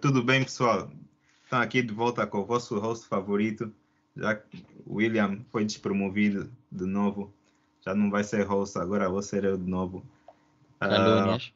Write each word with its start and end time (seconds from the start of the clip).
Tudo 0.00 0.22
bem, 0.22 0.42
pessoal? 0.42 0.90
Estão 1.44 1.60
aqui 1.60 1.82
de 1.82 1.92
volta 1.92 2.26
com 2.26 2.38
o 2.38 2.44
vosso 2.44 2.78
host 2.78 3.06
favorito, 3.06 3.70
já 4.16 4.34
que 4.34 4.64
o 4.86 4.94
William 4.94 5.40
foi 5.50 5.62
despromovido 5.62 6.50
de 6.72 6.86
novo. 6.86 7.30
Já 7.84 7.94
não 7.94 8.10
vai 8.10 8.24
ser 8.24 8.44
host, 8.46 8.78
agora 8.78 9.10
vou 9.10 9.20
ser 9.20 9.44
eu 9.44 9.58
de 9.58 9.68
novo. 9.68 10.02
Calúnias. 10.78 11.52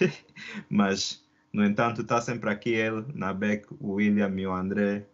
Uh, 0.00 0.10
mas, 0.70 1.22
no 1.52 1.62
entanto, 1.62 2.00
está 2.00 2.18
sempre 2.18 2.48
aqui 2.48 2.70
ele, 2.70 3.04
na 3.14 3.34
Beck, 3.34 3.66
o 3.78 3.94
William 3.94 4.34
e 4.34 4.46
o 4.46 4.54
André. 4.54 5.06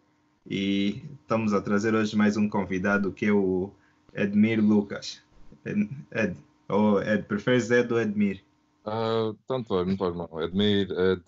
E 0.49 1.03
estamos 1.21 1.53
a 1.53 1.61
trazer 1.61 1.97
hoje 1.97 2.17
mais 2.17 2.37
um 2.37 2.49
convidado 2.49 3.13
que 3.13 3.27
é 3.27 3.33
o 3.33 3.73
Edmir 4.15 4.65
Lucas. 4.65 5.21
Ed, 5.65 6.37
ou 6.69 7.03
Ed, 7.03 7.25
preferes 7.25 7.73
Ed 7.73 7.93
ou 7.93 8.01
Edmir? 8.01 8.41
Uh, 8.87 9.35
tanto 9.49 9.77
é, 9.81 9.85
não 9.85 9.97
faz 9.97 10.15
mal. 10.15 10.31
Edmir, 10.41 10.89
Ed. 10.93 11.23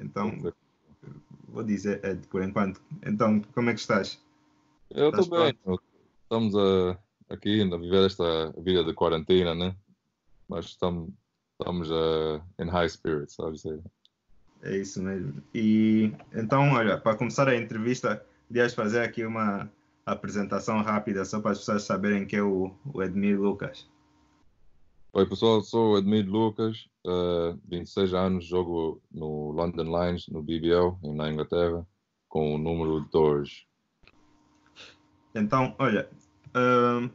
Então, 0.00 0.52
vou 1.48 1.62
dizer 1.62 2.04
Ed 2.04 2.26
por 2.28 2.42
enquanto. 2.42 2.80
Então, 3.04 3.40
como 3.54 3.70
é 3.70 3.74
que 3.74 3.80
estás? 3.80 4.20
Eu 4.90 5.10
estou 5.10 5.28
bem. 5.28 5.56
Estamos 6.22 6.54
a, 6.54 6.98
aqui 7.28 7.62
a 7.62 7.76
viver 7.76 8.06
esta 8.06 8.52
vida 8.58 8.84
de 8.84 8.94
quarentena, 8.94 9.54
né? 9.54 9.76
Mas 10.48 10.66
estamos, 10.66 11.10
estamos 11.58 11.90
uh, 11.90 12.42
in 12.58 12.68
high 12.68 12.88
spirits, 12.88 13.34
sabe 13.34 13.56
dizer? 13.56 13.80
É 14.62 14.76
isso 14.76 15.02
mesmo. 15.02 15.42
E 15.54 16.12
então, 16.32 16.72
olha, 16.72 16.98
para 16.98 17.16
começar 17.16 17.48
a 17.48 17.56
entrevista, 17.56 18.24
podias 18.48 18.74
fazer 18.74 19.00
aqui 19.00 19.24
uma 19.24 19.70
apresentação 20.06 20.82
rápida 20.82 21.24
só 21.24 21.40
para 21.40 21.52
as 21.52 21.58
pessoas 21.58 21.84
saberem 21.84 22.26
que 22.26 22.36
é 22.36 22.42
o, 22.42 22.72
o 22.92 23.02
Edmir 23.02 23.40
Lucas. 23.40 23.88
Oi 25.14 25.26
pessoal, 25.26 25.60
sou 25.60 25.98
Edmir 25.98 26.26
Lucas, 26.26 26.88
uh, 27.04 27.60
26 27.68 28.14
anos, 28.14 28.46
jogo 28.46 28.98
no 29.12 29.50
London 29.50 29.82
Lions, 29.82 30.26
no 30.28 30.42
BBL, 30.42 30.96
na 31.14 31.30
Inglaterra, 31.30 31.86
com 32.30 32.54
o 32.54 32.56
número 32.56 33.00
2. 33.12 33.66
Então, 35.34 35.76
olha, 35.78 36.08
uh, 36.56 37.10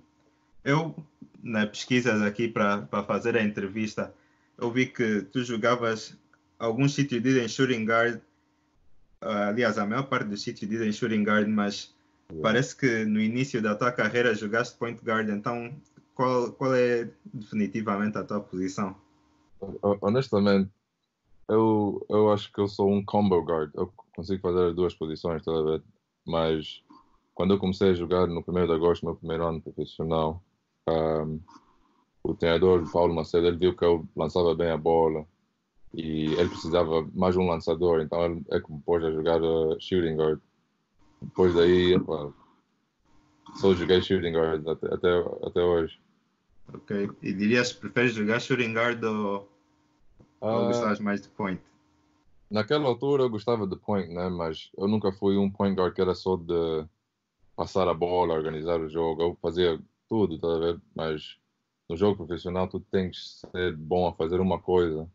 eu, 0.64 0.96
nas 1.42 1.70
pesquisas 1.70 2.22
aqui 2.22 2.48
para 2.48 2.86
fazer 3.08 3.36
a 3.36 3.42
entrevista, 3.42 4.14
eu 4.60 4.72
vi 4.72 4.86
que 4.86 5.24
tu 5.24 5.44
jogavas 5.44 6.16
alguns 6.60 6.94
sítios 6.94 7.24
dizem 7.24 7.48
shooting 7.48 7.84
guard, 7.84 8.22
uh, 9.24 9.50
aliás, 9.50 9.80
a 9.80 9.88
maior 9.88 10.04
parte 10.04 10.28
dos 10.28 10.44
sítios 10.44 10.70
dizem 10.70 10.92
shooting 10.92 11.24
guard, 11.24 11.48
mas 11.48 11.96
yeah. 12.30 12.44
parece 12.44 12.76
que 12.76 13.06
no 13.06 13.20
início 13.20 13.60
da 13.60 13.74
tua 13.74 13.92
carreira 13.92 14.36
jogaste 14.36 14.78
point 14.78 15.04
guard, 15.04 15.30
então 15.30 15.74
qual, 16.18 16.52
qual 16.54 16.74
é 16.74 17.08
definitivamente 17.32 18.18
a 18.18 18.24
tua 18.24 18.40
posição? 18.40 18.96
Honestamente, 20.02 20.72
eu, 21.48 22.04
eu 22.10 22.34
acho 22.34 22.52
que 22.52 22.60
eu 22.60 22.68
sou 22.68 22.92
um 22.92 23.06
combo 23.06 23.40
guard. 23.44 23.72
Eu 23.76 23.94
consigo 24.16 24.42
fazer 24.42 24.70
as 24.70 24.76
duas 24.76 24.96
posições, 24.96 25.44
tá. 25.46 25.52
Mas 26.26 26.84
quando 27.36 27.54
eu 27.54 27.60
comecei 27.60 27.92
a 27.92 27.94
jogar 27.94 28.26
no 28.26 28.44
1 28.46 28.66
de 28.66 28.74
agosto, 28.74 29.06
meu 29.06 29.16
primeiro 29.16 29.46
ano 29.46 29.62
profissional, 29.62 30.42
um, 30.90 31.40
o 32.24 32.34
treinador 32.34 32.92
Paulo 32.92 33.14
Macedo 33.14 33.46
ele 33.46 33.58
viu 33.58 33.76
que 33.76 33.86
eu 33.86 34.04
lançava 34.16 34.56
bem 34.56 34.72
a 34.72 34.78
bola 34.78 35.24
e 35.94 36.34
ele 36.34 36.50
precisava 36.50 37.08
mais 37.14 37.38
um 37.38 37.48
lançador, 37.48 38.02
então 38.02 38.26
ele 38.26 38.44
é 38.50 38.60
que 38.60 38.72
me 38.72 38.82
pôs 38.82 39.04
a 39.04 39.12
jogar 39.12 39.40
uh, 39.42 39.78
shooting 39.80 40.16
guard. 40.16 40.42
Depois 41.22 41.54
daí, 41.54 41.96
só 43.56 43.74
joguei 43.76 44.02
shooting 44.02 44.34
guard 44.34 44.68
até, 44.68 44.94
até, 44.94 45.10
até 45.44 45.62
hoje. 45.62 46.00
Ok. 46.74 47.10
E 47.22 47.34
dirias 47.34 47.74
que 47.74 47.82
preferes 47.82 48.14
jogar 48.14 48.40
shooting 48.40 48.74
guard 48.74 49.04
ou, 49.04 49.50
uh, 50.42 50.48
ou 50.48 50.68
gostavas 50.68 51.00
mais 51.00 51.22
de 51.22 51.30
point? 51.30 51.62
Naquela 52.50 52.88
altura 52.88 53.24
eu 53.24 53.30
gostava 53.30 53.68
de 53.68 53.76
point, 53.76 54.14
né? 54.14 54.30
Mas 54.30 54.70
eu 54.78 54.88
nunca 54.88 55.12
fui 55.12 55.38
um 55.38 55.50
point 55.50 55.76
guard 55.76 55.94
que 55.94 56.02
era 56.02 56.16
só 56.16 56.36
de 56.36 56.86
passar 57.56 57.88
a 57.88 57.94
bola, 57.94 58.34
organizar 58.34 58.80
o 58.80 58.90
jogo. 58.90 59.22
Eu 59.22 59.38
fazia 59.42 59.80
tudo, 60.08 60.38
tá 60.40 60.48
a 60.48 60.60
ver? 60.60 60.82
Mas 60.96 61.38
no 61.90 61.96
jogo 61.96 62.26
profissional 62.26 62.68
tu 62.68 62.80
tens 62.80 63.42
que 63.42 63.52
ser 63.52 63.76
bom 63.76 64.08
a 64.08 64.14
fazer 64.14 64.40
uma 64.40 64.60
coisa. 64.60 65.10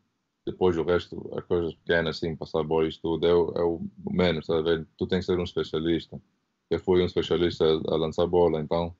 Depois 0.45 0.77
o 0.77 0.83
resto, 0.83 1.31
as 1.39 1.45
coisas 1.45 1.75
pequenas, 1.75 2.17
assim, 2.17 2.35
passar 2.35 2.61
a 2.61 2.65
bola 2.65 2.89
e 2.89 2.99
tudo, 2.99 3.27
é 3.27 3.33
o, 3.33 3.53
é 3.57 3.63
o 3.63 3.81
menos, 4.11 4.47
tá 4.47 4.59
a 4.59 4.63
ver? 4.63 4.87
Tu 4.99 5.07
tens 5.07 5.21
que 5.21 5.27
ser 5.27 5.39
um 5.39 5.45
especialista. 5.45 6.21
Eu 6.69 6.81
fui 6.81 7.01
um 7.01 7.07
especialista 7.07 7.65
a 7.65 7.97
lançar 7.97 8.27
bola, 8.27 8.61
então 8.61 8.95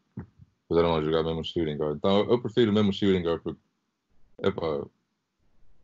puderam 0.73 0.97
a 0.97 1.03
jogar 1.03 1.23
mesmo 1.23 1.45
shooting 1.45 1.77
guard. 1.77 1.97
Então 1.97 2.31
eu 2.31 2.41
prefiro 2.41 2.73
mesmo 2.73 2.93
shooting 2.93 3.23
guard 3.23 3.43
porque 3.43 3.61
epa, 4.43 4.87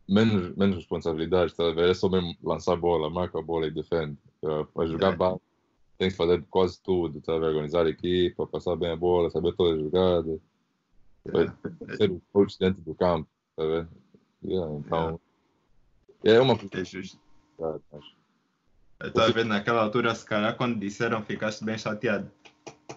menos, 0.07 0.55
menos 0.55 0.77
responsabilidades, 0.77 1.53
tá 1.53 1.67
a 1.67 1.73
ver? 1.73 1.91
É 1.91 1.93
só 1.93 2.09
mesmo 2.09 2.35
lançar 2.43 2.75
bola, 2.75 3.09
marca 3.09 3.37
a 3.37 3.41
bola 3.41 3.67
e 3.67 3.71
defende. 3.71 4.17
Uh, 4.41 4.65
para 4.65 4.87
jogar 4.87 5.13
é. 5.13 5.39
tem 5.97 6.09
que 6.09 6.15
fazer 6.15 6.43
quase 6.49 6.81
tudo, 6.81 7.21
tá 7.21 7.35
a 7.35 7.39
ver? 7.39 7.47
Organizar 7.47 7.85
a 7.85 7.89
equipa, 7.89 8.47
passar 8.47 8.75
bem 8.75 8.91
a 8.91 8.95
bola, 8.95 9.29
saber 9.29 9.53
todas 9.55 9.77
as 9.77 9.83
jogadas, 9.83 10.39
é. 11.27 11.95
ser 11.95 12.11
o 12.11 12.21
coach 12.33 12.57
dentro 12.57 12.81
do 12.81 12.95
campo, 12.95 13.29
tá 13.55 13.63
a 13.63 13.67
ver? 13.67 13.87
Yeah, 14.43 14.73
então 14.73 15.21
é, 16.23 16.31
é 16.31 16.41
uma 16.41 16.53
é 16.53 16.85
justo. 16.85 17.19
Estou 19.03 19.23
a 19.23 19.29
ver 19.29 19.45
naquela 19.45 19.81
altura, 19.81 20.15
se 20.15 20.25
calhar, 20.25 20.55
quando 20.57 20.79
disseram, 20.79 21.21
ficaste 21.21 21.63
bem 21.63 21.77
chateado. 21.77 22.31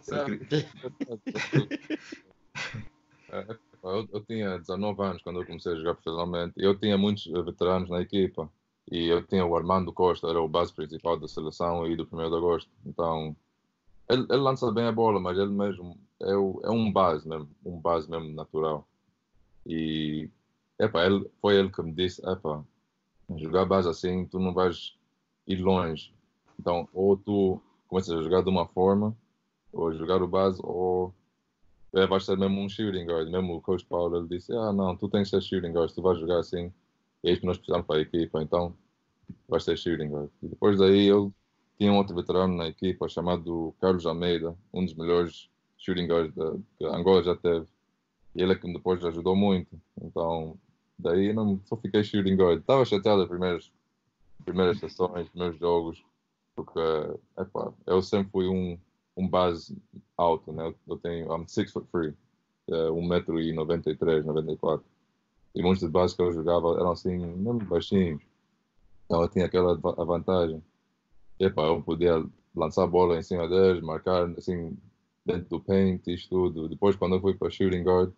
Eu, 3.82 4.08
eu, 4.12 4.24
tinha 4.24 4.58
19 4.58 5.02
anos 5.02 5.22
quando 5.22 5.40
eu 5.40 5.46
comecei 5.46 5.72
a 5.72 5.76
jogar 5.76 5.94
profissionalmente. 5.94 6.54
Eu 6.56 6.78
tinha 6.78 6.96
muitos 6.96 7.24
veteranos 7.24 7.90
na 7.90 8.00
equipa 8.00 8.48
e 8.90 9.08
eu 9.08 9.26
tinha 9.26 9.44
o 9.44 9.56
Armando 9.56 9.92
Costa, 9.92 10.28
era 10.28 10.40
o 10.40 10.48
base 10.48 10.72
principal 10.72 11.18
da 11.18 11.26
seleção 11.26 11.86
e 11.86 11.96
do 11.96 12.04
1 12.04 12.16
de 12.16 12.36
agosto. 12.36 12.70
Então, 12.86 13.34
ele, 14.08 14.22
ele, 14.30 14.38
lança 14.38 14.70
bem 14.70 14.84
a 14.84 14.92
bola, 14.92 15.18
mas 15.18 15.36
ele 15.36 15.50
mesmo 15.50 15.98
é, 16.20 16.34
o, 16.36 16.60
é 16.62 16.70
um 16.70 16.92
base 16.92 17.28
mesmo, 17.28 17.48
um 17.64 17.80
base 17.80 18.08
mesmo 18.08 18.32
natural. 18.34 18.86
E 19.66 20.30
epa, 20.78 21.04
ele, 21.04 21.28
foi 21.40 21.56
ele 21.56 21.70
que 21.70 21.82
me 21.82 21.92
disse: 21.92 22.22
epa, 22.28 22.64
jogar 23.36 23.64
base 23.64 23.88
assim, 23.88 24.26
tu 24.26 24.38
não 24.38 24.54
vais 24.54 24.96
ir 25.46 25.56
longe. 25.56 26.14
Então, 26.58 26.88
ou 26.92 27.16
tu 27.16 27.60
começas 27.88 28.16
a 28.16 28.22
jogar 28.22 28.42
de 28.42 28.50
uma 28.50 28.66
forma 28.68 29.16
ou 29.72 29.92
jogar 29.94 30.22
o 30.22 30.28
base, 30.28 30.60
ou 30.62 31.14
é, 31.94 32.06
vais 32.06 32.24
ser 32.24 32.36
mesmo 32.38 32.60
um 32.60 32.68
shooting 32.68 33.04
guard. 33.04 33.30
Mesmo 33.30 33.56
o 33.56 33.60
coach 33.60 33.84
Paulo 33.86 34.16
ele 34.16 34.28
disse: 34.28 34.52
Ah, 34.52 34.72
não, 34.72 34.96
tu 34.96 35.08
tens 35.08 35.30
que 35.30 35.36
ser 35.36 35.42
shooting 35.42 35.72
guard, 35.72 35.92
tu 35.92 36.02
vais 36.02 36.18
jogar 36.18 36.38
assim, 36.38 36.72
é 37.24 37.32
isso 37.32 37.40
que 37.40 37.46
nós 37.46 37.58
precisamos 37.58 37.86
para 37.86 37.96
a 37.96 38.02
equipa, 38.02 38.42
então 38.42 38.74
vais 39.48 39.64
ser 39.64 39.76
shooting 39.76 40.08
guard. 40.08 40.30
E 40.42 40.48
depois 40.48 40.78
daí 40.78 41.06
eu 41.06 41.32
tinha 41.78 41.92
um 41.92 41.96
outro 41.96 42.14
veterano 42.14 42.56
na 42.56 42.68
equipa 42.68 43.08
chamado 43.08 43.74
Carlos 43.80 44.06
Almeida, 44.06 44.56
um 44.72 44.84
dos 44.84 44.94
melhores 44.94 45.50
shooting 45.78 46.06
guards 46.06 46.34
da, 46.34 46.54
que 46.78 46.84
Angola 46.84 47.22
já 47.22 47.36
teve. 47.36 47.66
E 48.34 48.42
ele 48.42 48.52
é 48.52 48.54
que 48.54 48.72
depois 48.72 49.04
ajudou 49.04 49.36
muito. 49.36 49.78
Então, 50.00 50.56
daí 50.98 51.32
não 51.32 51.60
só 51.64 51.76
fiquei 51.76 52.02
shooting 52.02 52.36
guard. 52.36 52.60
Estava 52.60 52.84
chateado 52.84 53.22
as 53.22 53.28
primeiras, 53.28 53.70
primeiras 54.44 54.78
sessões, 54.78 55.28
primeiros 55.28 55.58
jogos, 55.58 56.02
porque 56.54 56.80
epá, 57.38 57.72
eu 57.86 58.00
sempre 58.00 58.30
fui 58.30 58.48
um 58.48 58.78
um 59.16 59.28
base 59.28 59.76
alto, 60.16 60.52
né? 60.52 60.74
Eu 60.88 60.96
tenho, 60.98 61.34
I'm 61.34 61.46
six 61.46 61.72
foot 61.72 61.86
three, 61.90 62.14
uh, 62.68 62.92
1,93m, 62.92 64.24
94 64.24 64.84
E 65.54 65.62
muitos 65.62 65.82
de 65.82 65.88
base 65.88 66.16
que 66.16 66.22
eu 66.22 66.32
jogava 66.32 66.74
eram 66.78 66.92
assim, 66.92 67.16
mesmo 67.18 67.64
baixinhos. 67.64 68.22
Então 69.06 69.22
eu 69.22 69.28
tinha 69.28 69.46
aquela 69.46 69.76
vantagem. 69.76 70.62
Epa, 71.38 71.62
eu 71.62 71.82
podia 71.82 72.24
lançar 72.54 72.84
a 72.84 72.86
bola 72.86 73.18
em 73.18 73.22
cima 73.22 73.48
deles, 73.48 73.82
marcar 73.82 74.28
assim, 74.38 74.76
dentro 75.24 75.48
do 75.48 75.60
paint, 75.60 76.06
e 76.06 76.16
tudo. 76.28 76.68
Depois, 76.68 76.96
quando 76.96 77.16
eu 77.16 77.20
fui 77.20 77.34
para 77.34 77.50
shooting 77.50 77.82
guard, 77.82 78.12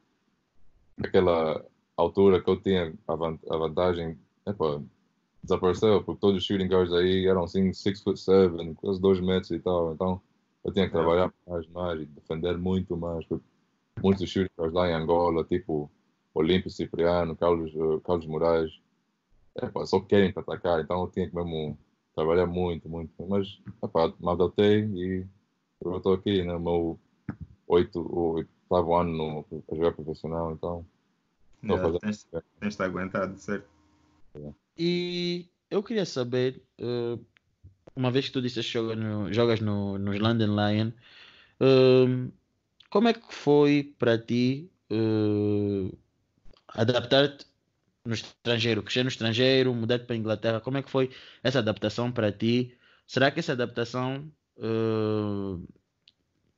aquela 1.03 1.65
altura 1.97 2.41
que 2.43 2.51
eu 2.51 2.61
tinha 2.61 2.95
a, 3.09 3.17
vantagem, 3.17 4.19
epa, 4.47 4.83
desapareceu, 5.43 6.03
porque 6.03 6.21
todos 6.21 6.39
os 6.39 6.45
shooting 6.45 6.69
guards 6.69 6.93
aí 6.93 7.27
eram 7.27 7.45
assim, 7.45 7.73
6 7.73 8.03
foot 8.03 8.21
7, 8.21 8.75
quase 8.77 9.01
2 9.01 9.21
metros 9.21 9.51
e 9.51 9.61
tal. 9.61 9.93
Então, 9.93 10.21
eu 10.65 10.73
tinha 10.73 10.87
que 10.87 10.93
trabalhar 10.93 11.33
mais, 11.47 11.69
mais 11.69 12.01
e 12.01 12.07
defender 12.07 12.57
muito 12.57 12.97
mais. 12.97 13.25
Porque 13.27 13.45
muitos 14.03 14.29
shooters 14.29 14.73
lá 14.73 14.89
em 14.89 14.95
Angola, 14.95 15.45
tipo 15.45 15.91
Olímpio 16.33 16.71
Cipriano, 16.71 17.37
Carlos, 17.37 17.71
eh, 17.75 18.01
Carlos 18.05 18.27
Moraes, 18.27 18.73
é, 19.57 19.87
só 19.87 20.01
querem 20.01 20.33
para 20.33 20.43
atacar. 20.43 20.81
Então 20.81 21.03
eu 21.03 21.11
tinha 21.11 21.29
que 21.29 21.37
mesmo 21.37 21.79
trabalhar 22.15 22.47
muito, 22.47 22.89
muito. 22.89 23.13
Mas 23.29 23.61
epá, 23.83 24.13
me 24.19 24.31
adaptei 24.31 24.85
e 24.85 25.27
eu 25.83 25.99
estou 25.99 26.15
aqui, 26.15 26.43
né? 26.43 26.59
meu 26.59 26.99
oito, 27.69 28.35
oitavo 28.35 28.95
ano 28.95 29.13
no, 29.13 29.63
a 29.71 29.75
jogar 29.75 29.93
profissional, 29.93 30.53
então. 30.53 30.85
Yeah, 31.63 31.83
fazendo... 31.83 32.01
tens, 32.01 32.29
tens 32.61 32.81
aguentado, 32.81 33.39
certo? 33.39 33.67
Yeah. 34.35 34.57
E 34.77 35.47
eu 35.71 35.83
queria 35.83 36.07
saber. 36.07 36.63
Uh 36.81 37.19
uma 37.97 38.11
vez 38.11 38.27
que 38.27 38.33
tu 38.33 38.43
disseste 38.43 38.73
que 38.73 38.79
jogas 38.79 38.99
no, 38.99 39.33
jogas 39.33 39.61
no, 39.61 39.99
nos 39.99 40.19
London 40.19 40.55
Lion, 40.55 40.91
uh, 41.61 42.33
como 42.91 43.09
é 43.09 43.13
que 43.13 43.35
foi 43.35 43.95
para 43.99 44.19
ti 44.19 44.71
uh, 44.91 45.97
adaptar-te 46.69 47.47
no 48.05 48.15
estrangeiro, 48.15 48.83
crescer 48.83 49.03
no 49.03 49.09
estrangeiro, 49.09 49.75
mudar 49.75 50.01
para 50.01 50.15
a 50.15 50.19
Inglaterra, 50.19 50.61
como 50.61 50.79
é 50.79 50.83
que 50.83 50.91
foi 50.91 51.11
essa 51.43 51.61
adaptação 51.61 52.13
para 52.13 52.31
ti? 52.31 52.77
Será 53.07 53.31
que 53.31 53.41
essa 53.41 53.53
adaptação 53.53 54.31
uh, 54.59 55.67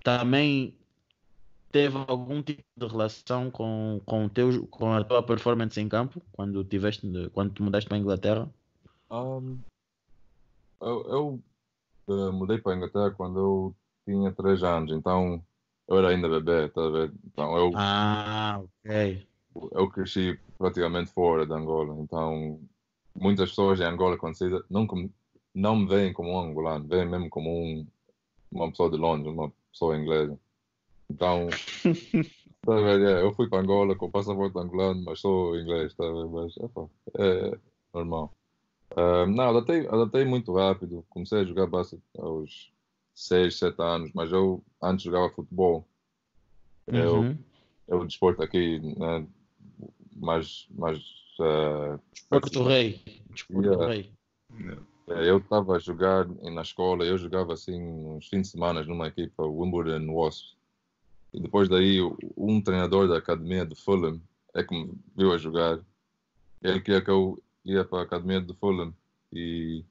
também 0.02 0.76
teve 1.70 1.96
algum 2.08 2.42
tipo 2.42 2.62
de 2.76 2.86
relação 2.86 3.50
com, 3.50 4.00
com, 4.04 4.28
teu, 4.28 4.66
com 4.68 4.92
a 4.92 5.04
tua 5.04 5.22
performance 5.22 5.80
em 5.80 5.88
campo 5.88 6.22
quando 6.32 6.64
tiveste 6.64 7.06
quando 7.32 7.52
te 7.52 7.62
mudaste 7.62 7.88
para 7.88 7.98
a 7.98 8.00
Inglaterra? 8.00 8.50
Um, 9.10 9.58
eu, 10.80 11.06
eu 11.08 11.42
uh, 12.08 12.32
mudei 12.32 12.58
para 12.58 12.72
a 12.72 12.76
Inglaterra 12.76 13.10
quando 13.10 13.38
eu 13.38 13.76
tinha 14.04 14.32
3 14.32 14.62
anos, 14.62 14.92
então 14.92 15.42
eu 15.88 15.98
era 15.98 16.08
ainda 16.08 16.28
bebê, 16.28 16.68
tá 16.68 16.80
Então 17.26 17.56
eu, 17.56 17.70
ah, 17.74 18.60
ok. 18.62 19.26
Eu 19.72 19.88
cresci 19.88 20.38
praticamente 20.58 21.10
fora 21.12 21.46
de 21.46 21.52
Angola, 21.52 21.94
então 22.00 22.60
muitas 23.14 23.50
pessoas 23.50 23.80
em 23.80 23.84
Angola 23.84 24.16
conhecidas 24.16 24.62
não, 24.68 24.86
não 25.54 25.76
me 25.76 25.86
veem 25.86 26.12
como 26.12 26.32
um 26.32 26.40
angolano, 26.40 26.86
veem 26.86 27.08
mesmo 27.08 27.30
como 27.30 27.50
um, 27.50 27.86
uma 28.50 28.70
pessoa 28.70 28.90
de 28.90 28.96
Londres, 28.96 29.32
uma 29.32 29.52
pessoa 29.72 29.96
inglesa. 29.96 30.38
Então, 31.08 31.48
tá 32.62 32.74
é, 32.74 33.22
eu 33.22 33.32
fui 33.32 33.48
para 33.48 33.60
Angola 33.60 33.94
com 33.94 34.10
passaporte 34.10 34.58
angolano, 34.58 35.02
mas 35.04 35.20
sou 35.20 35.58
inglês, 35.58 35.94
tá 35.94 36.04
mas 36.30 36.54
é 37.18 37.58
normal. 37.94 38.32
Uh, 38.92 39.26
não, 39.26 39.50
adaptei, 39.50 39.86
adaptei 39.88 40.24
muito 40.24 40.54
rápido. 40.54 41.04
Comecei 41.08 41.40
a 41.40 41.44
jogar 41.44 41.66
basquete 41.66 42.02
aos 42.18 42.72
6, 43.14 43.58
7 43.58 43.82
anos, 43.82 44.10
mas 44.14 44.30
eu 44.32 44.62
antes 44.82 45.04
jogava 45.04 45.30
futebol. 45.30 45.86
Uhum. 46.86 46.96
Eu, 47.88 47.98
eu 48.00 48.06
desporto 48.06 48.42
aqui, 48.42 48.78
né, 48.78 49.26
mais. 50.14 50.66
mais 50.70 50.98
uh, 51.40 52.00
Desporto 52.12 52.62
Rei. 52.62 53.02
Desporto 53.30 53.68
yeah. 53.68 53.86
Rei. 53.86 54.10
É, 55.08 55.30
eu 55.30 55.38
estava 55.38 55.76
a 55.76 55.78
jogar 55.78 56.26
na 56.26 56.62
escola, 56.62 57.04
eu 57.04 57.16
jogava 57.16 57.52
assim 57.52 57.80
uns 57.80 58.28
fins 58.28 58.42
de 58.42 58.48
semana 58.48 58.82
numa 58.82 59.06
equipa 59.06 59.44
Wimbledon 59.44 60.12
Wasps. 60.12 60.56
E 61.32 61.40
depois 61.40 61.68
daí, 61.68 62.00
um 62.36 62.60
treinador 62.60 63.06
da 63.08 63.18
academia 63.18 63.64
de 63.64 63.74
Fulham 63.74 64.20
é 64.54 64.64
que 64.64 64.74
me 64.74 64.92
viu 65.16 65.32
a 65.32 65.38
jogar. 65.38 65.78
Ele 66.62 66.80
queria 66.80 67.02
que 67.02 67.10
eu 67.10 67.38
ia 67.66 67.84
para 67.84 68.00
a 68.00 68.02
academia 68.02 68.40
de 68.40 68.54
Fulham. 68.54 68.94
E 69.32 69.84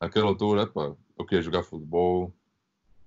naquela 0.00 0.26
altura, 0.26 0.62
epa, 0.62 0.96
eu 1.16 1.24
queria 1.24 1.42
jogar 1.42 1.62
futebol, 1.62 2.32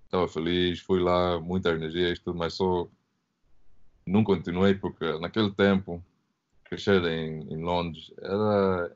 estava 0.05 0.27
feliz, 0.27 0.79
fui 0.79 0.99
lá, 0.99 1.39
muita 1.39 1.69
energia 1.69 2.09
e 2.09 2.17
tudo, 2.17 2.37
mas 2.37 2.53
só 2.53 2.87
não 4.05 4.23
continuei 4.23 4.73
porque 4.73 5.19
naquele 5.19 5.51
tempo 5.51 6.03
crescer 6.63 7.03
em, 7.05 7.41
em 7.53 7.61
Londres 7.61 8.11
era 8.21 8.95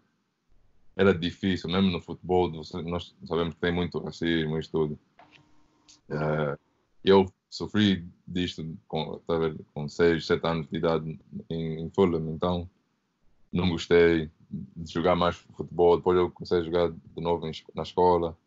era 0.96 1.14
difícil, 1.14 1.70
mesmo 1.70 1.90
no 1.90 2.02
futebol, 2.02 2.52
nós 2.52 3.16
sabemos 3.26 3.54
que 3.54 3.62
tem 3.62 3.72
muito 3.72 3.98
racismo 4.00 4.60
e 4.60 4.68
tudo. 4.68 5.00
Uh, 6.10 6.60
eu 7.04 7.26
sofri 7.50 8.06
disto 8.28 8.78
com, 8.88 9.18
tá 9.20 9.34
com 9.74 9.88
6, 9.88 10.26
7 10.26 10.46
anos 10.46 10.68
de 10.70 10.78
idade 10.78 11.20
em, 11.50 11.82
em 11.82 11.90
Fulham, 11.90 12.34
então 12.34 12.70
não 13.52 13.70
gostei 13.70 14.30
de 14.52 14.92
jogar 14.92 15.16
mais 15.16 15.36
futebol. 15.38 15.98
Depois 15.98 16.18
eu 16.18 16.32
comecei 16.32 16.60
a 16.60 16.64
jogar 16.64 16.92
de 16.92 17.22
novo 17.22 17.48
em, 17.48 17.52
na 17.74 17.84
escola 17.84 18.38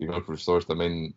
e 0.00 0.06
meus 0.06 0.24
professores 0.24 0.64
também 0.64 1.14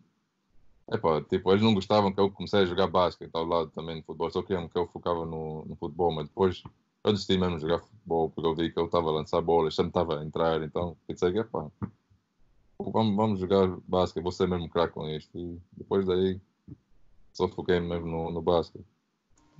Epá, 0.90 1.22
tipo, 1.22 1.50
eles 1.50 1.62
não 1.62 1.74
gostavam 1.74 2.12
que 2.12 2.20
eu 2.20 2.30
comecei 2.30 2.60
a 2.60 2.66
jogar 2.66 2.86
basquete 2.86 3.30
ao 3.32 3.46
lado 3.46 3.70
também 3.70 3.96
de 3.96 4.02
futebol, 4.02 4.30
só 4.30 4.42
queriam 4.42 4.68
que 4.68 4.76
eu 4.76 4.86
focava 4.88 5.24
no, 5.24 5.64
no 5.64 5.76
futebol, 5.76 6.12
mas 6.12 6.26
depois 6.26 6.62
eu 7.04 7.12
decidi 7.12 7.38
mesmo 7.38 7.58
jogar 7.58 7.78
futebol 7.78 8.30
porque 8.30 8.46
eu 8.46 8.54
vi 8.54 8.70
que 8.70 8.78
eu 8.78 8.86
estava 8.86 9.08
a 9.08 9.12
lançar 9.12 9.40
bolas, 9.40 9.74
sempre 9.74 9.90
estava 9.90 10.20
a 10.20 10.24
entrar, 10.24 10.62
então 10.62 10.96
pensei 11.06 11.32
que, 11.32 11.42
vamos, 12.78 13.16
vamos 13.16 13.40
jogar 13.40 13.68
basquete, 13.86 14.22
vou 14.22 14.32
ser 14.32 14.48
mesmo 14.48 14.68
craque 14.68 14.94
com 14.94 15.08
isto. 15.08 15.38
E 15.38 15.58
depois 15.72 16.04
daí 16.04 16.40
só 17.32 17.48
foquei 17.48 17.80
mesmo 17.80 18.06
no, 18.06 18.30
no 18.30 18.42
basquete. 18.42 18.84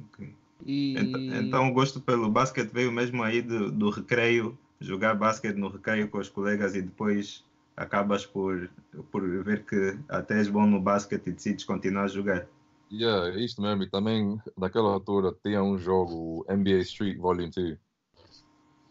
Okay. 0.08 0.34
E... 0.64 0.94
Então, 0.98 1.20
então, 1.20 1.68
o 1.68 1.72
gosto 1.72 2.00
pelo 2.00 2.30
basquete 2.30 2.70
veio 2.70 2.92
mesmo 2.92 3.22
aí 3.22 3.42
do, 3.42 3.70
do 3.70 3.90
recreio, 3.90 4.56
jogar 4.80 5.14
basquete 5.14 5.56
no 5.56 5.68
recreio 5.68 6.08
com 6.08 6.18
os 6.18 6.28
colegas 6.28 6.74
e 6.74 6.82
depois 6.82 7.44
acabas 7.76 8.26
por, 8.26 8.70
por 9.10 9.22
ver 9.42 9.64
que 9.64 9.98
até 10.08 10.38
és 10.38 10.48
bom 10.48 10.66
no 10.66 10.80
basquete 10.80 11.28
e 11.28 11.32
decides 11.32 11.64
continuar 11.64 12.04
a 12.04 12.08
jogar. 12.08 12.46
Yeah, 12.90 13.28
é 13.28 13.40
isto 13.40 13.62
mesmo. 13.62 13.82
E 13.82 13.90
também, 13.90 14.38
naquela 14.56 14.92
altura, 14.92 15.34
tinha 15.42 15.62
um 15.62 15.78
jogo 15.78 16.44
NBA 16.48 16.80
Street 16.80 17.16
Volume 17.16 17.50
2. 17.50 17.78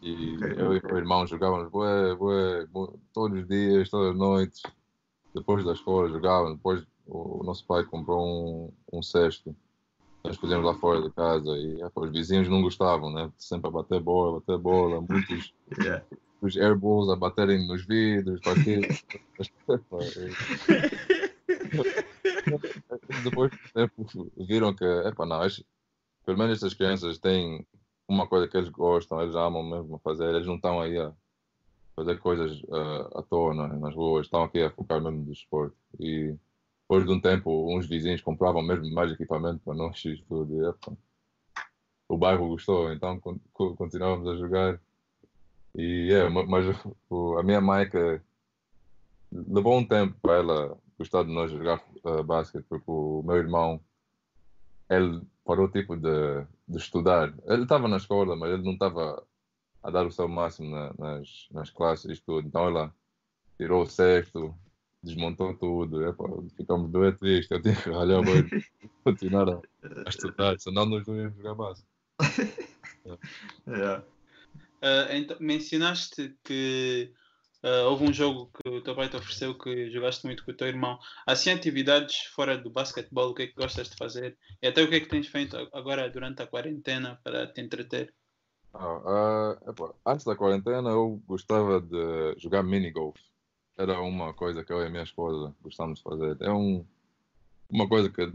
E 0.02 0.34
okay, 0.34 0.52
eu 0.60 0.66
okay. 0.66 0.80
e 0.82 0.86
meu 0.86 0.96
irmão 0.98 1.24
jogávamos 1.24 1.70
bué, 1.70 2.14
bué, 2.16 2.66
todos 3.12 3.38
os 3.38 3.48
dias, 3.48 3.88
todas 3.88 4.10
as 4.10 4.18
noites. 4.18 4.62
Depois 5.32 5.64
da 5.64 5.72
escola 5.72 6.08
jogávamos. 6.08 6.56
Depois 6.56 6.84
o 7.06 7.44
nosso 7.44 7.64
pai 7.64 7.84
comprou 7.84 8.20
um, 8.26 8.98
um 8.98 9.02
cesto. 9.02 9.54
Nós 10.24 10.36
fizemos 10.36 10.64
lá 10.64 10.74
fora 10.74 11.02
de 11.02 11.10
casa 11.10 11.50
e 11.56 11.80
os 11.82 12.10
vizinhos 12.10 12.48
não 12.48 12.62
gostavam, 12.62 13.12
né? 13.12 13.30
Sempre 13.38 13.68
a 13.68 13.70
bater 13.72 14.00
bola, 14.00 14.40
bater 14.40 14.58
bola, 14.58 15.00
muitos. 15.00 15.52
yeah 15.78 16.02
os 16.42 16.56
airballs 16.56 17.08
a 17.08 17.16
baterem 17.16 17.66
nos 17.66 17.86
vidros, 17.86 18.40
Depois 23.22 23.52
viram 24.36 24.74
que, 24.74 24.84
epa, 24.84 25.24
não, 25.24 25.40
pelo 26.26 26.38
menos 26.38 26.54
estas 26.54 26.74
crianças 26.74 27.18
têm 27.18 27.64
uma 28.08 28.26
coisa 28.26 28.48
que 28.48 28.56
eles 28.56 28.68
gostam, 28.68 29.22
eles 29.22 29.36
amam 29.36 29.62
mesmo 29.62 30.00
fazer, 30.02 30.34
eles 30.34 30.46
não 30.46 30.56
estão 30.56 30.80
aí 30.80 30.98
a 30.98 31.12
fazer 31.94 32.18
coisas 32.18 32.60
uh, 32.64 33.18
à 33.18 33.22
toa 33.22 33.54
né, 33.54 33.68
nas 33.78 33.94
ruas, 33.94 34.26
estão 34.26 34.42
aqui 34.42 34.60
a 34.60 34.70
focar 34.70 35.00
mesmo 35.00 35.24
no 35.24 35.32
esporte. 35.32 35.76
E 36.00 36.34
depois 36.92 37.06
de 37.06 37.12
um 37.12 37.20
tempo, 37.20 37.74
uns 37.74 37.86
vizinhos 37.86 38.20
compravam 38.20 38.60
mesmo 38.60 38.92
mais 38.92 39.10
equipamento 39.10 39.60
para 39.64 39.74
nós 39.74 39.98
e 40.04 40.22
tudo. 40.28 40.62
E, 40.62 40.74
o 42.06 42.18
bairro 42.18 42.48
gostou, 42.48 42.92
então 42.92 43.18
continuávamos 43.54 44.28
a 44.28 44.36
jogar 44.36 44.78
e 45.74 46.12
é, 46.12 46.28
mas 46.28 46.66
a 47.38 47.42
minha 47.42 47.62
mãe 47.62 47.88
que 47.88 48.20
levou 49.32 49.78
um 49.78 49.86
tempo 49.86 50.14
para 50.20 50.34
ela 50.34 50.78
gostar 50.98 51.22
de 51.22 51.32
nós 51.32 51.50
jogar 51.50 51.82
uh, 52.04 52.22
basquete, 52.22 52.66
porque 52.68 52.84
o 52.86 53.22
meu 53.22 53.36
irmão 53.36 53.80
ele 54.90 55.22
parou 55.46 55.70
tipo 55.70 55.96
de, 55.96 56.44
de 56.68 56.76
estudar. 56.76 57.32
Ele 57.46 57.62
estava 57.62 57.88
na 57.88 57.96
escola, 57.96 58.36
mas 58.36 58.52
ele 58.52 58.62
não 58.62 58.74
estava 58.74 59.26
a 59.82 59.90
dar 59.90 60.06
o 60.06 60.12
seu 60.12 60.28
máximo 60.28 60.68
na, 60.68 60.92
nas, 60.98 61.48
nas 61.50 61.70
classes 61.70 62.18
e 62.18 62.22
tudo. 62.22 62.46
Então 62.46 62.66
ela 62.66 62.94
tirou 63.56 63.84
o 63.84 63.86
sexto, 63.86 64.54
desmontou 65.02 65.54
tudo. 65.54 66.06
Epa, 66.06 66.24
ficamos 66.56 66.90
dois 66.90 67.18
tristes. 67.18 67.50
Eu 67.50 67.62
tinha 67.62 67.76
que 67.76 67.90
ralhar 67.90 68.22
e 68.22 68.88
continuar 69.04 69.48
a, 69.48 69.60
a, 70.06 70.08
estudar, 70.08 70.58
senão 70.58 70.86
nós 70.86 71.06
não 71.06 71.16
íamos 71.16 71.36
jogar 71.36 71.54
basquete. 71.54 71.88
yeah. 73.66 74.04
Uh, 74.82 75.06
então, 75.12 75.36
mencionaste 75.38 76.36
que 76.42 77.12
uh, 77.62 77.86
houve 77.88 78.02
um 78.02 78.12
jogo 78.12 78.50
que 78.52 78.68
o 78.68 78.82
teu 78.82 78.96
pai 78.96 79.08
te 79.08 79.14
ofereceu 79.14 79.56
que 79.56 79.88
jogaste 79.92 80.26
muito 80.26 80.44
com 80.44 80.50
o 80.50 80.56
teu 80.56 80.66
irmão. 80.66 80.98
Assim, 81.24 81.50
atividades 81.50 82.24
fora 82.34 82.58
do 82.58 82.68
basquetebol, 82.68 83.30
o 83.30 83.34
que 83.34 83.42
é 83.42 83.46
que 83.46 83.54
gostas 83.54 83.88
de 83.88 83.96
fazer? 83.96 84.36
E 84.60 84.66
até 84.66 84.82
o 84.82 84.88
que 84.88 84.96
é 84.96 85.00
que 85.00 85.08
tens 85.08 85.28
feito 85.28 85.56
agora 85.72 86.10
durante 86.10 86.42
a 86.42 86.48
quarentena 86.48 87.20
para 87.22 87.46
te 87.46 87.60
entreter? 87.60 88.12
Ah, 88.74 89.56
uh, 89.56 89.94
antes 90.04 90.26
da 90.26 90.34
quarentena 90.34 90.90
eu 90.90 91.22
gostava 91.28 91.80
de 91.80 92.34
jogar 92.38 92.64
mini 92.64 92.90
golf. 92.90 93.20
Era 93.82 94.00
uma 94.00 94.32
coisa 94.32 94.62
que 94.64 94.72
eu 94.72 94.80
e 94.80 94.86
a 94.86 94.90
minha 94.90 95.02
esposa 95.02 95.52
gostamos 95.62 95.98
de 95.98 96.04
fazer. 96.04 96.36
É 96.40 96.50
um, 96.52 96.84
uma 97.68 97.88
coisa 97.88 98.08
que 98.08 98.32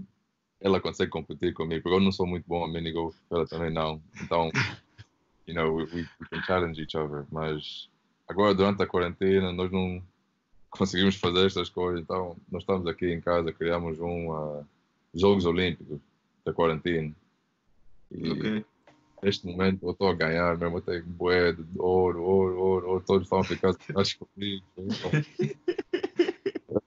ela 0.60 0.82
consegue 0.82 1.12
competir 1.12 1.54
comigo, 1.54 1.84
porque 1.84 1.96
eu 1.96 2.02
não 2.02 2.12
sou 2.12 2.28
muito 2.28 2.46
bom 2.48 2.66
a 2.66 2.68
mini 2.68 2.92
golf, 2.92 3.16
ela 3.32 3.48
também 3.48 3.72
não. 3.72 4.02
Então 4.22 4.52
you 5.48 5.54
know, 5.54 5.74
we, 5.74 5.86
we, 5.94 6.28
can 6.30 6.42
challenge 6.44 6.80
each 6.80 6.96
other. 6.96 7.26
Mas 7.32 7.90
agora, 8.28 8.54
durante 8.54 8.84
a 8.84 8.88
quarentena, 8.88 9.52
nós 9.54 9.72
não 9.72 10.04
conseguimos 10.70 11.16
fazer 11.16 11.46
estas 11.46 11.70
coisas. 11.70 12.02
Então, 12.02 12.36
nós 12.52 12.64
estamos 12.64 12.86
aqui 12.86 13.12
em 13.12 13.22
casa, 13.22 13.54
criamos 13.54 14.00
um 14.00 14.32
uh, 14.32 14.66
Jogos 15.16 15.46
Olímpicos 15.46 16.00
da 16.46 16.54
quarentena. 16.54 17.16
E. 18.12 18.64
neste 19.22 19.46
momento 19.46 19.86
eu 19.86 19.92
estou 19.92 20.10
a 20.10 20.14
ganhar 20.14 20.58
mesmo, 20.58 20.78
eu 20.78 20.82
tenho 20.82 21.04
bué 21.06 21.54
de 21.54 21.64
ouro, 21.78 22.22
ouro, 22.24 22.60
ouro, 22.60 22.90
ouro, 22.90 23.04
todos 23.06 23.24
estão 23.24 23.40
a 23.40 23.44
ficar 23.44 23.74
acho 23.96 24.20
comigo. 24.20 24.66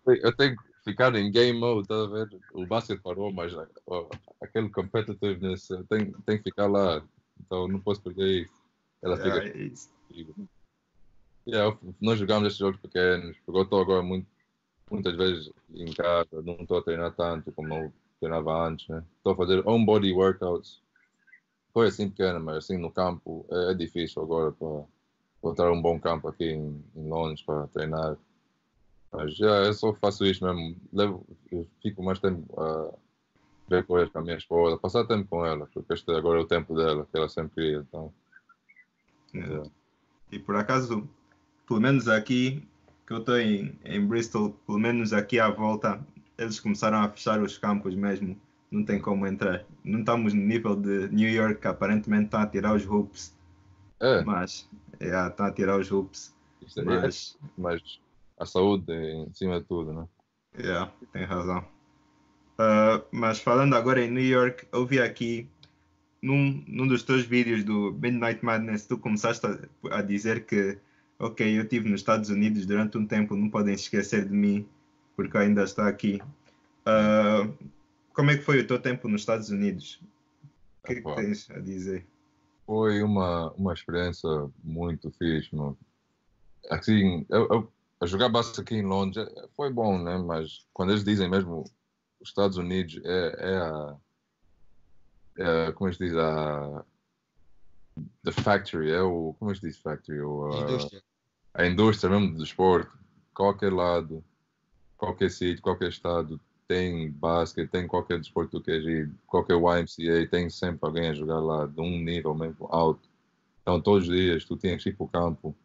Eu 0.07 0.37
tenho 0.37 0.57
que 0.57 0.63
ficar 0.85 1.15
em 1.15 1.31
game 1.31 1.59
mode, 1.59 1.89
tá 1.89 1.95
a 1.95 2.07
ver? 2.07 2.29
O 2.53 2.67
basquete 2.67 3.01
parou, 3.01 3.33
mas 3.33 3.55
uh, 3.55 4.09
aquele 4.43 4.69
competitiveness, 4.69 5.69
tem, 5.89 6.13
tem 6.27 6.39
que 6.39 6.45
ficar 6.45 6.67
lá 6.67 7.03
então 7.41 7.67
não 7.67 7.81
posso 7.81 8.03
perder 8.03 8.43
isso. 8.43 8.63
Ela 9.03 9.17
fica. 9.17 9.45
É 9.45 9.57
isso. 9.57 9.91
Yeah, 11.47 11.77
nós 12.01 12.19
jogamos 12.19 12.47
estes 12.47 12.59
jogos 12.59 12.81
pequenos, 12.81 13.37
porque 13.45 13.59
eu 13.59 13.65
estou 13.65 13.81
agora 13.81 14.03
muito, 14.03 14.27
muitas 14.91 15.17
vezes 15.17 15.51
em 15.75 15.93
casa, 15.93 16.43
não 16.43 16.55
estou 16.55 16.79
a 16.79 16.83
treinar 16.83 17.15
tanto 17.15 17.51
como 17.53 17.75
eu 17.75 17.93
treinava 18.21 18.69
antes. 18.69 18.87
Né? 18.89 19.03
Estou 19.17 19.33
a 19.33 19.37
fazer 19.37 19.67
on 19.67 19.85
body 19.85 20.13
workouts. 20.13 20.83
Foi 21.73 21.89
assim 21.89 22.09
pequena, 22.09 22.39
mas 22.39 22.59
assim 22.59 22.77
no 22.77 22.91
campo 22.91 23.47
é, 23.51 23.73
é 23.73 23.75
difícil 23.75 24.23
agora 24.23 24.53
para 24.53 24.85
encontrar 25.39 25.73
um 25.73 25.81
bom 25.81 25.99
campo 25.99 26.29
aqui 26.29 26.45
em, 26.45 26.85
em 26.95 27.09
Londres 27.09 27.43
para 27.43 27.67
treinar. 27.69 28.17
Mas 29.13 29.37
já 29.37 29.65
eu 29.65 29.75
só 29.75 29.93
faço 29.95 30.25
isto 30.25 30.45
mesmo, 30.45 30.77
levo, 30.93 31.27
eu 31.51 31.67
fico 31.83 32.03
mais 32.03 32.21
tempo 32.21 32.61
a 32.61 32.93
ver 33.69 33.85
coisas 33.85 34.11
com 34.11 34.19
a 34.19 34.23
minha 34.23 34.37
esposa, 34.37 34.79
passar 34.79 35.07
tempo 35.07 35.29
com 35.29 35.45
ela, 35.45 35.67
porque 35.73 35.93
este 35.93 36.11
agora 36.13 36.39
é 36.39 36.43
o 36.43 36.47
tempo 36.47 36.75
dela, 36.75 37.07
que 37.11 37.17
ela 37.17 37.29
sempre 37.29 37.55
queria. 37.55 37.79
Então, 37.79 38.13
É. 39.35 39.71
E 40.33 40.39
por 40.39 40.57
acaso, 40.57 41.09
pelo 41.67 41.81
menos 41.81 42.09
aqui, 42.09 42.63
que 43.07 43.13
eu 43.13 43.19
estou 43.19 43.39
em, 43.39 43.77
em 43.85 44.07
Bristol, 44.07 44.51
pelo 44.67 44.79
menos 44.79 45.13
aqui 45.13 45.41
à 45.41 45.51
volta, 45.51 46.05
eles 46.39 46.61
começaram 46.61 46.99
a 46.99 47.09
fechar 47.09 47.43
os 47.43 47.59
campos 47.59 47.95
mesmo. 47.95 48.41
Não 48.71 48.85
tem 48.85 49.01
como 49.01 49.27
entrar. 49.27 49.65
Não 49.85 50.01
estamos 50.01 50.33
no 50.33 50.41
nível 50.41 50.77
de 50.77 51.09
New 51.09 51.29
York, 51.29 51.61
que 51.61 51.67
aparentemente 51.69 52.27
estão 52.27 52.41
a 52.41 52.47
tirar 52.47 52.75
os 52.75 52.87
hoops. 52.87 53.35
é, 54.01 54.23
Mas, 54.23 54.69
yeah, 55.01 55.29
estão 55.29 55.47
a 55.47 55.51
tirar 55.53 55.77
os 55.79 55.91
hoops. 55.91 56.35
é, 56.77 56.83
Mas, 56.83 57.37
mas 57.59 58.01
a 58.39 58.47
saúde 58.47 58.93
é 58.93 59.15
em 59.15 59.33
cima 59.33 59.61
de 59.61 59.67
tudo, 59.67 59.93
né? 59.93 60.07
yeah, 60.59 60.93
tem 61.13 61.25
razão. 61.25 61.65
Ah, 62.59 63.03
mas 63.11 63.41
falando 63.41 63.75
agora 63.75 64.05
em 64.05 64.11
New 64.11 64.23
York, 64.23 64.67
eu 64.71 64.87
vi 64.87 65.01
aqui 65.01 65.49
num, 66.23 66.63
num 66.69 66.87
dos 66.87 67.03
teus 67.03 67.23
vídeos 67.25 67.65
do 67.65 67.93
Midnight 67.93 68.45
Madness, 68.45 68.87
tu 68.87 68.99
começaste 68.99 69.47
a, 69.47 69.59
a 69.99 70.03
dizer 70.03 70.45
que, 70.45 70.79
ok, 71.19 71.59
eu 71.59 71.63
estive 71.63 71.89
nos 71.89 72.01
Estados 72.01 72.29
Unidos 72.29 72.67
durante 72.67 72.99
um 72.99 73.07
tempo, 73.07 73.35
não 73.35 73.49
podem 73.49 73.75
esquecer 73.75 74.27
de 74.27 74.35
mim, 74.35 74.67
porque 75.17 75.39
ainda 75.39 75.65
estou 75.65 75.85
aqui. 75.85 76.21
Ah, 76.85 77.49
como 78.21 78.31
é 78.33 78.37
que 78.37 78.43
foi 78.45 78.61
o 78.61 78.67
teu 78.67 78.79
tempo 78.79 79.09
nos 79.09 79.23
Estados 79.23 79.49
Unidos? 79.49 79.99
O 80.83 80.87
que 80.87 80.93
é 80.93 81.01
que 81.01 81.15
tens 81.15 81.51
a 81.51 81.59
dizer? 81.59 82.07
Foi 82.67 83.03
uma, 83.03 83.51
uma 83.53 83.73
experiência 83.73 84.29
muito 84.63 85.11
fixe, 85.13 85.57
mano. 85.57 85.79
Assim, 86.71 87.25
eu, 87.31 87.49
eu- 87.51 87.73
a 87.99 88.05
jogar 88.07 88.29
basquete 88.29 88.61
aqui 88.61 88.75
em 88.77 88.85
Londres 88.85 89.27
eh, 89.27 89.49
foi 89.57 89.73
bom, 89.73 89.99
né? 90.03 90.19
Mas 90.19 90.67
quando 90.75 90.91
eles 90.91 91.03
dizem 91.03 91.31
mesmo 91.31 91.65
os 92.21 92.29
Estados 92.29 92.59
Unidos 92.59 93.01
é, 93.05 93.37
é 93.39 93.57
a. 93.57 93.97
É, 95.39 95.73
como 95.73 95.89
é 95.89 95.93
que 95.93 95.97
se 95.99 96.05
diz? 96.05 96.17
A. 96.17 96.85
The 98.23 98.33
factory, 98.33 98.91
é 98.91 99.01
o. 99.01 99.35
Como 99.39 99.51
é 99.51 99.55
que 99.55 99.61
se 99.61 99.67
diz 99.67 99.79
factory? 99.79 100.21
O, 100.21 100.45
a- 100.45 100.61
Indústria. 100.61 101.03
a 101.55 101.67
indústria 101.67 102.11
mesmo 102.11 102.37
do 102.37 102.45
esporte, 102.45 102.91
qualquer 103.35 103.73
lado, 103.73 104.23
qualquer 104.99 105.31
sítio, 105.31 105.63
qualquer 105.63 105.89
estado, 105.89 106.39
tem 106.71 107.11
basquete, 107.11 107.69
tem 107.69 107.89
qualquer 107.89 108.21
desporto 108.21 108.53
que 108.53 108.59
tu 108.59 108.63
queres 108.63 108.87
ir, 108.87 109.11
qualquer 109.27 109.55
YMCA, 109.57 110.25
tem 110.31 110.49
sempre 110.49 110.79
alguém 110.83 111.09
a 111.09 111.15
jogar 111.15 111.41
lá, 111.41 111.67
de 111.67 111.81
um 111.81 111.99
nível 111.99 112.33
mesmo 112.33 112.69
alto. 112.71 113.09
Então, 113.61 113.81
todos 113.81 114.09
os 114.09 114.15
dias, 114.15 114.45
tu 114.45 114.57
tens 114.57 114.81
que 114.81 114.91
ir 114.91 114.93
para 114.93 115.05
o 115.05 115.09
campo 115.09 115.57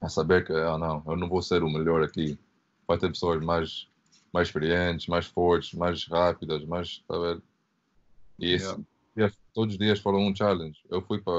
a 0.00 0.08
saber 0.08 0.46
que, 0.46 0.52
ah, 0.52 0.78
não, 0.78 1.02
eu 1.04 1.16
não 1.16 1.28
vou 1.28 1.42
ser 1.42 1.64
o 1.64 1.68
melhor 1.68 2.04
aqui. 2.04 2.38
Vai 2.86 2.96
ter 2.96 3.08
pessoas 3.08 3.44
mais, 3.44 3.88
mais 4.32 4.46
experientes, 4.46 5.08
mais 5.08 5.26
fortes, 5.26 5.76
mais 5.76 6.06
rápidas, 6.06 6.64
mais, 6.64 7.02
tá 7.08 7.16
a 7.16 7.18
ver? 7.18 7.42
E 8.38 8.52
esse, 8.52 8.76
Yeah. 9.16 9.36
todos 9.52 9.74
os 9.74 9.78
dias 9.78 9.98
foram 9.98 10.20
um 10.20 10.34
challenge. 10.34 10.80
Eu 10.88 11.02
fui 11.02 11.20
para 11.20 11.32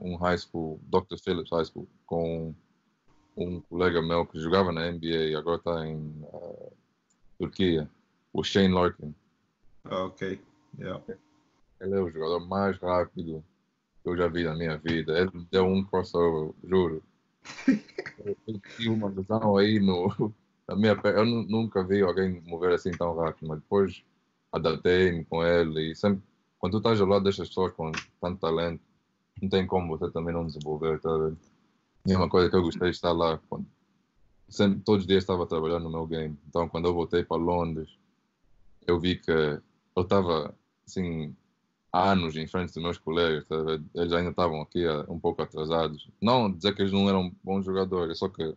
um 0.00 0.16
high 0.16 0.38
school, 0.38 0.80
Dr. 0.84 1.18
Phillips 1.22 1.52
High 1.52 1.66
School, 1.66 1.86
com 2.06 2.54
um 3.36 3.60
colega 3.60 4.00
meu 4.00 4.24
que 4.24 4.40
jogava 4.40 4.72
na 4.72 4.90
NBA 4.90 5.28
e 5.28 5.36
agora 5.36 5.58
está 5.58 5.86
em 5.86 6.26
ah, 6.32 6.72
Turquia, 7.38 7.88
o 8.38 8.44
Shane 8.44 8.72
Larkin. 8.72 9.14
Ah, 9.84 10.04
ok. 10.04 10.40
Yeah. 10.78 11.02
Ele 11.80 11.94
é 11.94 12.00
o 12.00 12.10
jogador 12.10 12.40
mais 12.46 12.78
rápido 12.78 13.44
que 14.02 14.08
eu 14.08 14.16
já 14.16 14.28
vi 14.28 14.44
na 14.44 14.54
minha 14.54 14.76
vida. 14.78 15.18
Ele 15.18 15.46
deu 15.50 15.64
um 15.66 15.84
crossover, 15.84 16.54
juro. 16.64 17.02
Eu 18.46 18.58
tive 18.76 18.88
uma 18.88 19.08
lesão 19.08 19.56
aí 19.56 19.78
no, 19.78 20.34
na 20.66 20.74
minha 20.76 20.96
perna. 21.00 21.20
Eu 21.20 21.24
nu- 21.26 21.44
nunca 21.44 21.84
vi 21.84 22.02
alguém 22.02 22.40
mover 22.42 22.72
assim 22.72 22.90
tão 22.90 23.16
rápido, 23.16 23.46
mas 23.48 23.60
depois 23.60 24.02
adaptei-me 24.52 25.24
com 25.24 25.44
ele 25.44 25.92
e 25.92 25.94
sempre, 25.94 26.22
quando 26.58 26.72
tu 26.72 26.78
estás 26.78 27.00
ao 27.00 27.06
lado 27.06 27.24
destas 27.24 27.48
pessoas 27.48 27.72
com 27.74 27.92
tanto 28.20 28.40
talento, 28.40 28.80
não 29.40 29.48
tem 29.48 29.66
como 29.66 29.96
você 29.96 30.10
também 30.10 30.34
não 30.34 30.46
desenvolver, 30.46 30.98
tá 31.00 31.16
vendo? 31.16 31.38
E 32.06 32.12
é 32.12 32.16
uma 32.16 32.28
coisa 32.28 32.50
que 32.50 32.56
eu 32.56 32.62
gostei 32.62 32.90
de 32.90 32.96
estar 32.96 33.12
lá. 33.12 33.38
Quando, 33.48 33.66
sempre, 34.48 34.80
todos 34.80 35.02
os 35.02 35.06
dias 35.06 35.22
estava 35.22 35.46
trabalhando 35.46 35.84
no 35.84 35.90
meu 35.90 36.06
game. 36.06 36.36
Então, 36.48 36.68
quando 36.68 36.88
eu 36.88 36.94
voltei 36.94 37.22
para 37.22 37.36
Londres, 37.36 37.97
eu 38.86 38.98
vi 38.98 39.16
que 39.16 39.30
eu 39.30 40.02
estava, 40.02 40.54
assim, 40.86 41.34
há 41.92 42.12
anos 42.12 42.36
em 42.36 42.46
frente 42.46 42.72
dos 42.72 42.82
meus 42.82 42.98
colegas, 42.98 43.46
tá 43.46 43.56
eles 43.94 44.12
ainda 44.12 44.30
estavam 44.30 44.60
aqui 44.60 44.86
ah, 44.86 45.04
um 45.08 45.18
pouco 45.18 45.42
atrasados. 45.42 46.08
Não 46.20 46.50
dizer 46.50 46.74
que 46.74 46.82
eles 46.82 46.92
não 46.92 47.08
eram 47.08 47.32
bons 47.42 47.64
jogadores, 47.64 48.12
é 48.12 48.14
só 48.14 48.28
que 48.28 48.54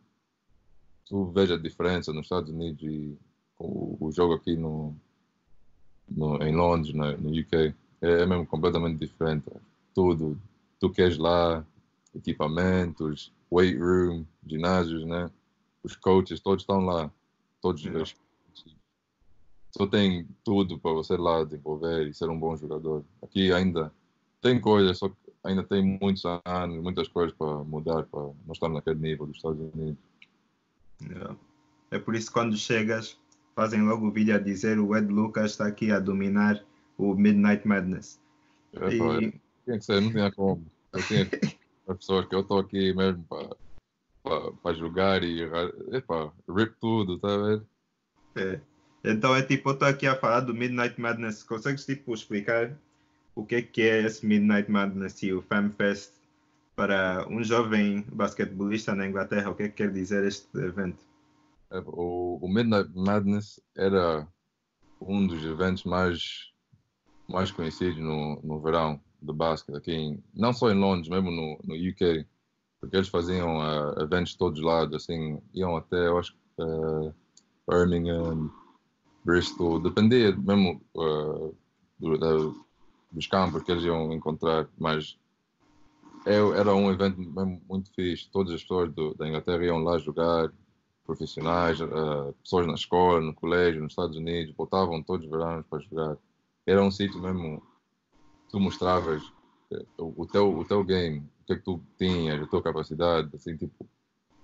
tu 1.06 1.26
veja 1.32 1.56
a 1.56 1.62
diferença 1.62 2.14
nos 2.14 2.26
Estados 2.26 2.50
Unidos 2.50 2.82
e 2.84 3.18
o, 3.58 3.98
o 4.08 4.12
jogo 4.12 4.34
aqui 4.34 4.56
no, 4.56 4.96
no, 6.10 6.42
em 6.44 6.56
Londres, 6.56 6.94
no, 6.94 7.18
no 7.18 7.30
UK, 7.30 7.74
é, 8.02 8.22
é 8.22 8.26
mesmo 8.26 8.46
completamente 8.46 9.00
diferente. 9.00 9.46
Tudo, 9.94 10.40
tu 10.80 10.90
queres 10.90 11.18
lá, 11.18 11.66
equipamentos, 12.16 13.32
weight 13.52 13.78
room, 13.78 14.26
ginásios, 14.46 15.06
né? 15.06 15.30
Os 15.84 15.96
coaches, 15.96 16.40
todos 16.40 16.64
estão 16.64 16.80
lá. 16.80 17.12
Todos 17.62 17.84
Yeah. 17.84 18.10
Só 19.72 19.88
tem 19.88 20.28
tudo 20.44 20.78
para 20.80 20.92
você 20.92 21.16
lá 21.18 21.44
desenvolver 21.44 22.08
e 22.08 22.14
ser 22.14 22.30
um 22.30 22.40
bom 22.40 22.56
jogador. 22.58 23.04
Aqui 23.22 23.52
ainda 23.52 23.92
tem 24.42 24.60
coisas, 24.60 24.98
só 24.98 25.10
que 25.10 25.16
ainda 25.44 25.64
tem 25.64 26.00
muitos 26.02 26.24
anos, 26.46 26.82
muitas 26.82 27.08
coisas 27.08 27.36
para 27.36 27.64
mudar 27.64 28.04
para 28.04 28.22
nós 28.22 28.58
estarmos 28.58 28.78
naquele 28.78 29.00
nível 29.00 29.26
dos 29.26 29.38
Estados 29.38 29.60
Unidos. 29.74 29.98
Yeah. 31.02 31.36
É 31.90 32.00
por 32.00 32.16
isso 32.16 32.28
que 32.28 32.34
quando 32.34 32.56
chegas, 32.56 33.18
fazem 33.56 33.82
logo 33.82 34.08
o 34.08 34.12
vídeo 34.12 34.36
a 34.36 34.40
dizer 34.40 34.80
o 34.80 34.96
Ed 34.96 35.12
Lucas 35.12 35.52
está 35.52 35.68
aqui 35.68 35.92
a 35.92 36.00
dominar 36.00 36.64
o 36.98 37.16
Midnight 37.16 37.68
Madness. 37.68 38.20
É, 38.74 38.94
E, 38.94 39.42
tinha 39.66 39.78
que 39.78 39.86
ser, 39.86 40.02
não 40.02 40.12
tinha 40.12 40.32
como. 40.32 40.66
Eu 40.94 41.04
tinha 41.04 41.26
que 41.26 41.58
as 41.88 41.98
pessoas 41.98 42.26
que 42.26 42.36
eu 42.36 42.42
estou 42.42 42.60
aqui 42.60 42.94
mesmo 42.94 43.26
para 44.62 44.74
jogar 44.74 45.24
e 45.24 45.42
epa, 45.92 46.32
rip 46.50 46.76
tudo, 46.80 47.20
tá 47.20 47.34
a 47.34 47.38
ver? 47.38 47.64
é, 48.36 48.62
então 49.04 49.36
é 49.36 49.42
tipo, 49.42 49.70
eu 49.70 49.74
estou 49.74 49.88
aqui 49.88 50.08
a 50.08 50.16
falar 50.16 50.42
do 50.42 50.54
Midnight 50.54 51.00
Madness. 51.00 51.44
Consegues 51.44 51.86
tipo 51.86 52.14
explicar 52.14 52.78
o 53.36 53.46
que 53.46 53.56
é 53.56 53.62
que 53.62 53.82
é 53.82 54.04
esse 54.04 54.26
Midnight 54.26 54.70
Madness 54.70 55.22
e 55.24 55.34
o 55.34 55.42
FamFest 55.42 56.12
para 56.76 57.28
um 57.30 57.44
jovem 57.44 58.06
basquetebolista 58.12 58.94
na 58.94 59.08
Inglaterra? 59.08 59.50
O 59.50 59.56
que 59.56 59.64
é 59.64 59.70
que 59.70 59.76
quer 59.76 59.92
dizer 59.92 60.24
este 60.26 60.46
evento? 60.58 61.04
É, 61.72 61.80
O, 61.80 62.40
o 62.42 62.48
Midnight 62.48 62.92
Madness 62.96 63.60
era 63.76 64.28
um 65.00 65.26
dos 65.26 65.44
eventos 65.44 65.84
mais, 65.84 66.52
mais 67.28 67.52
conhecidos 67.52 67.98
no, 67.98 68.40
no 68.44 68.60
verão 68.60 69.00
do 69.22 69.34
basquete, 69.34 69.76
aqui 69.76 69.92
em, 69.92 70.24
não 70.34 70.54
só 70.54 70.70
em 70.72 70.80
Londres, 70.80 71.10
mesmo 71.10 71.32
no, 71.32 71.60
no 71.64 71.76
UK, 71.76 72.26
porque 72.80 72.96
eles 72.96 73.08
faziam 73.08 73.62
ah, 73.62 73.96
eventos 74.00 74.34
de 74.34 74.38
todos 74.38 74.60
os 74.60 74.66
lados, 74.66 74.96
assim, 74.96 75.40
iam 75.54 75.78
até, 75.78 76.08
eu 76.08 76.18
acho, 76.18 76.36
ah, 76.60 77.12
Birmingham, 77.70 78.52
Bristol, 79.24 79.80
dependia 79.80 80.36
mesmo 80.36 80.82
ah, 80.98 81.52
do- 82.00 82.66
dos 83.12 83.28
campos 83.28 83.64
que 83.64 83.72
eles 83.72 83.84
iam 83.84 84.12
encontrar, 84.14 84.68
mas 84.78 85.18
é- 86.26 86.60
era 86.60 86.74
um 86.74 86.92
evento 86.92 87.20
mesmo 87.20 87.62
muito 87.70 87.92
fixe, 87.94 88.30
todas 88.32 88.54
as 88.54 88.62
pessoas 88.62 88.92
do- 88.94 89.14
da 89.16 89.28
Inglaterra 89.28 89.66
iam 89.66 89.84
lá 89.84 89.98
jogar, 89.98 90.52
profissionais, 91.06 91.82
eh, 91.82 92.34
pessoas 92.44 92.68
na 92.68 92.74
escola, 92.76 93.20
no 93.20 93.34
colégio, 93.34 93.82
nos 93.82 93.92
Estados 93.92 94.16
Unidos, 94.16 94.56
voltavam 94.56 95.02
todos 95.04 95.26
os 95.26 95.32
verões 95.32 95.66
para 95.68 95.80
jogar. 95.80 96.18
Era 96.66 96.82
um 96.82 96.92
sítio 96.92 97.20
mesmo, 97.20 97.62
tu 98.50 98.60
mostravas 98.60 99.22
eh, 99.72 99.86
o, 99.98 100.22
o 100.22 100.26
teu, 100.26 100.58
o 100.58 100.64
teu 100.64 100.84
game, 100.84 101.20
o 101.42 101.46
que 101.46 101.54
é 101.54 101.56
que 101.58 101.64
tu 101.64 101.82
tinhas, 101.98 102.42
a 102.42 102.48
tua 102.48 102.62
capacidade, 102.62 103.30
assim, 103.36 103.58
tipo, 103.58 103.86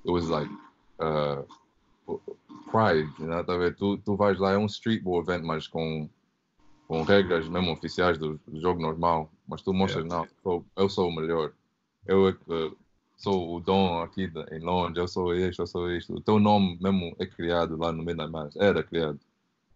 it 0.04 0.12
was 0.12 0.28
like 0.28 0.52
uh, 1.00 1.46
pride, 2.72 3.14
né? 3.24 3.44
Tá 3.44 3.56
ver? 3.58 3.76
Tu, 3.76 3.98
tu 4.00 4.16
vais 4.16 4.38
lá, 4.40 4.52
é 4.52 4.58
um 4.58 4.66
streetball 4.66 5.22
event, 5.22 5.44
mas 5.44 5.68
com, 5.68 6.10
com 6.88 7.04
regras 7.04 7.48
mesmo 7.48 7.72
oficiais 7.72 8.18
do, 8.18 8.40
do 8.48 8.60
jogo 8.60 8.82
normal, 8.82 9.32
mas 9.48 9.62
tu 9.62 9.74
mostras, 9.74 10.06
Yeah. 10.06 10.28
não, 10.28 10.42
sou- 10.44 10.66
eu 10.76 10.90
sou 10.90 11.10
o 11.10 11.16
melhor. 11.16 11.52
Eu 12.06 12.30
é 12.30 12.32
eh, 12.32 12.72
sou 13.18 13.56
o 13.56 13.60
dom 13.60 14.02
aqui 14.02 14.32
em 14.52 14.60
Londres, 14.60 14.98
eu 14.98 15.08
sou 15.08 15.34
este, 15.34 15.60
eu 15.60 15.68
sou 15.68 15.92
isto. 15.92 16.14
O 16.16 16.22
teu 16.22 16.40
nome 16.40 16.78
mesmo 16.82 17.16
é 17.20 17.26
criado 17.26 17.78
lá 17.78 17.92
no 17.92 18.04
Midnight 18.04 18.32
Mass, 18.32 18.56
era 18.56 18.84
criado, 18.84 19.20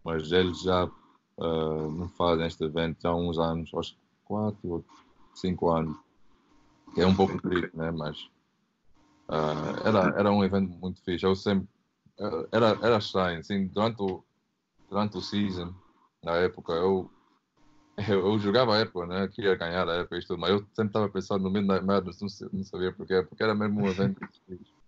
mas 0.04 0.30
eles 0.32 0.60
já 0.60 0.84
ah, 0.84 1.88
não 1.90 2.08
fazem 2.10 2.46
este 2.46 2.64
evento 2.64 3.04
há 3.06 3.14
uns 3.14 3.38
anos, 3.38 3.70
acho 3.74 3.92
que 3.94 3.98
quatro 4.24 4.58
ou 4.68 4.84
cinco 5.34 5.70
anos, 5.70 5.96
que 6.94 7.00
é 7.00 7.06
um 7.06 7.14
pouco 7.14 7.40
triste, 7.42 7.76
né? 7.76 7.90
Mas 7.90 8.28
ah, 9.28 9.82
era, 9.84 10.18
era 10.18 10.32
um 10.32 10.44
evento 10.44 10.70
muito 10.78 11.02
fixe. 11.02 11.24
Eu 11.26 11.34
sempre 11.34 11.66
era, 12.50 12.78
era 12.82 12.98
estranho, 12.98 13.40
assim, 13.40 13.66
durante 13.68 14.02
o, 14.02 14.22
durante 14.88 15.16
o 15.16 15.20
season, 15.20 15.74
na 16.22 16.36
época, 16.36 16.72
eu 16.72 17.10
eu, 18.08 18.26
eu 18.26 18.38
jogava 18.38 18.74
a 18.74 18.78
época, 18.78 19.06
né? 19.06 19.28
Queria 19.28 19.54
ganhar 19.54 19.88
a 19.88 19.96
época 19.96 20.16
e 20.16 20.26
tudo, 20.26 20.38
mas 20.40 20.50
eu 20.50 20.58
sempre 20.72 20.86
estava 20.86 21.08
pensando 21.08 21.42
no 21.42 21.50
Midnight 21.50 21.84
Madness, 21.84 22.20
não, 22.20 22.48
não 22.52 22.64
sabia 22.64 22.92
porquê, 22.92 23.22
porque 23.22 23.42
era 23.42 23.54
mesmo 23.54 23.82
um 23.82 23.88
evento 23.88 24.18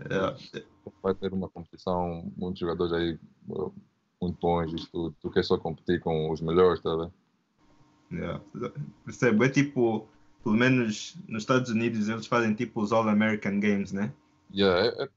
É, 0.00 0.62
vai 1.02 1.12
ter 1.12 1.32
uma 1.32 1.48
competição, 1.48 2.32
muitos 2.36 2.60
jogadores 2.60 2.92
aí 2.92 3.18
muito 4.22 4.38
bons, 4.40 4.72
isto 4.72 4.90
tudo. 4.92 5.16
Tu 5.20 5.30
quer 5.30 5.44
só 5.44 5.58
competir 5.58 6.00
com 6.00 6.30
os 6.30 6.40
melhores, 6.40 6.80
tá 6.80 6.94
vendo? 6.94 7.12
é, 8.12 8.40
percebo. 9.04 9.42
É 9.42 9.48
tipo, 9.48 10.06
pelo 10.44 10.54
menos 10.54 11.16
nos 11.26 11.42
Estados 11.42 11.68
Unidos 11.68 12.08
eles 12.08 12.28
fazem 12.28 12.54
tipo 12.54 12.80
os 12.80 12.92
All-American 12.92 13.58
Games, 13.58 13.92
né? 13.92 14.12
Yeah, 14.52 14.86
é, 14.86 15.04
é 15.04 15.08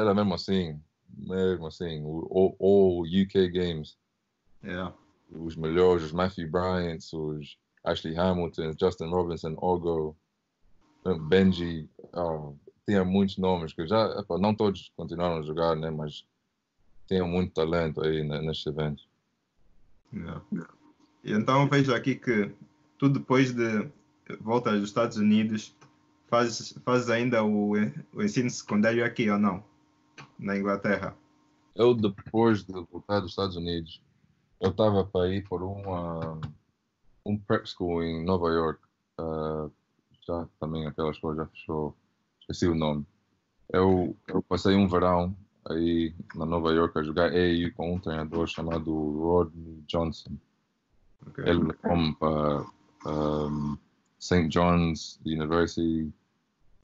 era 0.00 0.14
mesmo 0.14 0.34
assim, 0.34 0.80
mesmo 1.08 1.66
assim, 1.66 2.02
o 2.04 2.26
o- 2.30 2.56
o 2.58 3.02
UK 3.02 3.48
Games, 3.50 3.96
É, 4.62 4.90
os 5.30 5.54
melhores, 5.56 6.04
os 6.04 6.12
Matthew 6.12 6.50
Bryants, 6.50 7.12
os 7.12 7.58
Ashley 7.84 8.16
Hamilton, 8.16 8.72
Justin 8.80 9.06
Robinson, 9.10 9.54
Ogo, 9.58 10.16
Benji, 11.28 11.88
ah, 12.14 12.50
tinha 12.86 13.04
muitos 13.04 13.36
nomes 13.36 13.72
que 13.74 13.86
já, 13.86 14.06
epá, 14.18 14.38
não 14.38 14.54
todos 14.54 14.90
continuaram 14.96 15.38
a 15.38 15.42
jogar, 15.42 15.76
né, 15.76 15.90
mas 15.90 16.24
tinham 17.06 17.28
muito 17.28 17.52
talento 17.52 18.02
aí 18.02 18.22
né, 18.22 18.40
nestes 18.40 18.66
eventos. 18.66 19.06
é. 20.14 20.40
E 21.22 21.32
então 21.32 21.68
vejo 21.68 21.94
aqui 21.94 22.14
que 22.14 22.50
tu 22.98 23.08
depois 23.08 23.52
de 23.52 23.88
voltas 24.40 24.78
dos 24.80 24.88
Estados 24.88 25.16
Unidos 25.18 25.74
fazes, 26.34 26.74
fazes 26.84 27.10
ainda 27.10 27.44
o, 27.44 27.74
o 28.12 28.22
ensino 28.22 28.50
secundário 28.50 29.04
aqui 29.04 29.30
ou 29.30 29.38
não? 29.38 29.62
Na 30.36 30.58
Inglaterra? 30.58 31.16
Eu, 31.76 31.94
depois 31.94 32.64
de 32.64 32.72
voltar 32.72 33.20
dos 33.20 33.30
Estados 33.30 33.56
Unidos, 33.56 34.02
eu 34.60 34.70
estava 34.70 35.04
para 35.04 35.28
ir 35.28 35.46
por 35.48 35.62
uma, 35.62 36.40
um 37.24 37.38
prep 37.38 37.66
school 37.68 38.02
em 38.02 38.24
Nova 38.24 38.48
York. 38.48 38.80
ah, 39.18 39.68
já 40.26 40.48
também 40.58 40.86
aquela 40.86 41.10
escola 41.10 41.36
já 41.36 41.46
fechou, 41.46 41.94
esqueci 42.40 42.66
o 42.66 42.74
nome. 42.74 43.06
Eu, 43.72 44.16
eu 44.26 44.42
passei 44.42 44.74
um 44.74 44.88
verão 44.88 45.36
aí 45.68 46.14
na 46.34 46.44
Nova 46.44 46.72
York 46.72 46.98
a 46.98 47.02
jogar 47.02 47.30
AAU 47.30 47.72
com 47.76 47.94
um 47.94 48.00
treinador 48.00 48.46
chamado 48.48 48.92
Rodney 48.92 49.84
Johnson. 49.86 50.36
Ok. 51.26 51.44
Ele 51.46 51.62
levou-me 51.64 52.14
para 52.16 52.66
um, 53.06 53.76
St. 54.18 54.48
John's 54.48 55.20
University, 55.26 56.10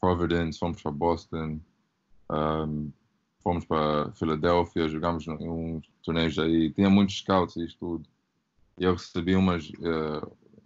Providence, 0.01 0.59
fomos 0.59 0.83
para 0.83 0.91
Boston, 0.91 1.61
um, 2.31 2.91
fomos 3.43 3.65
para 3.65 4.11
Filadélfia, 4.13 4.89
jogámos 4.89 5.27
em 5.27 5.49
uns 5.49 5.87
torneios 6.03 6.39
aí. 6.39 6.71
Tinha 6.73 6.89
muitos 6.91 7.19
scouts 7.19 7.57
e 7.57 7.67
tudo. 7.79 8.09
E 8.79 8.85
eu 8.85 8.93
recebi 8.95 9.35
umas, 9.37 9.71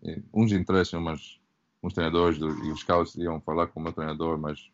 eh, 0.05 0.21
uns 0.33 0.53
interesses, 0.53 0.93
umas, 0.93 1.41
uns 1.83 1.93
treinadores 1.95 2.39
do- 2.39 2.65
e 2.65 2.71
os 2.71 2.81
scouts 2.81 3.17
iam 3.17 3.41
falar 3.41 3.67
com 3.69 3.81
o 3.81 3.83
meu 3.83 3.93
treinador, 3.93 4.39
mas 4.39 4.71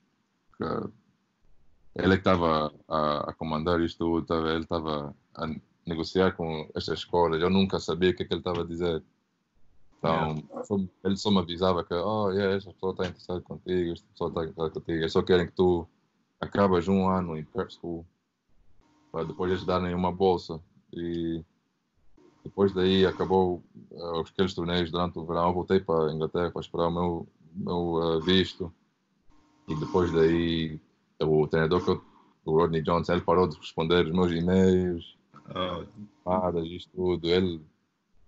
eh, 0.61 0.89
ele 1.95 2.15
é 2.15 2.17
que 2.17 2.21
estava 2.21 2.73
a, 2.89 3.31
a 3.31 3.33
comandar 3.35 3.81
isto 3.81 3.99
tudo, 3.99 4.49
ele 4.49 4.63
estava 4.63 5.15
a 5.35 5.47
negociar 5.87 6.33
com 6.33 6.69
estas 6.75 7.01
escolas. 7.01 7.41
Eu 7.41 7.51
nunca 7.51 7.81
sabia 7.81 8.11
o 8.11 8.15
que, 8.15 8.23
é 8.23 8.27
que 8.27 8.33
ele 8.35 8.41
estava 8.41 8.63
a 8.63 8.67
dizer. 8.67 9.03
Então, 10.01 10.43
só- 10.65 10.79
ele 11.05 11.17
só 11.17 11.31
me 11.31 11.39
avisava 11.39 11.85
que, 11.85 11.93
oh, 11.95 12.31
yeah, 12.31 12.57
esta 12.57 12.73
pessoa 12.73 12.93
está 12.93 13.05
interessada 13.05 13.41
contigo, 13.43 13.93
esta 13.93 14.07
pessoa 14.09 14.29
está 14.31 14.41
interessada 14.45 14.71
contigo. 14.71 14.99
Eles 14.99 15.13
só 15.13 15.23
querem 15.23 15.47
que 15.47 15.53
tu 15.53 15.87
acabas 16.41 16.89
um 16.89 17.09
ano 17.09 17.37
em 17.37 17.45
prep 17.45 17.71
school 17.71 18.05
para 19.13 19.25
depois 19.25 19.51
eles 19.51 19.65
darem 19.65 19.95
uma 19.95 20.11
bolsa. 20.11 20.59
E 20.93 21.45
depois 22.43 22.73
daí 22.73 23.05
acabou 23.05 23.63
uh, 23.91 24.21
aqueles 24.21 24.55
torneios 24.55 24.91
durante 24.91 25.19
o 25.19 25.27
verão. 25.27 25.49
Eu 25.49 25.55
voltei 25.55 25.81
para 25.81 26.11
a 26.11 26.15
Inglaterra 26.15 26.51
para 26.51 26.61
esperar 26.63 26.89
o 26.89 26.91
meu, 26.91 27.29
meu 27.55 27.95
uh, 27.95 28.21
visto. 28.23 28.73
E 29.69 29.75
depois 29.75 30.11
daí 30.13 30.81
o 31.21 31.47
treinador 31.47 31.85
que 31.85 31.91
eu, 31.91 32.03
o 32.47 32.57
Rodney 32.57 32.81
Johnson, 32.83 33.13
ele 33.13 33.21
parou 33.21 33.47
de 33.47 33.59
responder 33.59 34.07
os 34.07 34.13
meus 34.13 34.33
e-mails 34.33 35.21
Oh, 35.53 35.85
chamadas, 36.23 36.65
isto 36.69 36.91
tudo, 36.95 37.27
ele 37.29 37.61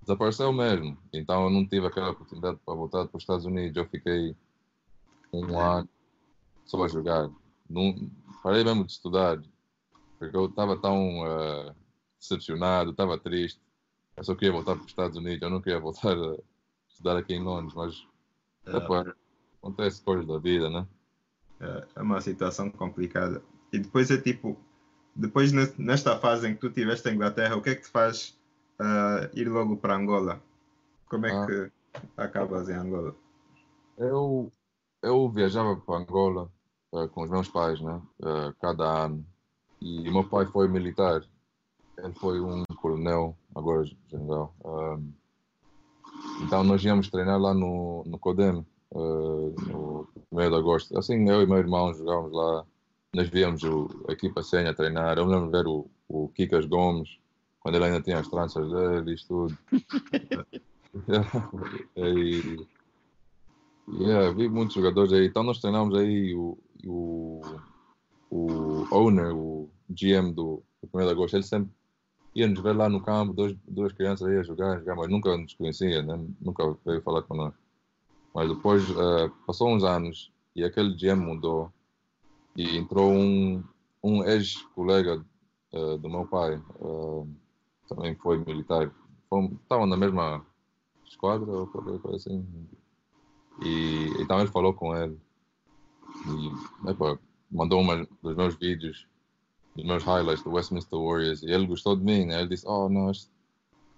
desapareceu 0.03 0.53
mesmo. 0.53 0.99
Então 1.13 1.45
eu 1.45 1.51
não 1.51 1.67
tive 1.67 1.87
aquela 1.87 2.11
oportunidade 2.11 2.59
para 2.65 2.75
voltar 2.75 3.07
para 3.07 3.17
os 3.17 3.23
Estados 3.23 3.45
Unidos. 3.45 3.77
Eu 3.77 3.89
fiquei 3.89 4.37
um 5.33 5.59
ano 5.59 5.89
só 6.65 6.83
a 6.85 6.89
jogar. 6.89 7.31
Não, 7.69 8.11
parei 8.43 8.65
mesmo 8.65 8.85
de 8.85 8.93
estudar, 8.93 9.41
porque 10.19 10.37
eu 10.37 10.47
estava 10.47 10.77
tão 10.77 11.27
eh, 11.27 11.75
decepcionado, 12.19 12.91
estava 12.91 13.19
triste. 13.19 13.61
Eu 14.17 14.25
só 14.25 14.35
queria 14.35 14.53
voltar 14.53 14.75
para 14.75 14.85
os 14.85 14.91
Estados 14.91 15.17
Unidos, 15.17 15.41
eu 15.41 15.51
não 15.51 15.63
queria 15.63 15.81
voltar 15.81 16.17
a 16.17 16.37
estudar 16.89 17.17
aqui 17.17 17.35
em 17.35 17.43
Londres, 17.43 17.75
mas 17.75 18.07
é, 18.67 18.77
epá, 18.77 19.15
acontece 19.59 20.03
coisas 20.03 20.27
da 20.27 20.39
vida, 20.39 20.69
né? 20.69 20.87
é, 21.63 21.87
é 21.97 22.03
uma 22.03 22.21
situação 22.21 22.69
complicada. 22.71 23.43
E 23.73 23.79
depois 23.79 24.11
é 24.11 24.19
tipo, 24.19 24.59
depois 25.15 25.53
ne- 25.53 25.73
nesta 25.79 26.19
fase 26.19 26.49
em 26.49 26.55
que 26.55 26.61
tu 26.61 26.67
estiveste 26.67 27.09
em 27.09 27.15
Inglaterra, 27.15 27.57
o 27.57 27.63
que 27.63 27.71
é 27.71 27.75
que 27.75 27.83
te 27.83 27.89
faz 27.89 28.37
ah, 28.79 29.29
ir 29.35 29.49
logo 29.49 29.77
para 29.77 29.97
Angola? 29.97 30.41
Como 31.09 31.27
é 31.27 31.31
Ah. 31.33 31.47
que 31.47 31.73
acabas 32.17 32.69
em 32.69 32.75
Angola? 32.75 33.15
Eu, 33.99 34.51
eu 35.03 35.29
viajava 35.31 35.77
para 35.77 35.97
Angola 35.99 36.51
eh, 36.95 37.09
com 37.09 37.23
os 37.25 37.31
meus 37.31 37.49
pais, 37.49 37.81
né? 37.81 38.01
eh, 38.23 38.53
cada 38.61 39.05
ano. 39.05 39.25
E 39.81 40.11
meu 40.11 40.25
pai 40.25 40.47
foi 40.47 40.69
militar. 40.69 41.23
Ele 41.99 42.15
foi 42.15 42.41
um 42.41 42.65
coronel, 42.81 43.37
agora 43.55 43.85
general. 44.09 44.55
Um, 44.65 45.13
então 46.43 46.65
nós 46.65 46.83
íamos 46.85 47.11
treinar 47.11 47.39
lá 47.39 47.53
no, 47.53 48.03
no 48.07 48.19
Codem, 48.19 48.67
eh, 48.95 48.95
no 49.71 50.09
1 50.33 50.37
de 50.51 50.55
agosto. 50.57 50.99
Assim, 50.99 51.29
eu 51.29 51.43
e 51.43 51.47
meu 51.47 51.59
irmão 51.59 51.93
jogávamos 51.95 52.33
lá. 52.33 52.65
Nós 53.15 53.29
víamos 53.29 53.63
o, 53.63 53.89
a 54.09 54.13
equipa 54.13 54.43
senha 54.43 54.73
treinar. 54.75 55.19
Eu 55.19 55.27
lembro 55.27 55.47
de 55.47 55.53
ver 55.53 55.67
o, 55.67 55.87
o 56.09 56.29
Kikas 56.29 56.65
Gomes, 56.65 57.19
quando 57.63 57.77
ele 57.77 57.85
ainda 57.85 58.01
tinha 58.03 58.19
as 58.19 58.29
tranças 58.29 58.71
dele, 58.71 59.15
isto 59.15 59.49
tudo. 59.49 59.59
e, 61.97 62.67
Yeah, 63.89 64.33
vi 64.33 64.49
muitos 64.49 64.75
jogadores 64.75 65.13
aí. 65.13 65.27
Então 65.27 65.43
nós 65.43 65.59
treinamos 65.59 65.99
aí 65.99 66.35
o, 66.35 66.57
o, 66.87 67.43
o 68.31 68.87
owner, 68.91 69.35
o 69.35 69.69
GM 69.89 70.33
do, 70.33 70.63
do 70.83 70.89
1 70.99 71.05
de 71.05 71.11
agosto, 71.11 71.37
ele 71.37 71.43
sempre 71.43 71.71
ia 72.35 72.47
nos 72.47 72.61
ver 72.61 72.75
lá 72.75 72.89
no 72.89 73.03
campo, 73.03 73.33
dois, 73.33 73.57
duas 73.67 73.93
crianças 73.93 74.27
aí 74.27 74.39
a 74.39 74.43
jogar, 74.43 74.77
a 74.77 74.79
jogar, 74.79 74.97
mas 74.97 75.11
nunca 75.11 75.37
nos 75.37 75.55
conhecia, 75.55 76.03
né? 76.03 76.19
nunca 76.41 76.77
veio 76.87 77.03
falar 77.03 77.23
connosco. 77.23 77.59
Mas 78.35 78.49
depois 78.49 78.89
eh, 78.89 79.31
passou 79.47 79.69
uns 79.69 79.85
anos 79.85 80.33
e 80.57 80.65
aquele 80.65 80.95
GM 80.95 81.21
mudou 81.21 81.71
e 82.57 82.79
entrou 82.79 83.13
um, 83.13 83.63
um 84.03 84.25
ex-colega 84.25 85.23
eh, 85.73 85.99
do 85.99 86.09
meu 86.09 86.27
pai, 86.27 86.55
eh, 86.55 87.27
também 87.89 88.15
foi 88.17 88.39
militar. 88.45 88.91
Estavam 89.63 89.87
na 89.87 89.97
mesma 89.97 90.45
esquadra 91.05 91.51
ou 91.51 91.67
qualquer 91.67 91.99
coisa 92.01 92.17
assim. 92.17 92.47
E 93.63 94.07
então 94.21 94.41
ele 94.41 94.51
falou 94.51 94.73
com 94.73 94.97
ele 94.97 95.19
e 96.27 96.53
mandou 97.51 97.81
uma 97.81 98.07
dos 98.23 98.35
meus 98.35 98.55
vídeos, 98.57 99.07
dos 99.77 99.85
meus 99.85 100.03
highlights 100.03 100.43
do 100.43 100.53
Westminster 100.53 100.99
Warriors 100.99 101.43
e 101.43 101.51
ele 101.51 101.67
gostou 101.67 101.97
de 101.97 102.03
mim, 102.03 102.27
né? 102.27 102.41
Ele 102.41 102.49
disse, 102.49 102.67
oh 102.67 102.89
não, 102.89 103.11
este, 103.11 103.31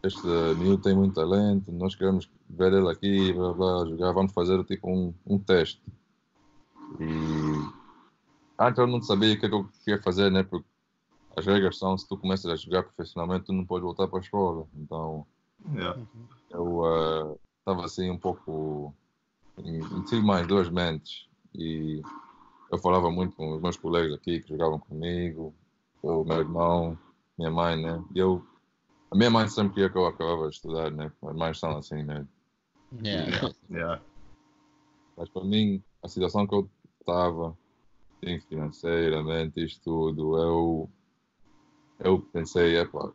este 0.03 0.27
miúdo 0.59 0.83
tem 0.83 0.95
muito 0.95 1.15
talento, 1.15 1.73
nós 1.73 1.95
queremos 1.95 2.31
ver 2.49 2.73
ele 2.73 2.89
aqui, 2.91 3.33
blá 3.33 3.53
blá, 3.53 3.87
jogar, 3.87 4.13
vamos 4.13 4.33
fazer 4.33 4.63
tipo 4.65 4.91
um, 4.91 5.15
um 5.27 5.39
teste. 5.39 5.83
E 7.01 7.05
antes 8.59 8.79
eu 8.79 8.87
não 8.87 9.03
sabia 9.03 9.35
o 9.35 9.39
que, 9.39 9.47
é 9.47 9.49
eu 9.49 9.69
queria 9.85 10.03
fazer, 10.03 10.31
né? 10.31 10.43
Porque 10.43 10.67
as 11.37 11.47
regras 11.47 11.79
são, 11.79 11.97
se 11.97 12.09
tu 12.09 12.17
começas 12.17 12.51
a 12.51 12.57
jogar 12.57 12.85
profissionalmente, 12.85 13.47
tu 13.47 13.53
não 13.53 13.65
podes 13.65 13.85
voltar 13.85 14.09
para 14.09 14.19
a 14.19 14.23
escola. 14.23 14.67
Então 14.75 15.27
Yeah. 15.75 15.99
eu 16.51 17.39
estava 17.59 17.87
assim 17.87 18.11
um 18.11 18.19
pouco 18.19 18.95
meti 19.57 20.21
mais 20.21 20.47
duas 20.47 20.69
mentes 20.69 21.27
e 21.55 22.03
eu 22.71 22.79
falava 22.79 23.11
muito 23.11 23.35
com 23.35 23.55
os 23.55 23.63
meus 23.63 23.77
colegas 23.77 24.13
aqui 24.13 24.41
que 24.41 24.49
jogavam 24.49 24.79
comigo, 24.79 25.55
o 26.03 26.25
meu 26.25 26.39
irmão, 26.39 26.99
minha 27.39 27.51
mãe, 27.51 27.81
né? 27.81 28.05
E 28.15 28.19
eu, 28.19 28.45
a 29.11 29.17
minha 29.17 29.31
mãe 29.31 29.49
sempre 29.49 29.75
queria 29.75 29.91
que 29.91 29.97
eu 29.97 30.07
acabava 30.07 30.49
de 30.49 30.57
estudar, 30.57 30.91
né? 30.91 31.11
As 31.23 31.35
mães 31.37 31.59
são 31.59 31.77
assim, 31.77 32.03
né? 32.03 32.27
Yeah. 33.03 33.55
Yeah. 33.71 34.03
Mas 35.17 35.29
para 35.29 35.45
mim, 35.45 35.83
a 36.03 36.09
situação 36.09 36.47
que 36.47 36.55
eu 36.55 36.69
estava, 37.01 37.57
financeiramente, 38.49 39.65
isto 39.65 39.83
tudo, 39.83 40.37
eu, 40.39 40.91
eu 41.99 42.21
pensei, 42.33 42.79
epá, 42.79 43.11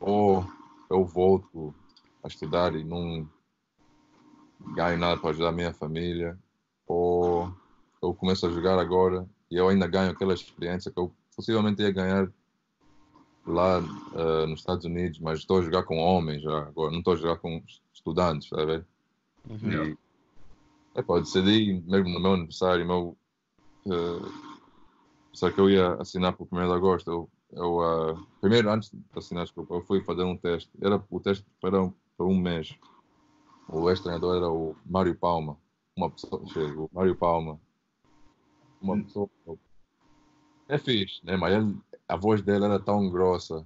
ou 0.00 0.46
eu 0.90 1.04
volto 1.04 1.74
a 2.22 2.28
estudar 2.28 2.74
e 2.74 2.84
não 2.84 3.28
ganho 4.74 4.98
nada 4.98 5.20
para 5.20 5.30
ajudar 5.30 5.48
a 5.48 5.52
minha 5.52 5.72
família, 5.72 6.38
ou 6.86 7.52
eu 8.02 8.14
começo 8.14 8.46
a 8.46 8.50
jogar 8.50 8.78
agora 8.78 9.26
e 9.50 9.56
eu 9.56 9.68
ainda 9.68 9.86
ganho 9.86 10.10
aquela 10.10 10.34
experiência 10.34 10.90
que 10.90 10.98
eu 10.98 11.12
possivelmente 11.34 11.82
ia 11.82 11.90
ganhar 11.90 12.30
lá 13.46 13.78
uh, 13.78 14.46
nos 14.46 14.60
Estados 14.60 14.84
Unidos, 14.84 15.18
mas 15.20 15.40
estou 15.40 15.58
a 15.58 15.62
jogar 15.62 15.82
com 15.82 15.98
homens 15.98 16.42
já 16.42 16.58
agora, 16.58 16.90
não 16.90 16.98
estou 16.98 17.14
a 17.14 17.16
jogar 17.16 17.36
com 17.36 17.62
estudantes, 17.92 18.46
está 18.46 18.62
a 18.62 18.64
ver? 18.64 18.86
Uhum. 19.48 19.84
E, 19.86 19.98
epá, 20.96 21.18
decidi, 21.18 21.82
mesmo 21.86 22.08
no 22.08 22.20
meu 22.20 22.34
aniversário, 22.34 22.86
meu, 22.86 23.16
uh, 23.86 24.54
só 25.32 25.50
que 25.50 25.60
eu 25.60 25.68
ia 25.68 25.94
assinar 25.94 26.32
para 26.32 26.44
o 26.44 26.48
1 26.50 26.66
de 26.66 26.72
agosto. 26.72 27.10
Eu, 27.10 27.30
eu, 27.56 27.78
uh, 27.78 28.26
primeiro, 28.40 28.70
antes 28.70 28.90
de 28.90 29.00
assinar, 29.14 29.44
desculpa, 29.44 29.74
eu 29.74 29.82
fui 29.82 30.02
fazer 30.02 30.24
um 30.24 30.36
teste. 30.36 30.70
Era, 30.80 31.02
o 31.08 31.20
teste 31.20 31.46
para, 31.60 31.88
para 32.16 32.26
um 32.26 32.36
mês. 32.36 32.76
O 33.68 33.88
ex-treinador 33.88 34.36
era 34.36 34.48
o 34.50 34.76
Mário 34.84 35.14
Palma. 35.14 35.56
Uma 35.96 36.10
pessoa, 36.10 36.44
chega, 36.48 36.80
o 36.80 36.90
Mário 36.92 37.14
Palma. 37.16 37.60
Uma 38.80 39.02
pessoa. 39.02 39.30
É 40.68 40.78
fixe, 40.78 41.24
né? 41.24 41.36
Mas 41.36 41.54
ele, 41.54 41.76
a 42.08 42.16
voz 42.16 42.42
dele 42.42 42.64
era 42.64 42.80
tão 42.80 43.08
grossa. 43.08 43.64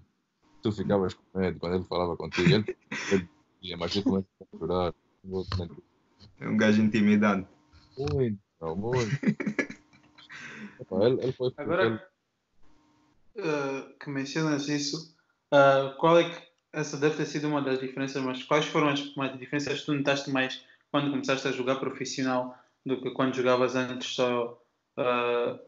Tu 0.63 0.71
ficavas 0.71 1.15
com 1.15 1.39
medo 1.39 1.59
quando 1.59 1.77
ele 1.77 1.85
falava 1.85 2.17
contigo. 2.17 2.49
Ele, 2.49 2.77
ele 3.13 3.29
dizia, 3.61 3.77
mas 3.77 3.97
eu 3.97 4.03
começo 4.03 4.29
a 4.41 4.59
chorar. 4.59 4.95
É 6.41 6.49
um 6.49 6.57
gajo 6.57 6.83
intimidante. 6.83 7.49
Muito, 7.97 8.39
muito. 8.77 9.11
ele, 11.03 11.23
ele 11.23 11.33
foi. 11.33 11.53
Agora 11.57 11.87
ele, 11.87 12.01
uh, 13.39 13.99
que 13.99 14.11
mencionas 14.11 14.69
isso, 14.69 15.15
uh, 15.53 15.97
qual 15.99 16.19
é 16.19 16.31
que 16.31 16.49
essa 16.73 16.97
deve 16.97 17.17
ter 17.17 17.27
sido 17.27 17.49
uma 17.49 17.63
das 17.63 17.81
diferenças, 17.81 18.23
mas 18.23 18.43
quais 18.43 18.67
foram 18.67 18.89
as, 18.89 19.01
as 19.01 19.39
diferenças 19.39 19.81
que 19.81 19.87
tu 19.87 19.95
notaste 19.95 20.31
mais 20.31 20.63
quando 20.91 21.11
começaste 21.11 21.49
a 21.49 21.53
jogar 21.53 21.77
profissional 21.77 22.57
do 22.85 23.01
que 23.01 23.11
quando 23.11 23.35
jogavas 23.35 23.75
antes 23.75 24.15
só 24.15 24.61
uh, 24.99 25.59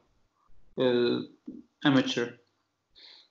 amateur? 1.84 2.40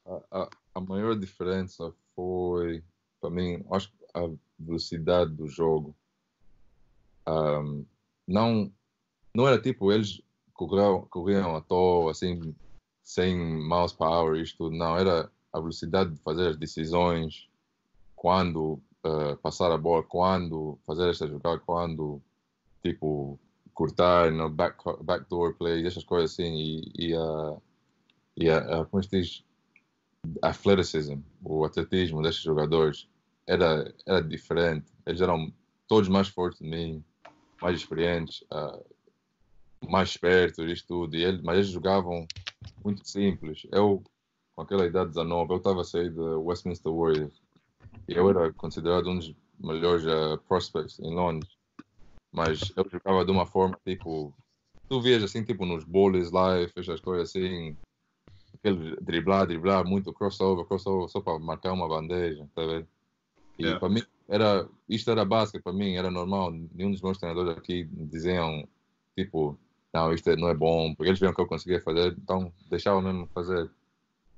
a, 0.09 0.21
a, 0.31 0.49
a 0.75 0.81
maior 0.81 1.15
diferença 1.15 1.93
foi, 2.15 2.83
para 3.21 3.29
mim, 3.29 3.63
acho 3.71 3.89
que 3.89 4.05
a 4.13 4.29
velocidade 4.57 5.31
do 5.31 5.47
jogo. 5.47 5.95
Um, 7.27 7.85
não, 8.27 8.71
não 9.33 9.47
era 9.47 9.61
tipo 9.61 9.91
eles 9.91 10.21
corriam, 10.53 11.01
corriam 11.09 11.55
à 11.55 11.61
toa, 11.61 12.11
assim, 12.11 12.55
sem 13.09 13.35
mouse 13.35 13.95
power, 13.95 14.39
isto 14.39 14.55
tudo. 14.59 14.75
Não, 14.75 14.95
era 14.95 15.31
a 15.51 15.59
velocidade 15.59 16.11
de 16.11 16.19
fazer 16.19 16.49
as 16.49 16.57
decisões, 16.57 17.49
quando 18.15 18.79
uh, 19.03 19.35
passar 19.41 19.71
a 19.71 19.77
bola, 19.79 20.03
quando 20.03 20.77
fazer 20.85 21.09
esta 21.09 21.27
jogada, 21.27 21.57
quando, 21.57 22.21
tipo, 22.83 23.39
cortar 23.73 24.31
no 24.31 24.47
back, 24.47 24.77
backdoor 25.01 25.55
play, 25.55 25.87
essas 25.87 26.03
coisas 26.03 26.33
assim. 26.33 26.53
E, 26.53 26.91
e, 26.95 27.17
uh, 27.17 27.59
e 28.37 28.47
uh, 28.47 28.85
como 28.91 29.01
se 29.01 29.09
diz? 29.09 29.43
Athleticism, 30.43 31.17
o 31.43 31.65
atletismo 31.65 32.21
destes 32.21 32.43
jogadores 32.43 33.09
era, 33.47 33.91
era 34.05 34.21
diferente. 34.21 34.85
Eles 35.03 35.19
eram 35.19 35.51
todos 35.87 36.07
mais 36.07 36.27
fortes 36.27 36.59
de 36.59 36.69
mim, 36.69 37.03
mais 37.59 37.75
experientes. 37.75 38.43
Uh, 38.51 38.85
mais 39.87 40.09
espertos, 40.09 40.69
isto 40.69 40.87
tudo, 40.87 41.15
e 41.15 41.23
ele, 41.23 41.41
mas 41.41 41.57
eles 41.57 41.69
jogavam 41.69 42.27
muito 42.83 43.07
simples. 43.07 43.65
Eu, 43.71 44.03
com 44.55 44.61
aquela 44.61 44.85
idade 44.85 45.09
de 45.09 45.15
19, 45.15 45.53
eu 45.53 45.57
estava 45.57 45.81
a 45.81 45.83
sair 45.83 46.09
de 46.09 46.19
Westminster 46.19 46.91
Warriors 46.91 47.41
e 48.07 48.13
eu 48.13 48.29
era 48.29 48.51
considerado 48.53 49.09
um 49.09 49.17
dos 49.17 49.33
melhores 49.59 50.05
uh, 50.05 50.37
prospects 50.47 50.99
em 50.99 51.13
Londres, 51.13 51.49
mas 52.31 52.71
eu 52.75 52.87
jogava 52.89 53.25
de 53.25 53.31
uma 53.31 53.45
forma 53.45 53.77
tipo. 53.85 54.33
Tu 54.87 55.01
vias 55.01 55.23
assim, 55.23 55.43
tipo 55.43 55.65
nos 55.65 55.83
bowls 55.83 56.31
live, 56.31 56.71
as 56.75 56.99
coisas 56.99 57.29
assim, 57.29 57.77
aquele 58.55 58.95
driblar, 59.01 59.45
driblar, 59.45 59.85
muito 59.85 60.11
crossover, 60.11 60.65
crossover, 60.65 61.07
só 61.09 61.21
para 61.21 61.37
marcar 61.37 61.73
uma 61.73 61.87
bandeja, 61.87 62.47
tá 62.55 62.65
vendo? 62.65 62.87
E 63.57 63.63
yeah. 63.63 63.79
para 63.79 63.89
mim, 63.89 64.01
era, 64.27 64.67
isto 64.87 65.11
era 65.11 65.25
básico 65.25 65.61
para 65.61 65.73
mim, 65.73 65.95
era 65.95 66.09
normal. 66.09 66.51
Nenhum 66.51 66.91
dos 66.91 67.01
meus 67.01 67.17
treinadores 67.17 67.57
aqui 67.57 67.83
diziam, 67.91 68.67
tipo, 69.15 69.59
não, 69.93 70.13
isto 70.13 70.35
não 70.35 70.49
é 70.49 70.53
bom, 70.53 70.93
porque 70.93 71.09
eles 71.09 71.19
viram 71.19 71.33
que 71.33 71.41
eu 71.41 71.47
conseguia 71.47 71.81
fazer, 71.81 72.15
então 72.17 72.53
deixavam 72.69 73.01
mesmo 73.01 73.27
fazer. 73.27 73.69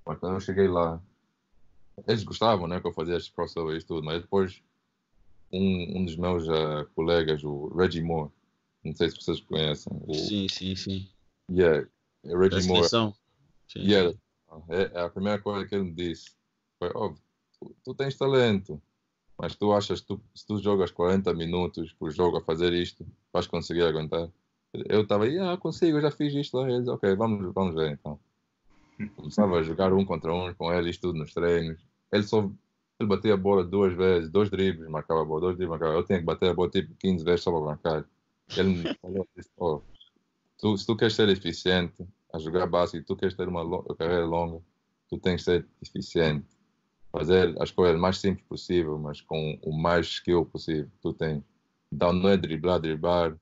Mas 0.05 0.17
quando 0.17 0.35
eu 0.35 0.39
cheguei 0.39 0.67
lá, 0.67 1.01
eles 2.07 2.23
gostavam, 2.23 2.67
né, 2.67 2.79
que 2.79 2.87
eu 2.87 2.93
fazia 2.93 3.17
esses 3.17 3.29
crossovers 3.29 3.83
e 3.83 3.85
tudo, 3.85 4.03
mas 4.03 4.21
depois 4.21 4.61
um, 5.51 5.99
um 5.99 6.05
dos 6.05 6.15
meus 6.15 6.47
uh, 6.47 6.85
colegas, 6.95 7.43
o 7.43 7.67
Reggie 7.75 8.01
Moore, 8.01 8.31
não 8.83 8.95
sei 8.95 9.09
se 9.09 9.17
vocês 9.17 9.41
conhecem. 9.41 9.91
O, 10.07 10.13
sim, 10.13 10.47
sim, 10.47 10.75
sim. 10.75 11.09
Yeah, 11.49 11.87
Reggie 12.23 12.67
Moore. 12.67 12.87
Sim. 12.89 13.13
Yeah, 13.79 14.17
é, 14.69 14.91
é, 14.93 15.01
a 15.01 15.09
primeira 15.09 15.41
coisa 15.41 15.67
que 15.67 15.75
ele 15.75 15.85
me 15.85 15.93
disse 15.93 16.31
foi, 16.79 16.89
oh, 16.95 17.13
tu, 17.59 17.75
tu 17.83 17.93
tens 17.93 18.17
talento, 18.17 18.81
mas 19.37 19.55
tu 19.55 19.71
achas 19.73 20.01
que 20.01 20.07
tu, 20.07 20.21
se 20.33 20.45
tu 20.45 20.57
jogas 20.59 20.91
40 20.91 21.33
minutos 21.33 21.93
por 21.93 22.11
jogo 22.11 22.37
a 22.37 22.41
fazer 22.41 22.73
isto, 22.73 23.05
vais 23.33 23.47
conseguir 23.47 23.83
aguentar? 23.83 24.29
Eu 24.73 25.01
estava 25.01 25.25
aí, 25.25 25.37
ah, 25.39 25.57
consigo, 25.57 25.97
eu 25.97 26.01
já 26.01 26.11
fiz 26.11 26.33
isto 26.33 26.57
lá. 26.57 26.69
Eles, 26.69 26.87
ok, 26.87 27.15
vamos, 27.15 27.53
vamos 27.53 27.75
ver 27.75 27.91
então. 27.91 28.19
Começava 29.15 29.57
a 29.57 29.63
jogar 29.63 29.93
um 29.93 30.05
contra 30.05 30.33
um 30.33 30.53
com 30.53 30.71
ele, 30.73 30.89
isto 30.89 31.01
tudo 31.01 31.19
nos 31.19 31.33
treinos. 31.33 31.79
Ele 32.11 32.23
só 32.23 32.49
ele 33.01 33.09
batia 33.09 33.33
a 33.33 33.37
bola 33.37 33.63
duas 33.63 33.93
vezes, 33.93 34.29
dois 34.29 34.49
dribles, 34.49 34.87
marcava 34.87 35.21
a 35.21 35.25
bola, 35.25 35.41
dois 35.41 35.57
dribles, 35.57 35.79
marcava. 35.79 35.97
Eu 35.97 36.05
tinha 36.05 36.19
que 36.19 36.25
bater 36.25 36.49
a 36.49 36.53
bola 36.53 36.69
tipo 36.69 36.93
15 36.99 37.25
vezes 37.25 37.41
só 37.41 37.51
para 37.51 37.61
marcar. 37.61 38.05
Ele 38.55 38.69
me 38.69 38.95
falou, 38.95 39.27
oh, 39.57 39.81
tu, 40.59 40.77
se 40.77 40.85
tu 40.85 40.95
queres 40.95 41.15
ser 41.15 41.27
eficiente 41.29 42.05
a 42.31 42.37
jogar 42.37 42.67
básico, 42.67 43.05
tu 43.05 43.15
queres 43.15 43.35
ter 43.35 43.47
uma 43.47 43.83
carreira 43.95 44.25
longa, 44.25 44.61
tu 45.09 45.17
tens 45.17 45.37
que 45.37 45.43
ser 45.43 45.67
eficiente. 45.81 46.45
Fazer 47.11 47.55
as 47.61 47.71
coisas 47.71 47.99
mais 47.99 48.19
simples 48.19 48.45
possível, 48.47 48.97
mas 48.97 49.19
com 49.19 49.57
o 49.63 49.73
mais 49.73 50.07
skill 50.07 50.45
possível 50.45 50.85
que 50.85 51.01
tu 51.01 51.13
tens. 51.13 51.43
Então 51.91 52.13
não 52.13 52.29
é 52.29 52.37
driblar, 52.37 52.79
driblar, 52.79 53.35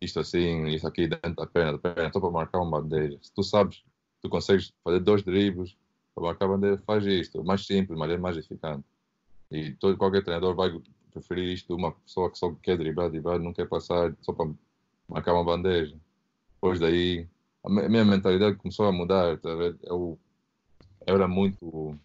isto 0.00 0.18
assim, 0.20 0.66
isso 0.68 0.86
aqui 0.86 1.06
dentro 1.06 1.34
da 1.34 1.46
perna, 1.46 1.72
da 1.72 1.78
perna, 1.78 2.12
só 2.12 2.20
para 2.20 2.30
marcar 2.30 2.60
uma 2.60 2.80
bandeja. 2.80 3.18
Se 3.22 3.32
tu 3.32 3.42
sabes, 3.42 3.84
tu 4.22 4.28
consegues 4.28 4.72
fazer 4.82 5.00
dois 5.00 5.22
dribles 5.22 5.76
para 6.14 6.24
marcar 6.24 6.46
a 6.46 6.48
bandeja, 6.48 6.82
faz 6.86 7.04
isto. 7.04 7.44
Mais 7.44 7.66
simples, 7.66 7.98
mas 7.98 8.10
é 8.10 8.16
mais 8.16 8.36
eficaz. 8.36 8.80
E 9.50 9.72
todo, 9.72 9.96
qualquer 9.96 10.22
treinador 10.22 10.54
vai 10.54 10.70
preferir 11.12 11.52
isto 11.52 11.68
de 11.68 11.74
uma 11.74 11.92
pessoa 11.92 12.30
que 12.30 12.38
só 12.38 12.52
quer 12.62 12.78
driblar, 12.78 13.10
driblar, 13.10 13.38
não 13.38 13.52
quer 13.52 13.68
passar 13.68 14.14
só 14.22 14.32
para 14.32 14.50
marcar 15.08 15.34
uma 15.34 15.44
bandeja. 15.44 15.96
Depois 16.54 16.80
daí, 16.80 17.26
a 17.64 17.68
minha 17.68 18.04
mentalidade 18.04 18.56
começou 18.56 18.86
a 18.86 18.92
mudar, 18.92 19.38
tá 19.38 19.50
eu, 19.82 20.18
eu 21.06 21.14
era 21.14 21.28
muito 21.28 21.98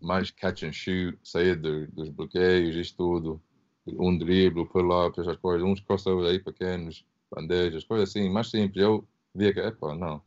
mais 0.00 0.30
catch 0.30 0.64
and 0.64 0.72
shoot, 0.72 1.18
sair 1.22 1.56
dos 1.56 2.08
bloqueios, 2.08 2.74
isto 2.74 2.96
tudo 2.96 3.42
um 3.86 4.16
drible, 4.16 4.66
pull-up, 4.66 5.18
essas 5.20 5.36
coisas, 5.36 5.66
uns 5.66 5.80
crossovers 5.80 6.30
aí 6.30 6.38
pequenos, 6.38 7.04
bandejas, 7.30 7.84
coisas 7.84 8.10
assim, 8.10 8.28
mais 8.30 8.50
simples. 8.50 8.82
Eu 8.82 9.06
via 9.34 9.52
que, 9.52 9.60
epa, 9.60 9.94
não, 9.94 10.22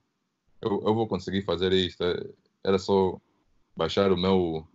eu, 0.61 0.81
eu 0.85 0.93
vou 0.93 1.07
conseguir 1.07 1.41
fazer 1.43 1.71
isto. 1.73 2.03
É, 2.03 2.25
era 2.63 2.77
só 2.77 3.19
baixar 3.75 4.11
o 4.11 4.17
meu 4.17 4.67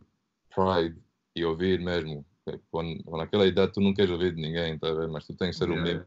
pride 0.54 0.98
e 1.34 1.44
ouvir 1.44 1.80
mesmo. 1.80 2.24
É, 2.46 2.58
quando, 2.70 3.02
quando 3.04 3.20
naquela 3.20 3.46
idade 3.46 3.72
tu 3.72 3.80
não 3.80 3.94
queres 3.94 4.10
ouvir 4.10 4.34
de 4.34 4.40
ninguém, 4.40 4.78
tá 4.78 4.88
mas 5.08 5.26
tu 5.26 5.34
tens 5.34 5.50
que 5.50 5.64
ser 5.64 5.68
yeah. 5.68 5.82
humilde. 5.82 6.06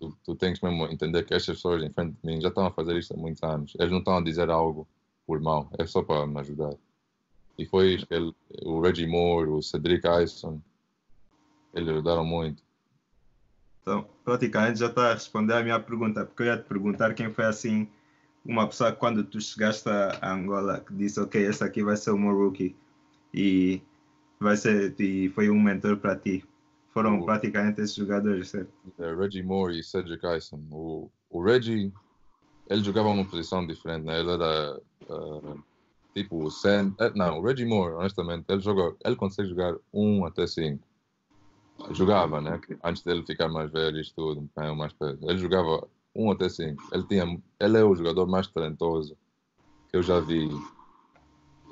Tu, 0.00 0.18
tu 0.24 0.34
tens 0.34 0.60
mesmo 0.60 0.86
entender 0.86 1.24
que 1.24 1.34
estas 1.34 1.56
pessoas 1.56 1.82
em 1.82 1.90
frente 1.90 2.16
de 2.20 2.26
mim 2.26 2.40
já 2.40 2.48
estão 2.48 2.66
a 2.66 2.70
fazer 2.70 2.96
isto 2.96 3.14
há 3.14 3.16
muitos 3.16 3.42
anos. 3.42 3.72
Eles 3.78 3.90
não 3.90 3.98
estão 3.98 4.16
a 4.16 4.22
dizer 4.22 4.50
algo 4.50 4.86
por 5.26 5.40
mal, 5.40 5.70
é 5.78 5.86
só 5.86 6.02
para 6.02 6.26
me 6.26 6.38
ajudar. 6.40 6.74
E 7.58 7.64
foi 7.64 7.94
isso 7.94 8.06
que 8.06 8.14
ele, 8.14 8.34
o 8.62 8.80
Reggie 8.80 9.06
Moore, 9.06 9.48
o 9.50 9.62
Cedric 9.62 10.06
Ison, 10.06 10.60
eles 11.74 11.88
ajudaram 11.88 12.24
muito. 12.24 12.62
Então, 13.82 14.06
praticamente 14.24 14.78
já 14.78 14.86
está 14.86 15.10
a 15.10 15.14
responder 15.14 15.54
a 15.54 15.62
minha 15.62 15.78
pergunta, 15.78 16.24
porque 16.24 16.42
eu 16.42 16.46
ia 16.46 16.56
te 16.56 16.64
perguntar 16.64 17.12
quem 17.12 17.30
foi 17.30 17.44
assim 17.44 17.86
uma 18.44 18.66
pessoa 18.66 18.92
quando 18.92 19.24
tu 19.24 19.40
chegaste 19.40 19.88
a 19.88 20.32
Angola 20.32 20.80
que 20.80 20.94
disse, 20.94 21.20
ok, 21.20 21.42
esse 21.42 21.62
aqui 21.64 21.82
vai 21.82 21.96
ser 21.96 22.10
o 22.10 22.18
meu 22.18 22.34
rookie 22.34 22.76
e 23.32 23.80
vai 24.38 24.56
ser 24.56 24.94
e 24.98 25.28
foi 25.30 25.50
um 25.50 25.60
mentor 25.60 25.96
para 25.96 26.16
ti. 26.16 26.44
Foram 26.92 27.20
o, 27.20 27.24
praticamente 27.24 27.80
esses 27.80 27.96
jogadores, 27.96 28.50
certo? 28.50 28.70
É, 28.98 29.14
Reggie 29.14 29.42
Moore 29.42 29.78
e 29.78 29.82
Cedric 29.82 30.24
Ison. 30.26 30.60
O, 30.70 31.10
o 31.28 31.42
Reggie, 31.42 31.92
ele 32.68 32.82
jogava 32.84 33.08
uma 33.08 33.24
posição 33.24 33.66
diferente, 33.66 34.04
né? 34.04 34.20
Ele 34.20 34.30
era 34.30 34.80
uh, 35.08 35.62
tipo 36.14 36.44
o 36.44 36.50
Sam. 36.50 36.94
Eh, 37.00 37.12
não, 37.14 37.40
o 37.40 37.42
Reggie 37.42 37.66
Moore, 37.66 37.94
honestamente, 37.94 38.44
ele 38.48 38.60
joga, 38.60 38.94
ele 39.04 39.16
consegue 39.16 39.48
jogar 39.48 39.74
1 39.92 40.24
até 40.24 40.46
5 40.46 40.93
jogava, 41.90 42.40
né? 42.40 42.60
Antes 42.82 43.02
dele 43.02 43.24
ficar 43.26 43.48
mais 43.48 43.70
velho 43.70 44.00
e 44.00 44.12
tudo, 44.12 44.48
mais 44.76 44.92
perto. 44.92 45.28
Ele 45.28 45.38
jogava 45.38 45.86
um 46.14 46.30
até 46.30 46.48
cinco. 46.48 46.82
Ele, 46.92 47.04
tinha, 47.04 47.40
ele 47.60 47.78
é 47.78 47.84
o 47.84 47.94
jogador 47.94 48.26
mais 48.26 48.46
talentoso 48.46 49.16
que 49.90 49.96
eu 49.96 50.02
já 50.02 50.20
vi 50.20 50.48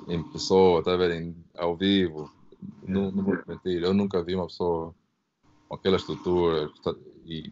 em 0.07 0.23
pessoa, 0.31 0.83
tá 0.83 0.95
vendo? 0.95 1.35
Ao 1.57 1.75
vivo. 1.75 2.31
Não, 2.87 3.11
não 3.11 3.23
vou 3.23 3.37
mentir, 3.47 3.83
eu 3.83 3.93
nunca 3.93 4.23
vi 4.23 4.35
uma 4.35 4.47
pessoa 4.47 4.95
com 5.67 5.75
aquela 5.75 5.97
estrutura 5.97 6.69
e 7.25 7.51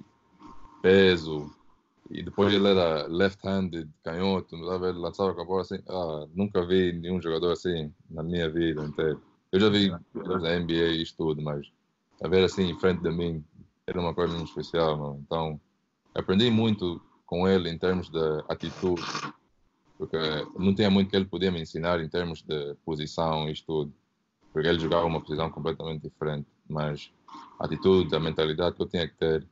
peso, 0.81 1.51
E 2.09 2.23
depois 2.23 2.53
ele 2.53 2.67
era 2.67 3.07
left-handed, 3.07 3.89
canhoto, 4.03 4.57
sabe? 4.65 4.89
ele 4.89 4.99
lançava 4.99 5.33
com 5.33 5.41
a 5.41 5.45
bola 5.45 5.61
assim. 5.61 5.79
Ah, 5.87 6.27
nunca 6.33 6.65
vi 6.65 6.91
nenhum 6.93 7.21
jogador 7.21 7.51
assim 7.51 7.93
na 8.09 8.23
minha 8.23 8.49
vida 8.49 8.83
inteira. 8.83 9.17
Eu 9.51 9.59
já 9.59 9.69
vi 9.69 9.89
da 9.89 10.59
NBA 10.59 10.93
e 10.93 11.05
tudo, 11.15 11.41
mas 11.41 11.69
a 12.21 12.27
ver 12.27 12.43
assim 12.43 12.69
em 12.69 12.79
frente 12.79 13.01
de 13.01 13.11
mim 13.11 13.43
era 13.87 13.99
uma 13.99 14.13
coisa 14.13 14.35
muito 14.35 14.49
especial. 14.49 14.97
Mano. 14.97 15.21
Então, 15.25 15.59
aprendi 16.15 16.49
muito 16.49 17.01
com 17.25 17.47
ele 17.47 17.69
em 17.69 17.77
termos 17.77 18.09
de 18.09 18.43
atitude, 18.49 19.01
porque 19.97 20.17
não 20.57 20.73
tinha 20.75 20.89
muito 20.89 21.09
que 21.09 21.15
ele 21.15 21.25
podia 21.25 21.51
me 21.51 21.61
ensinar 21.61 21.99
em 21.99 22.09
termos 22.09 22.41
de 22.41 22.75
posição 22.85 23.49
e 23.49 23.53
tudo, 23.53 23.93
porque 24.51 24.67
ele 24.67 24.79
jogava 24.79 25.05
uma 25.05 25.21
posição 25.21 25.49
completamente 25.49 26.03
diferente, 26.03 26.47
mas 26.69 27.11
a 27.59 27.65
atitude, 27.65 28.15
a 28.15 28.19
mentalidade 28.19 28.75
que 28.75 28.81
eu 28.81 28.87
tinha 28.87 29.07
que 29.07 29.15
ter 29.15 29.47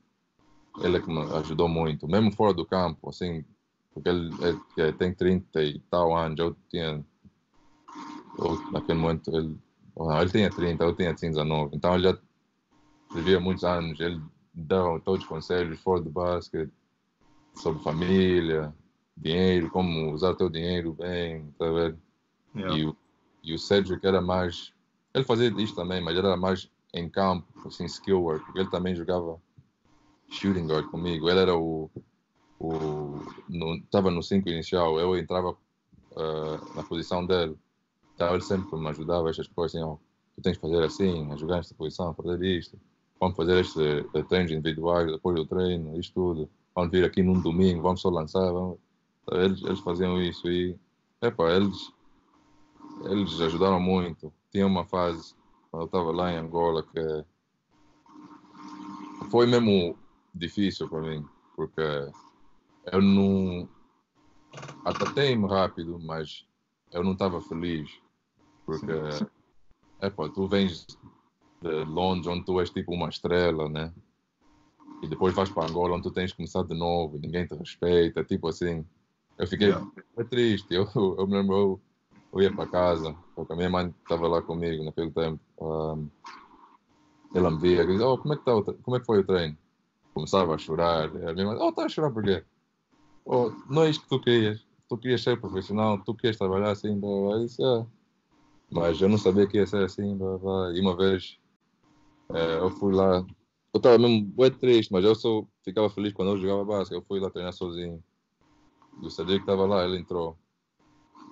ele 0.82 0.98
é 0.98 1.02
que 1.02 1.10
me 1.10 1.22
ajudou 1.38 1.68
muito, 1.68 2.08
mesmo 2.08 2.32
fora 2.32 2.54
do 2.54 2.66
campo, 2.66 3.10
assim, 3.10 3.44
porque 3.94 4.10
ele, 4.10 4.30
ele 4.78 4.94
tem 4.94 5.14
30 5.14 5.64
e 5.64 5.80
tal 5.90 6.16
anos, 6.16 6.40
eu 6.40 6.56
tinha, 6.70 7.04
eu, 8.38 8.72
naquele 8.72 9.00
momento, 9.00 9.36
ele, 9.36 9.58
não, 9.96 10.22
ele 10.22 10.32
tinha 10.32 10.50
30, 10.50 10.84
eu 10.84 10.96
tinha 10.96 11.14
19, 11.14 11.76
então 11.76 11.96
ele 11.96 12.04
já 12.04 12.18
vivia 13.12 13.40
muitos 13.40 13.64
anos, 13.64 14.00
ele 14.00 14.22
dava 14.54 15.00
todos 15.00 15.24
os 15.24 15.28
conselhos 15.28 15.80
fora 15.80 16.02
do 16.02 16.10
basquete, 16.10 16.72
sobre 17.56 17.82
família, 17.84 18.74
dinheiro, 19.16 19.70
como 19.70 20.12
usar 20.14 20.32
o 20.32 20.36
teu 20.36 20.50
dinheiro 20.50 20.94
bem, 20.94 21.54
tá 21.58 21.66
vendo? 21.70 22.00
Yeah. 22.56 22.78
E, 22.78 22.86
o, 22.86 22.98
e 23.44 23.54
o 23.54 23.60
Sérgio 23.60 24.00
que 24.00 24.08
era 24.08 24.22
mais, 24.22 24.74
ele 25.14 25.24
fazia 25.24 25.50
isto 25.62 25.76
também, 25.76 26.02
mas 26.02 26.18
era 26.18 26.36
mais 26.38 26.70
em 26.94 27.10
campo, 27.10 27.46
assim, 27.68 27.86
skill 27.86 28.22
work, 28.22 28.46
porque 28.46 28.60
ele 28.60 28.70
também 28.70 28.96
jogava 28.96 29.40
shooting 30.30 30.68
guard 30.68 30.88
comigo. 30.88 31.30
Ele 31.30 31.40
era 31.40 31.56
o. 31.56 31.90
o 32.60 33.22
estava 33.84 34.10
no 34.10 34.24
5 34.24 34.50
inicial, 34.50 35.00
eu 35.00 35.18
entrava 35.18 35.52
uh, 35.52 36.76
na 36.76 36.84
posição 36.84 37.26
dele. 37.26 37.58
Então 38.16 38.34
ele 38.34 38.44
sempre 38.44 38.78
me 38.78 38.88
ajudava 38.90 39.30
estas 39.30 39.48
coisas 39.48 39.76
assim: 39.76 39.86
oh, 39.86 40.00
tu 40.36 40.42
tens 40.42 40.58
que 40.58 40.62
fazer 40.62 40.84
assim, 40.84 41.32
a 41.32 41.36
jogar 41.36 41.58
nesta 41.58 41.76
posição, 41.76 42.14
fazer 42.14 42.42
isto. 42.44 42.80
Vamos 43.20 43.36
fazer 43.36 43.60
este 43.60 44.04
treinos 44.30 44.52
individuais 44.52 45.12
depois 45.12 45.36
do 45.36 45.46
treino, 45.46 46.00
isto 46.00 46.14
tudo. 46.14 46.50
Vamos 46.74 46.92
vir 46.92 47.04
aqui 47.04 47.22
num 47.22 47.42
domingo, 47.42 47.82
vamos 47.82 48.02
só 48.02 48.10
lançar. 48.10 48.52
Vamos... 48.52 48.78
Então, 49.24 49.42
eles, 49.42 49.62
eles 49.62 49.80
faziam 49.80 50.22
isso 50.22 50.50
e. 50.50 50.78
Epa, 51.22 51.52
eles, 51.52 51.92
eles 53.04 53.42
ajudaram 53.42 53.80
muito. 53.80 54.32
Tinha 54.52 54.66
uma 54.66 54.86
fase, 54.86 55.36
quando 55.70 55.84
eu 55.84 55.86
estava 55.88 56.12
lá 56.12 56.32
em 56.32 56.38
Angola, 56.38 56.82
que 56.82 57.26
foi 59.30 59.46
mesmo 59.46 59.98
difícil 60.34 60.88
para 60.88 61.02
mim, 61.02 61.26
porque 61.56 61.82
eu 62.92 63.02
não. 63.02 63.68
Adaptei-me 64.86 65.48
rápido, 65.48 66.00
mas 66.00 66.48
eu 66.92 67.04
não 67.04 67.12
estava 67.12 67.42
feliz. 67.42 67.92
Porque, 68.66 68.92
é 70.00 70.10
pá, 70.10 70.30
tu 70.30 70.48
vens 70.48 70.88
de 71.62 71.84
Londres, 71.86 72.28
onde 72.28 72.46
tu 72.46 72.60
és 72.60 72.70
tipo 72.70 72.94
uma 72.94 73.10
estrela, 73.10 73.68
né? 73.70 73.94
E 75.02 75.08
depois 75.08 75.34
vais 75.34 75.50
para 75.50 75.68
Angola, 75.70 75.96
onde 75.96 76.04
tu 76.04 76.12
tens 76.12 76.32
que 76.32 76.38
começar 76.38 76.64
de 76.64 76.74
novo 76.74 77.18
e 77.18 77.20
ninguém 77.20 77.46
te 77.46 77.56
respeita, 77.56 78.24
tipo 78.24 78.48
assim. 78.48 78.86
Eu 79.38 79.48
fiquei 79.48 79.70
yeah. 79.70 79.92
triste. 80.30 80.74
Eu, 80.74 80.88
eu 81.18 81.28
me 81.28 81.38
lembro, 81.38 81.56
eu, 81.56 81.82
eu 82.34 82.42
ia 82.42 82.54
para 82.54 82.70
casa, 82.70 83.16
porque 83.36 83.54
a 83.54 83.56
minha 83.56 83.70
mãe 83.70 83.94
estava 84.04 84.28
lá 84.28 84.42
comigo 84.42 84.84
naquele 84.84 85.12
tempo. 85.12 85.40
Um, 85.60 86.10
ela 87.34 87.52
me 87.52 87.60
via 87.60 87.84
e 87.84 87.88
dizia: 87.88 88.08
Oh, 88.08 88.18
como 88.18 88.34
é, 88.34 88.38
que 88.38 88.44
tá 88.44 88.52
como 88.82 88.98
é 88.98 89.00
que 89.00 89.06
foi 89.06 89.20
o 89.20 89.24
treino? 89.24 89.58
começava 90.20 90.54
a 90.54 90.58
chorar. 90.58 91.06
A 91.06 91.34
minha 91.34 91.46
mãe, 91.46 91.58
oh, 91.60 91.70
está 91.70 91.86
a 91.86 91.90
chorar 91.90 92.12
porquê? 92.12 92.44
Oh, 93.26 93.52
não 93.70 93.84
é 93.84 93.90
isto 93.90 94.04
que 94.04 94.10
tu 94.10 94.20
querias. 94.20 94.66
Tu 94.88 94.98
querias 94.98 95.22
ser 95.22 95.40
profissional, 95.40 96.00
tu 96.04 96.14
querias 96.16 96.38
trabalhar 96.38 96.72
assim, 96.72 97.00
blá, 97.00 97.10
blá. 97.10 97.46
Ah. 97.62 97.86
Mas 98.72 99.00
eu 99.02 99.10
não 99.10 99.18
sabia 99.18 99.48
que 99.48 99.58
ia 99.58 99.68
ser 99.68 99.84
assim, 99.84 100.18
blá, 100.18 100.38
blá. 100.38 100.74
E 100.74 100.80
uma 100.80 100.96
vez 100.96 101.38
é, 102.34 102.58
eu 102.60 102.70
fui 102.72 102.94
lá, 102.94 103.26
eu 103.74 103.78
estava 103.78 103.98
mesmo 103.98 104.26
bem 104.26 104.52
triste, 104.52 104.92
mas 104.92 105.04
eu 105.04 105.16
só 105.16 105.46
ficava 105.64 105.90
feliz 105.90 106.14
quando 106.14 106.32
eu 106.32 106.38
jogava 106.38 106.66
básica. 106.66 106.96
Eu 106.96 107.02
fui 107.02 107.20
lá 107.20 107.30
treinar 107.30 107.54
sozinho. 107.54 108.04
E 109.02 109.06
o 109.06 109.10
Cedric 109.10 109.42
estava 109.42 109.66
lá, 109.66 109.86
ele 109.86 109.98
entrou. 109.98 110.38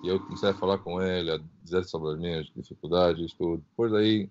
E 0.02 0.08
eu 0.08 0.20
comecei 0.20 0.48
a 0.48 0.54
falar 0.54 0.78
com 0.78 1.02
ele, 1.02 1.30
a 1.30 1.40
dizer 1.62 1.84
sobre 1.84 2.12
as 2.12 2.18
minhas 2.18 2.46
dificuldades 2.54 3.32
tudo. 3.34 3.64
Depois 3.70 3.92
daí, 3.92 4.30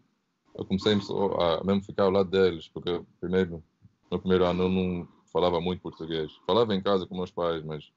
eu 0.55 0.65
comecei 0.65 0.93
a 0.93 1.63
mesmo 1.63 1.83
ficar 1.83 2.03
ao 2.03 2.11
lado 2.11 2.29
deles, 2.29 2.69
porque 2.69 3.01
primeiro 3.19 3.63
no 4.09 4.19
primeiro 4.19 4.45
ano 4.45 4.63
eu 4.63 4.69
não 4.69 5.07
falava 5.31 5.59
muito 5.59 5.81
português. 5.81 6.31
Falava 6.45 6.73
em 6.73 6.81
casa 6.81 7.05
com 7.05 7.15
meus 7.15 7.31
pais, 7.31 7.63
mas 7.63 7.91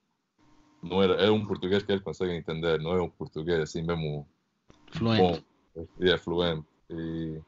não 0.83 1.02
era, 1.02 1.14
era 1.14 1.33
um 1.33 1.46
português 1.46 1.83
que 1.83 1.92
eles 1.92 2.04
conseguem 2.04 2.37
entender, 2.37 2.80
não 2.80 2.92
é 2.92 3.00
um 3.00 3.09
português 3.09 3.61
assim 3.61 3.83
mesmo 3.83 4.26
fluente. 4.90 5.44
Bom, 5.76 5.85
e 6.00 6.11
é 6.11 6.18
fluente. 6.18 6.66
E, 6.90 7.40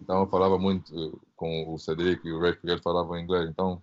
então 0.00 0.20
eu 0.20 0.26
falava 0.26 0.58
muito 0.58 1.20
com 1.36 1.72
o 1.72 1.78
Cedric 1.78 2.26
e 2.26 2.32
o 2.32 2.40
Ray 2.40 2.52
porque 2.52 2.70
eles 2.70 2.82
falavam 2.82 3.18
inglês, 3.18 3.48
então 3.48 3.82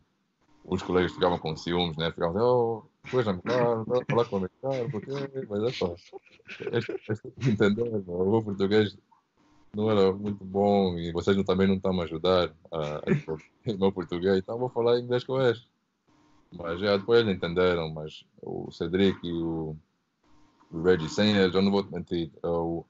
os 0.66 0.82
colegas 0.82 1.12
ficavam 1.12 1.40
com 1.40 1.56
ciúmes, 1.56 1.98
né? 1.98 2.12
Ficavam 2.12 2.38
assim, 2.38 2.44
oh, 2.44 3.24
não, 3.24 3.42
claro, 3.42 3.86
não 3.88 4.06
falar 4.06 4.26
com 4.26 4.36
o 4.36 4.40
americano, 4.40 4.92
porque, 4.92 5.12
mas 5.50 5.64
é 5.64 5.72
só, 5.72 5.96
este, 6.72 6.92
este, 7.10 7.34
entender, 7.50 8.04
o 8.08 8.44
português 8.44 8.98
não 9.74 9.90
era 9.90 10.12
muito 10.12 10.44
bom 10.44 10.98
e 10.98 11.12
vocês 11.12 11.36
também 11.44 11.68
não 11.68 11.76
estão 11.76 12.00
a 12.00 12.04
ajudar 12.04 12.52
a, 12.72 12.98
a, 12.98 13.74
meu 13.78 13.92
português, 13.92 14.38
então 14.38 14.58
vou 14.58 14.70
falar 14.70 15.00
inglês 15.00 15.24
com 15.24 15.42
eles. 15.42 15.66
Mas 16.52 16.80
já 16.82 16.98
depois 16.98 17.22
eles 17.22 17.36
entenderam, 17.36 17.90
mas 17.90 18.26
o 18.42 18.70
Cedric 18.72 19.18
e 19.26 19.32
o, 19.32 19.76
o 20.70 20.82
Reggie 20.82 21.10
eles, 21.38 21.56
eu 21.56 21.62
não 21.62 21.72
vou 21.72 21.84
mentir, 21.86 22.30
eu, 22.44 22.86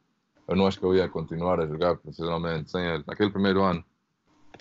eu 0.48 0.56
não 0.56 0.68
acho 0.68 0.80
que 0.80 0.86
eu 0.86 0.96
ia 0.96 1.08
continuar 1.08 1.60
a 1.60 1.68
jogar 1.68 1.96
profissionalmente 1.98 2.72
sem 2.72 2.86
eles. 2.86 3.06
Naquele 3.06 3.32
primeiro 3.32 3.64
ano 3.64 3.84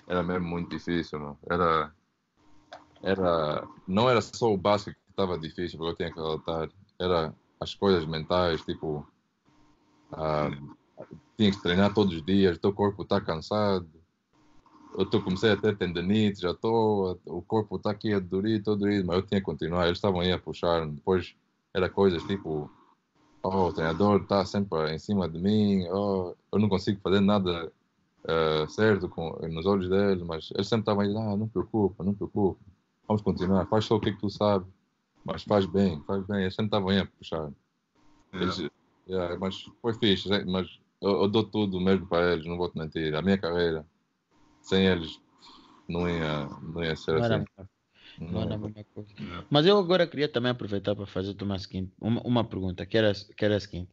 era 0.07 0.23
mesmo 0.23 0.47
muito 0.47 0.69
difícil, 0.69 1.19
não? 1.19 1.37
Era, 1.49 1.93
era, 3.01 3.67
não 3.87 4.09
era 4.09 4.21
só 4.21 4.51
o 4.51 4.57
básico 4.57 4.91
que 4.91 5.11
estava 5.11 5.37
difícil, 5.37 5.77
porque 5.77 5.91
eu 5.91 5.95
tinha 5.95 6.13
que 6.13 6.19
adaptar, 6.19 6.69
era 6.99 7.33
as 7.59 7.73
coisas 7.75 8.05
mentais, 8.05 8.61
tipo. 8.61 9.05
Uh, 10.11 10.75
tinha 11.37 11.51
que 11.51 11.61
treinar 11.61 11.93
todos 11.93 12.15
os 12.15 12.23
dias, 12.23 12.57
o 12.57 12.59
teu 12.59 12.73
corpo 12.73 13.03
está 13.03 13.19
cansado. 13.19 13.89
Eu 14.97 15.05
tô, 15.05 15.21
comecei 15.21 15.51
a 15.51 15.57
ter 15.57 15.77
tendinite, 15.77 16.41
já 16.41 16.51
estou, 16.51 17.19
o 17.25 17.41
corpo 17.41 17.77
está 17.77 17.91
aqui 17.91 18.13
a 18.13 18.19
doer, 18.19 18.61
todo 18.61 18.89
isso, 18.89 19.05
mas 19.07 19.17
eu 19.17 19.25
tinha 19.25 19.39
que 19.39 19.45
continuar. 19.45 19.85
Eles 19.85 19.97
estavam 19.97 20.19
aí 20.19 20.31
a 20.31 20.37
puxar. 20.37 20.85
Depois 20.85 21.33
era 21.73 21.89
coisas 21.89 22.21
tipo, 22.23 22.69
oh, 23.43 23.67
o 23.67 23.73
treinador 23.73 24.21
está 24.21 24.45
sempre 24.45 24.93
em 24.93 24.99
cima 24.99 25.27
de 25.27 25.39
mim, 25.39 25.87
oh, 25.89 26.35
eu 26.51 26.59
não 26.59 26.69
consigo 26.69 26.99
fazer 27.01 27.19
nada 27.19 27.71
uh, 28.25 28.69
certo 28.69 29.09
com, 29.09 29.31
nos 29.47 29.65
olhos 29.65 29.89
deles, 29.89 30.23
mas 30.23 30.49
eles 30.53 30.67
sempre 30.67 30.81
estavam 30.81 31.03
aí, 31.03 31.15
ah, 31.15 31.37
não 31.37 31.47
preocupa, 31.47 32.03
não 32.03 32.13
preocupa, 32.13 32.59
vamos 33.07 33.21
continuar, 33.21 33.65
faz 33.67 33.85
só 33.85 33.95
o 33.95 33.99
que, 33.99 34.09
é 34.09 34.11
que 34.13 34.19
tu 34.19 34.29
sabes, 34.29 34.67
mas 35.23 35.43
faz 35.43 35.65
bem, 35.65 36.01
faz 36.05 36.25
bem. 36.25 36.41
Eles 36.41 36.55
sempre 36.55 36.67
estavam 36.67 36.89
aí 36.89 36.99
a 36.99 37.05
puxar. 37.05 37.51
Eles, 38.33 38.57
yeah. 38.57 38.75
Yeah, 39.07 39.37
mas 39.39 39.65
foi 39.81 39.93
fixe, 39.93 40.29
mas 40.45 40.79
eu, 41.01 41.23
eu, 41.23 41.27
dou 41.27 41.43
tudo 41.43 41.79
mesmo 41.81 42.07
para 42.07 42.33
eles, 42.33 42.45
não 42.45 42.57
vou 42.57 42.69
te 42.69 42.77
mentir. 42.77 43.13
A 43.15 43.21
minha 43.21 43.37
carreira, 43.37 43.85
sem 44.61 44.85
eles, 44.85 45.19
não 45.87 46.07
ia, 46.07 46.45
não 46.61 46.83
ia 46.83 46.95
ser 46.95 47.19
não 47.19 47.23
assim. 47.23 47.45
Era, 48.21 48.31
não 48.31 48.41
era 48.41 48.55
a 48.55 48.57
mesma 48.57 48.83
coisa. 48.93 49.09
Mas 49.49 49.65
eu 49.65 49.77
agora 49.77 50.07
queria 50.07 50.27
também 50.27 50.51
aproveitar 50.51 50.95
para 50.95 51.05
fazer-te 51.05 51.43
uma, 51.43 51.57
seguinte, 51.57 51.91
uma, 51.99 52.21
uma 52.21 52.43
pergunta, 52.43 52.85
que 52.85 52.97
era, 52.97 53.13
que 53.13 53.45
era 53.45 53.55
a 53.55 53.59
seguinte. 53.59 53.89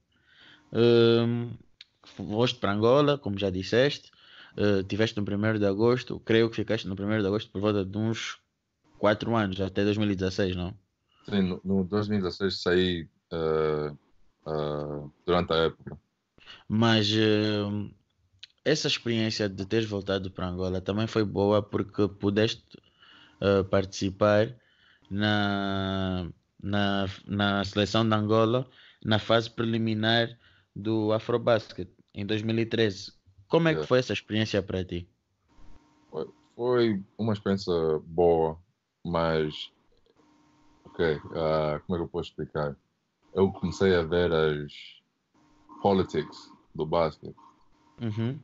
Um, 0.73 1.51
foste 2.05 2.59
para 2.59 2.73
Angola, 2.73 3.17
como 3.19 3.39
já 3.39 3.51
disseste, 3.51 4.11
uh, 4.57 4.83
tiveste 4.85 5.19
no 5.19 5.23
1 5.23 5.59
de 5.59 5.67
agosto, 5.67 6.21
creio 6.21 6.51
que 6.51 6.57
ficaste 6.57 6.87
no 6.87 6.95
1 6.95 7.21
de 7.21 7.27
agosto 7.27 7.51
por 7.51 7.61
volta 7.61 7.85
de 7.85 7.97
uns 7.97 8.39
4 8.99 9.35
anos, 9.35 9.61
até 9.61 9.85
2016, 9.85 10.57
não? 10.57 10.75
Sim, 11.29 11.43
no, 11.43 11.61
no 11.65 11.85
2016 11.85 12.61
saí 12.61 13.09
uh, 13.33 13.97
uh, 14.47 15.13
durante 15.25 15.53
a 15.53 15.57
época. 15.57 15.99
Mas 16.69 17.11
uh, 17.11 17.91
essa 18.65 18.89
experiência 18.89 19.49
de 19.49 19.65
teres 19.65 19.89
voltado 19.89 20.31
para 20.31 20.49
Angola 20.49 20.81
também 20.81 21.07
foi 21.07 21.25
boa 21.25 21.63
porque 21.63 22.09
pudeste 22.09 22.63
uh, 23.41 23.65
participar 23.65 24.55
na, 25.11 26.31
na, 26.63 27.07
na 27.27 27.65
seleção 27.65 28.09
de 28.09 28.15
Angola 28.15 28.69
na 29.05 29.19
fase 29.19 29.51
preliminar 29.51 30.37
do 30.75 31.13
Afrobasket 31.13 31.89
em 32.15 32.27
2013. 32.27 33.13
Como 33.49 33.69
é 33.69 33.75
que 33.75 33.85
foi 33.85 33.99
essa 33.99 34.13
experiência 34.13 34.63
para 34.63 34.85
ti? 34.85 35.09
Foi 36.55 37.03
uma 37.17 37.33
experiência 37.33 37.73
boa, 38.05 38.59
mas 39.05 39.71
ok, 40.85 41.17
uh, 41.17 41.81
como 41.87 41.95
é 41.95 41.99
que 41.99 42.05
eu 42.05 42.09
posso 42.09 42.31
explicar? 42.31 42.77
Eu 43.33 43.53
comecei 43.53 43.95
a 43.95 44.03
ver 44.03 44.33
as 44.33 44.73
politics 45.81 46.53
do 46.75 46.85
basquete. 46.85 47.37
Uhum. 48.01 48.39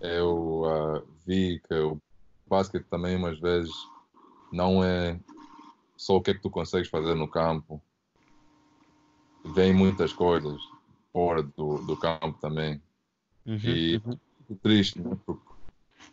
Eu 0.00 0.62
uh, 0.62 1.06
vi 1.26 1.60
que 1.68 1.74
o 1.74 2.00
basquete 2.48 2.86
também 2.88 3.16
umas 3.16 3.38
vezes 3.38 3.72
não 4.52 4.84
é 4.84 5.18
só 5.96 6.16
o 6.16 6.20
que 6.20 6.32
é 6.32 6.34
que 6.34 6.42
tu 6.42 6.50
consegues 6.50 6.88
fazer 6.88 7.14
no 7.14 7.28
campo. 7.28 7.82
Vem 9.44 9.72
muitas 9.72 10.12
coisas 10.12 10.60
fora 11.12 11.42
do, 11.42 11.78
do 11.78 11.96
campo 11.96 12.38
também. 12.40 12.80
Uhum, 13.46 13.58
E 13.64 14.02
uhum. 14.04 14.56
triste, 14.62 15.00
né? 15.00 15.16
Porque 15.26 15.42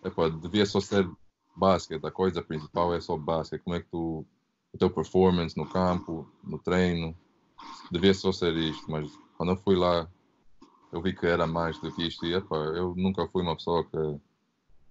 epá, 0.03 0.29
devia 0.29 0.65
só 0.65 0.79
ser 0.79 1.09
basquete, 1.55 2.05
a 2.05 2.11
coisa 2.11 2.41
principal 2.41 2.93
é 2.93 3.01
só 3.01 3.17
basquete. 3.17 3.61
Como 3.61 3.75
é 3.75 3.81
que 3.81 3.87
tu. 3.89 4.25
O 4.71 4.77
teu 4.77 4.89
performance 4.91 5.57
no 5.57 5.67
campo, 5.67 6.31
no 6.43 6.59
treino, 6.59 7.17
devia 7.91 8.13
só 8.13 8.31
ser 8.31 8.55
isto. 8.55 8.89
Mas 8.89 9.11
quando 9.35 9.53
eu 9.53 9.57
fui 9.57 9.75
lá, 9.75 10.07
eu 10.91 11.01
vi 11.01 11.11
que 11.11 11.25
era 11.25 11.47
mais 11.47 11.79
do 11.79 11.91
que 11.91 12.07
isto. 12.07 12.23
E 12.25 12.35
epá, 12.35 12.55
eu 12.55 12.93
nunca 12.95 13.27
fui 13.27 13.41
uma 13.41 13.55
pessoa 13.55 13.83
que 13.83 13.97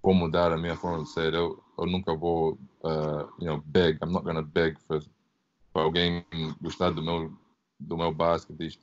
vou 0.09 0.14
mudar 0.14 0.51
a 0.53 0.57
minha 0.57 0.75
forma 0.75 1.05
de 1.05 1.11
ser. 1.11 1.35
Eu, 1.35 1.62
eu 1.79 1.85
nunca 1.85 2.16
vou, 2.16 2.55
uh, 2.83 3.29
you 3.38 3.44
know, 3.44 3.62
beg. 3.66 3.99
I'm 4.03 4.11
not 4.11 4.25
gonna 4.25 4.42
beg 4.42 4.81
for, 4.81 5.05
para 5.71 5.83
alguém 5.83 6.25
gostar 6.62 6.92
do 6.92 7.03
meu, 7.03 7.31
do 7.79 7.97
meu 7.99 8.14
basquete 8.14 8.59
e. 8.59 8.79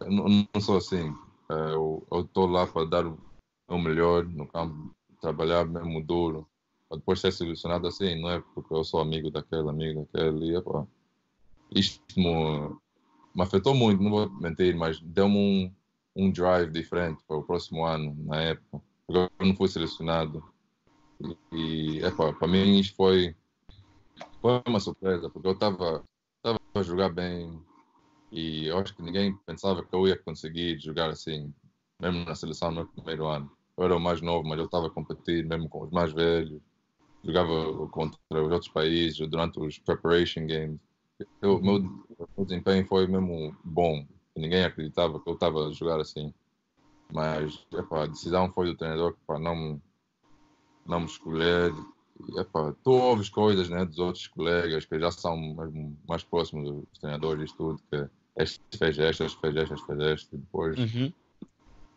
Eu 0.00 0.10
não, 0.10 0.48
não 0.52 0.60
sou 0.60 0.78
assim. 0.78 1.10
Uh, 1.48 2.04
eu 2.10 2.20
estou 2.22 2.46
lá 2.48 2.66
para 2.66 2.86
dar 2.86 3.06
o 3.06 3.78
melhor 3.78 4.24
no 4.24 4.48
campo, 4.48 4.92
trabalhar 5.20 5.64
mesmo 5.64 6.02
duro. 6.02 6.44
Para 6.88 6.98
depois 6.98 7.20
ser 7.20 7.32
selecionado 7.32 7.86
assim, 7.86 8.20
não 8.20 8.30
é 8.30 8.42
porque 8.52 8.74
eu 8.74 8.82
sou 8.82 9.00
amigo 9.00 9.30
daquele, 9.30 9.68
amigo 9.68 10.08
daquele. 10.12 10.46
E, 10.46 10.56
epá, 10.56 10.84
isto 11.70 12.02
me, 12.16 12.68
me 13.32 13.42
afetou 13.42 13.76
muito, 13.76 14.02
não 14.02 14.10
vou 14.10 14.28
mentir, 14.40 14.76
mas 14.76 15.00
deu-me 15.00 15.36
um, 15.36 16.24
um 16.24 16.32
drive 16.32 16.72
diferente 16.72 17.22
para 17.28 17.36
o 17.36 17.44
próximo 17.44 17.84
ano, 17.84 18.12
na 18.24 18.42
época. 18.42 18.89
Eu 19.12 19.28
não 19.44 19.56
fui 19.56 19.68
selecionado. 19.68 20.42
E, 21.52 21.98
epá, 21.98 22.32
para 22.32 22.46
mim 22.46 22.78
isto 22.78 22.94
foi, 22.94 23.34
foi 24.40 24.62
uma 24.66 24.78
surpresa, 24.78 25.28
porque 25.28 25.48
eu 25.48 25.52
estava 25.52 26.04
a 26.74 26.82
jogar 26.82 27.10
bem 27.10 27.60
e 28.30 28.66
eu 28.66 28.78
acho 28.78 28.94
que 28.94 29.02
ninguém 29.02 29.36
pensava 29.44 29.84
que 29.84 29.92
eu 29.92 30.06
ia 30.06 30.16
conseguir 30.16 30.78
jogar 30.78 31.10
assim, 31.10 31.52
mesmo 32.00 32.24
na 32.24 32.36
seleção 32.36 32.70
no 32.70 32.86
primeiro 32.86 33.26
ano. 33.26 33.50
Eu 33.76 33.84
era 33.84 33.96
o 33.96 34.00
mais 34.00 34.20
novo, 34.20 34.48
mas 34.48 34.58
eu 34.58 34.66
estava 34.66 34.86
a 34.86 34.90
competir 34.90 35.44
mesmo 35.44 35.68
com 35.68 35.82
os 35.82 35.90
mais 35.90 36.12
velhos. 36.12 36.62
Jogava 37.24 37.88
contra 37.88 38.18
os 38.30 38.52
outros 38.52 38.70
países 38.70 39.18
durante 39.28 39.58
os 39.58 39.78
preparation 39.78 40.46
games. 40.46 40.78
O 41.42 41.58
meu, 41.58 41.76
o 41.76 42.28
meu 42.36 42.46
desempenho 42.46 42.86
foi 42.86 43.08
mesmo 43.08 43.56
bom. 43.64 44.06
Ninguém 44.36 44.64
acreditava 44.64 45.20
que 45.20 45.28
eu 45.28 45.34
estava 45.34 45.66
a 45.66 45.72
jogar 45.72 46.00
assim. 46.00 46.32
Mas 47.12 47.66
epá, 47.72 48.04
a 48.04 48.06
decisão 48.06 48.52
foi 48.52 48.66
do 48.66 48.76
treinador 48.76 49.16
para 49.26 49.38
não, 49.38 49.80
não 50.86 51.00
me 51.00 51.06
escolher. 51.06 51.72
Epá, 52.38 52.74
tu 52.84 52.90
ouves 52.90 53.28
coisas 53.30 53.68
né, 53.68 53.84
dos 53.84 53.98
outros 53.98 54.26
colegas 54.28 54.84
que 54.84 54.98
já 54.98 55.10
são 55.10 55.36
mesmo 55.36 55.98
mais 56.06 56.22
próximos 56.22 56.70
dos 56.70 56.98
treinadores 56.98 57.50
e 57.50 57.56
tudo, 57.56 57.80
que 57.90 58.08
este 58.36 58.60
fez 58.76 58.98
esta, 58.98 59.24
este 59.24 59.40
fez 59.40 59.56
esta, 59.56 59.74
este 59.74 59.86
fez 59.86 60.00
esta, 60.00 60.36
e 60.36 60.38
depois 60.38 60.78
Uhum. 60.78 61.12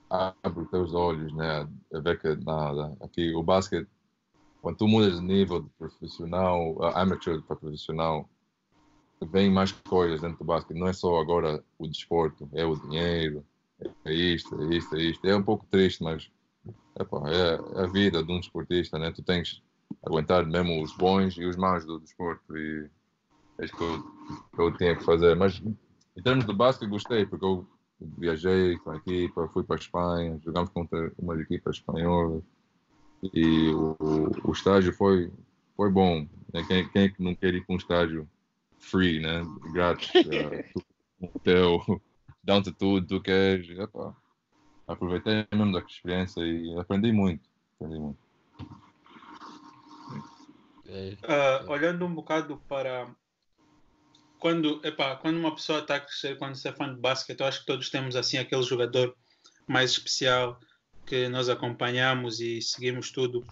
abre 0.09 0.63
os 0.63 0.69
teus 0.69 0.93
olhos, 0.93 1.33
né? 1.33 1.67
A 1.93 1.99
ver 1.99 2.19
que 2.19 2.35
nada. 2.43 2.95
Aqui 3.01 3.33
o 3.35 3.43
basquete, 3.43 3.89
quando 4.61 4.77
tu 4.77 4.87
mudas 4.87 5.19
de 5.19 5.25
nível 5.25 5.61
de 5.61 5.69
profissional, 5.71 6.81
amateur 6.95 7.41
para 7.43 7.55
profissional, 7.55 8.29
vem 9.21 9.51
mais 9.51 9.71
coisas 9.71 10.21
dentro 10.21 10.37
do 10.39 10.45
basquete. 10.45 10.77
Não 10.77 10.87
é 10.87 10.93
só 10.93 11.19
agora 11.19 11.63
o 11.77 11.87
desporto, 11.87 12.49
é 12.53 12.65
o 12.65 12.75
dinheiro, 12.75 13.45
é 14.05 14.13
isto, 14.13 14.61
é 14.61 14.75
isto, 14.75 14.95
é 14.95 15.01
isto. 15.01 15.27
É 15.27 15.35
um 15.35 15.43
pouco 15.43 15.65
triste, 15.69 16.03
mas 16.03 16.29
epá, 16.99 17.29
é, 17.29 17.79
é 17.79 17.83
a 17.83 17.87
vida 17.87 18.23
de 18.23 18.31
um 18.31 18.39
desportista, 18.39 18.97
né? 18.97 19.11
Tu 19.11 19.23
tens 19.23 19.61
aguentar 20.05 20.45
mesmo 20.45 20.81
os 20.81 20.95
bons 20.95 21.37
e 21.37 21.45
os 21.45 21.55
maus 21.55 21.85
do 21.85 21.99
desporto 21.99 22.57
e 22.57 22.89
é 23.59 23.65
isso 23.65 23.75
que 23.75 23.83
eu, 23.83 24.03
que 24.55 24.61
eu 24.61 24.77
tinha 24.77 24.95
que 24.95 25.03
fazer. 25.03 25.35
Mas 25.35 25.61
em 25.61 26.21
termos 26.23 26.45
de 26.45 26.53
basquete, 26.53 26.89
gostei, 26.89 27.25
porque 27.25 27.45
eu 27.45 27.65
viajei 28.17 28.77
com 28.77 28.91
a 28.91 28.97
equipa, 28.97 29.49
fui 29.49 29.63
para 29.63 29.75
a 29.75 29.79
Espanha, 29.79 30.39
jogamos 30.43 30.69
contra 30.71 31.11
umas 31.17 31.39
equipas 31.39 31.77
espanholas 31.77 32.43
e 33.33 33.69
o, 33.69 33.95
o, 33.99 34.49
o 34.49 34.51
estágio 34.51 34.93
foi, 34.93 35.31
foi 35.75 35.89
bom. 35.89 36.27
né? 36.53 36.63
Quem, 36.67 36.87
quem 36.89 37.03
é 37.03 37.09
que 37.09 37.23
não 37.23 37.35
quer 37.35 37.53
ir 37.53 37.65
para 37.65 37.73
um 37.73 37.77
estágio 37.77 38.29
free, 38.77 39.19
né? 39.19 39.43
Grátis, 39.71 40.11
um 41.21 41.27
hotel, 41.27 42.01
dão-te 42.43 42.71
tudo, 42.71 43.07
tu 43.07 43.21
queres. 43.21 43.69
Epá, 43.77 44.13
aproveitei 44.87 45.47
mesmo 45.51 45.71
da 45.71 45.79
experiência 45.79 46.41
e 46.41 46.77
aprendi 46.77 47.11
muito. 47.11 47.47
Aprendi 47.75 47.99
muito. 47.99 48.23
Ah, 51.23 51.65
olhando 51.67 52.05
um 52.05 52.13
bocado 52.13 52.61
para 52.67 53.09
quando, 54.37 54.81
epá, 54.83 55.15
quando 55.15 55.37
uma 55.37 55.55
pessoa 55.55 55.79
está 55.79 55.95
a 55.95 55.99
crescer, 55.99 56.37
quando 56.37 56.55
você 56.55 56.69
é 56.69 56.73
fã 56.73 56.93
de 56.93 56.99
basquete, 56.99 57.39
eu 57.39 57.47
acho 57.47 57.61
que 57.61 57.65
todos 57.65 57.89
temos 57.89 58.15
assim 58.15 58.37
aquele 58.37 58.61
jogador 58.61 59.15
mais 59.65 59.91
especial 59.91 60.59
que 61.05 61.27
nós 61.29 61.49
acompanhamos 61.49 62.39
e 62.39 62.61
seguimos 62.61 63.09
tudo 63.09 63.45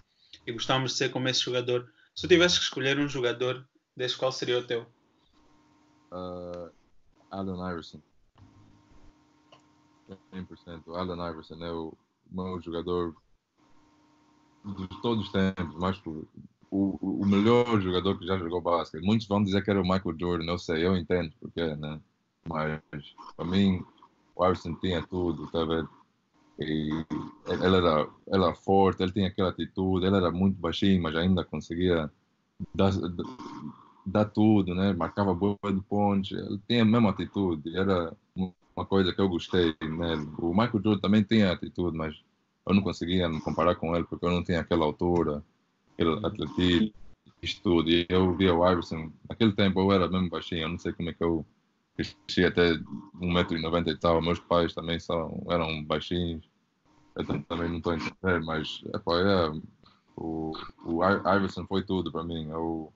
e 0.46 0.52
gostamos 0.52 0.92
de 0.92 0.98
ser 0.98 1.10
como 1.10 1.28
esse 1.28 1.40
jogador. 1.40 1.90
Se 2.14 2.22
tu 2.22 2.28
tivesse 2.28 2.58
que 2.58 2.64
escolher 2.64 2.98
um 2.98 3.08
jogador, 3.08 3.66
desse 3.96 4.16
qual 4.16 4.30
seria 4.30 4.58
o 4.58 4.66
teu? 4.66 4.82
Uh, 6.12 6.70
Allen 7.30 7.70
Iverson. 7.70 8.02
100%. 10.32 10.94
Allen 10.94 11.30
Iverson 11.30 11.64
é 11.64 11.72
o 11.72 11.92
meu 12.30 12.60
jogador 12.60 13.14
de 14.64 14.88
todos 15.00 15.26
os 15.26 15.32
tempos, 15.32 15.76
mais 15.76 16.00
o, 16.06 16.26
o, 16.70 17.22
o 17.22 17.26
melhor 17.26 17.80
jogador 17.80 18.18
que 18.18 18.26
já 18.26 18.38
jogou 18.38 18.60
basquete. 18.60 19.04
Muitos 19.04 19.26
vão 19.26 19.42
dizer 19.42 19.62
que 19.62 19.70
era 19.70 19.80
o 19.80 19.84
Michael 19.84 20.18
Jordan, 20.18 20.52
eu 20.52 20.58
sei, 20.58 20.86
eu 20.86 20.96
entendo 20.96 21.32
porque, 21.40 21.74
né? 21.76 22.00
Mas 22.48 22.80
para 23.36 23.44
mim, 23.44 23.84
o 24.34 24.44
Iverson 24.44 24.74
tinha 24.76 25.02
tudo, 25.02 25.46
tá 25.50 25.64
vendo? 25.64 25.88
E 26.58 26.90
ele 27.46 27.76
era, 27.76 28.08
ele 28.26 28.44
era 28.44 28.54
forte, 28.54 29.02
ele 29.02 29.12
tinha 29.12 29.28
aquela 29.28 29.50
atitude, 29.50 30.06
ele 30.06 30.16
era 30.16 30.30
muito 30.30 30.58
baixinho, 30.58 31.02
mas 31.02 31.14
ainda 31.16 31.44
conseguia 31.44 32.10
dar, 32.74 32.92
dar 34.06 34.24
tudo, 34.26 34.74
né? 34.74 34.92
Marcava 34.92 35.34
boa 35.34 35.58
de 35.64 35.80
ponte, 35.82 36.34
ele 36.34 36.60
tinha 36.68 36.82
a 36.82 36.86
mesma 36.86 37.10
atitude, 37.10 37.76
era 37.76 38.16
uma 38.76 38.86
coisa 38.86 39.12
que 39.12 39.20
eu 39.20 39.28
gostei 39.28 39.74
nele. 39.82 40.28
O 40.38 40.50
Michael 40.50 40.82
Jordan 40.82 40.98
também 41.00 41.22
tinha 41.22 41.52
atitude, 41.52 41.96
mas 41.96 42.14
eu 42.66 42.74
não 42.74 42.82
conseguia 42.82 43.28
me 43.28 43.40
comparar 43.40 43.76
com 43.76 43.94
ele 43.96 44.04
porque 44.04 44.24
eu 44.24 44.30
não 44.30 44.42
tinha 44.44 44.60
aquela 44.60 44.84
altura, 44.84 45.44
aquele 45.94 46.24
atletismo, 46.26 46.92
tudo. 47.62 47.90
E 47.90 48.06
eu 48.08 48.34
via 48.36 48.54
o 48.54 48.68
Iverson, 48.70 49.12
naquele 49.28 49.52
tempo 49.54 49.80
eu 49.80 49.92
era 49.92 50.08
mesmo 50.08 50.28
baixinho, 50.30 50.62
eu 50.62 50.68
não 50.68 50.78
sei 50.78 50.92
como 50.92 51.10
é 51.10 51.14
que 51.14 51.22
eu 51.24 51.44
cresci 51.96 52.44
até 52.46 52.74
1,90m 53.20 53.90
e 53.92 53.98
tal. 53.98 54.22
Meus 54.22 54.40
pais 54.40 54.74
também 54.74 54.98
são, 55.00 55.44
eram 55.50 55.84
baixinhos, 55.84 56.44
eu 57.16 57.26
tam- 57.26 57.42
também 57.42 57.68
não 57.68 57.78
estou 57.78 57.92
a 57.92 57.96
entender, 57.96 58.40
mas 58.44 58.82
epá, 58.94 59.12
é, 59.20 59.60
o, 60.16 60.52
o 60.84 61.04
Iverson 61.04 61.66
foi 61.66 61.84
tudo 61.84 62.12
para 62.12 62.24
mim. 62.24 62.48
Eu, 62.50 62.92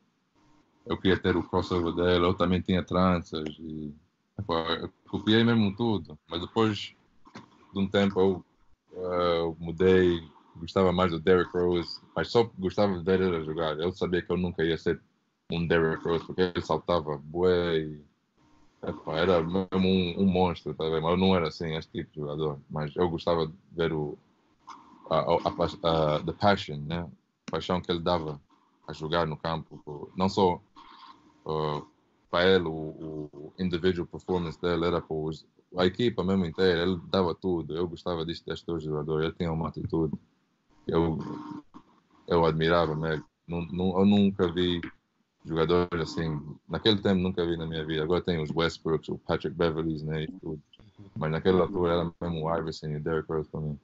eu 0.86 0.98
queria 0.98 1.18
ter 1.20 1.36
o 1.36 1.42
crossover 1.48 1.94
dele, 1.94 2.24
eu 2.26 2.34
também 2.34 2.60
tinha 2.60 2.84
tranças 2.84 3.48
e 3.58 3.94
eu 4.38 4.92
copiei 5.08 5.42
mesmo 5.44 5.74
tudo. 5.74 6.18
Mas 6.28 6.40
depois 6.40 6.94
de 7.72 7.80
um 7.80 7.88
tempo 7.88 8.20
eu 8.20 8.44
eh, 8.92 9.54
mudei, 9.58 10.20
gostava 10.56 10.92
mais 10.92 11.10
do 11.10 11.20
Derrick 11.20 11.50
Rose, 11.56 12.00
mas 12.14 12.30
só 12.30 12.44
gostava 12.58 12.96
de 12.96 13.04
ver 13.04 13.20
ele 13.20 13.36
a 13.36 13.42
jogar. 13.42 13.78
Eu 13.78 13.92
sabia 13.92 14.22
que 14.22 14.30
eu 14.32 14.36
nunca 14.36 14.64
ia 14.64 14.78
ser 14.78 15.00
um 15.50 15.66
Derrick 15.66 16.04
Rose, 16.04 16.24
porque 16.24 16.42
ele 16.42 16.62
saltava 16.62 17.16
bué 17.18 17.78
e 17.78 18.04
epá, 18.84 19.16
era 19.18 19.42
mesmo 19.42 19.68
um, 19.88 20.22
um 20.22 20.26
monstro, 20.26 20.74
tá? 20.74 20.84
Mas 20.84 21.02
eu 21.02 21.16
não 21.16 21.34
era 21.34 21.48
assim, 21.48 21.76
este 21.76 21.92
tipo 21.92 22.10
de 22.12 22.20
jogador. 22.20 22.60
Mas 22.70 22.94
eu 22.96 23.08
gostava 23.08 23.46
de 23.46 23.54
ver 23.72 23.92
o, 23.92 24.18
a, 25.10 25.18
a, 25.18 26.16
a, 26.16 26.22
the 26.24 26.32
passion, 26.32 26.78
né? 26.78 27.06
A 27.48 27.50
paixão 27.50 27.80
que 27.80 27.90
ele 27.90 28.00
dava 28.00 28.40
a 28.86 28.92
jogar 28.92 29.26
no 29.26 29.36
campo. 29.36 30.10
Não 30.16 30.28
só 30.28 30.60
uh, 31.44 31.86
para 32.30 32.62
o, 32.62 33.28
o 33.32 33.52
individual 33.58 34.06
performance 34.06 34.60
dele 34.60 34.86
era 34.86 35.00
para 35.00 35.16
os, 35.16 35.46
a 35.76 35.86
equipa 35.86 36.22
mesmo 36.24 36.44
inteira. 36.44 36.82
Ele 36.82 37.00
dava 37.08 37.34
tudo. 37.34 37.76
Eu 37.76 37.88
gostava 37.88 38.24
disto, 38.24 38.46
deste 38.46 38.66
dois 38.66 38.82
jogadores. 38.82 39.26
Ele 39.26 39.34
tinha 39.34 39.52
uma 39.52 39.68
atitude. 39.68 40.14
Eu, 40.86 41.18
eu 42.26 42.44
admirava 42.44 42.94
mesmo. 42.94 43.24
Eu 43.48 44.04
nunca 44.04 44.52
vi 44.52 44.80
jogadores 45.44 46.00
assim. 46.00 46.40
Naquele 46.68 47.00
tempo 47.00 47.20
nunca 47.20 47.46
vi 47.46 47.56
na 47.56 47.66
minha 47.66 47.84
vida. 47.84 48.02
Agora 48.02 48.20
tem 48.20 48.42
os 48.42 48.50
Westbrooks, 48.50 49.08
o 49.08 49.18
Patrick 49.18 49.56
Beverly, 49.56 50.02
né? 50.02 50.26
Mas 51.16 51.30
naquela 51.30 51.62
altura 51.62 51.92
era 51.92 52.12
mesmo 52.20 52.46
o 52.46 52.58
Iverson 52.58 52.88
e 52.88 52.96
o 52.96 53.00
Derrick 53.00 53.30
Rose 53.30 53.48
para 53.48 53.60
mim. 53.60 53.78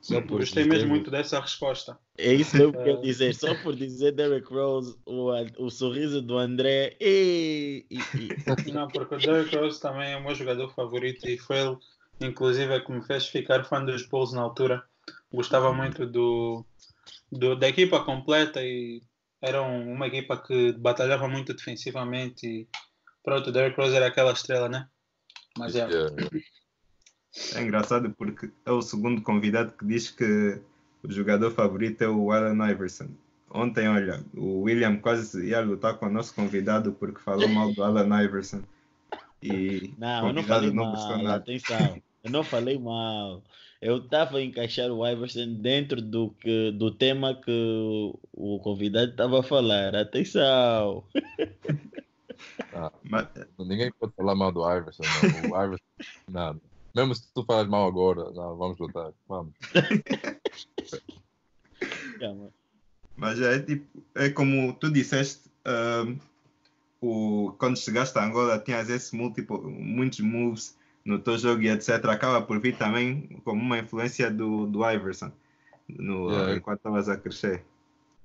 Só 0.00 0.20
por 0.20 0.38
Gostei 0.40 0.64
dizer- 0.64 0.74
mesmo 0.76 0.88
muito 0.90 1.10
dessa 1.10 1.40
resposta. 1.40 1.98
É 2.18 2.32
isso 2.32 2.56
mesmo 2.56 2.72
que 2.72 2.78
eu 2.78 2.96
ia 2.96 3.00
dizer. 3.00 3.34
Só 3.34 3.54
por 3.54 3.74
dizer 3.74 4.12
Derrick 4.12 4.52
Rose, 4.52 4.96
o, 5.06 5.30
o 5.58 5.70
sorriso 5.70 6.20
do 6.22 6.36
André. 6.38 6.96
E, 7.00 7.86
e, 7.90 7.98
e- 7.98 8.02
Não, 8.72 8.90
porque 8.90 9.14
o 9.14 9.18
Derrick 9.18 9.54
Rose 9.56 9.80
também 9.80 10.12
é 10.12 10.16
o 10.16 10.22
meu 10.22 10.34
jogador 10.34 10.68
favorito 10.74 11.26
e 11.28 11.38
foi 11.38 11.58
ele, 11.58 11.76
inclusive, 12.20 12.80
que 12.80 12.92
me 12.92 13.02
fez 13.04 13.26
ficar 13.26 13.64
fã 13.64 13.84
dos 13.84 14.06
Bulls 14.06 14.32
na 14.32 14.42
altura. 14.42 14.82
Gostava 15.32 15.72
muito 15.72 16.06
do, 16.06 16.64
do- 17.30 17.56
da 17.56 17.68
equipa 17.68 18.04
completa 18.04 18.62
e 18.62 19.02
eram 19.40 19.82
uma 19.90 20.06
equipa 20.06 20.36
que 20.36 20.72
batalhava 20.74 21.26
muito 21.28 21.52
defensivamente 21.54 22.46
e 22.46 22.68
pronto, 23.24 23.48
o 23.48 23.52
Derrick 23.52 23.76
Rose 23.80 23.96
era 23.96 24.06
aquela 24.06 24.32
estrela, 24.32 24.68
né? 24.68 24.86
Mas 25.58 25.74
é. 25.74 25.88
Yeah. 25.88 26.14
É 27.54 27.62
engraçado 27.62 28.10
porque 28.10 28.50
é 28.66 28.70
o 28.70 28.82
segundo 28.82 29.22
convidado 29.22 29.72
que 29.72 29.86
diz 29.86 30.10
que 30.10 30.60
o 31.02 31.10
jogador 31.10 31.50
favorito 31.50 32.02
é 32.02 32.08
o 32.08 32.30
Allen 32.30 32.70
Iverson. 32.70 33.08
Ontem, 33.50 33.88
olha, 33.88 34.22
o 34.34 34.62
William 34.62 34.96
quase 34.96 35.46
ia 35.48 35.60
lutar 35.60 35.98
com 35.98 36.06
o 36.06 36.10
nosso 36.12 36.34
convidado 36.34 36.92
porque 36.92 37.20
falou 37.20 37.48
mal 37.48 37.72
do 37.72 37.82
Allen 37.82 38.24
Iverson. 38.24 38.62
E 39.42 39.92
Não, 39.98 40.26
eu 40.26 40.30
o 40.30 40.32
não 40.32 40.42
convidado 40.42 40.46
falei 40.46 40.70
não 40.72 40.84
mal, 40.84 40.92
gostou 40.92 41.18
nada. 41.18 41.36
atenção. 41.36 42.02
Eu 42.22 42.30
não 42.30 42.44
falei 42.44 42.78
mal. 42.78 43.42
Eu 43.80 43.96
estava 43.96 44.38
a 44.38 44.42
encaixar 44.42 44.90
o 44.90 45.04
Iverson 45.06 45.54
dentro 45.54 46.00
do, 46.00 46.30
que, 46.40 46.70
do 46.70 46.90
tema 46.92 47.34
que 47.34 48.12
o 48.32 48.58
convidado 48.60 49.10
estava 49.10 49.40
a 49.40 49.42
falar. 49.42 49.96
Atenção. 49.96 51.02
Mas, 53.02 53.26
Ninguém 53.58 53.90
pode 53.98 54.12
falar 54.14 54.34
mal 54.34 54.52
do 54.52 54.60
Iverson. 54.70 55.02
Não. 55.42 55.50
O 55.50 55.64
Iverson, 55.64 55.84
nada. 56.28 56.60
Mesmo 56.94 57.14
se 57.14 57.32
tu 57.32 57.44
falas 57.44 57.68
mal 57.68 57.88
agora, 57.88 58.30
não, 58.32 58.56
vamos 58.56 58.78
lutar. 58.78 59.12
Vamos. 59.28 59.54
Calma. 62.20 62.50
mas 63.16 63.40
é 63.40 63.60
tipo, 63.60 64.02
é 64.14 64.30
como 64.30 64.72
tu 64.74 64.90
disseste, 64.90 65.50
ahm, 65.64 66.16
o, 67.00 67.52
quando 67.58 67.78
chegaste 67.78 68.16
a 68.18 68.24
Angola 68.24 68.58
tinhas 68.58 68.88
esse 68.88 69.16
múltiplo, 69.16 69.62
muitos 69.62 70.20
moves 70.20 70.76
no 71.04 71.18
teu 71.18 71.36
jogo 71.36 71.62
e 71.62 71.68
etc. 71.68 72.04
Acaba 72.06 72.42
por 72.42 72.60
vir 72.60 72.76
também 72.76 73.40
como 73.44 73.60
uma 73.60 73.78
influência 73.78 74.30
do, 74.30 74.66
do 74.66 74.88
Iverson 74.88 75.32
no, 75.88 76.30
Yeah. 76.30 76.56
enquanto 76.56 76.78
estavas 76.78 77.08
a 77.08 77.16
crescer. 77.16 77.64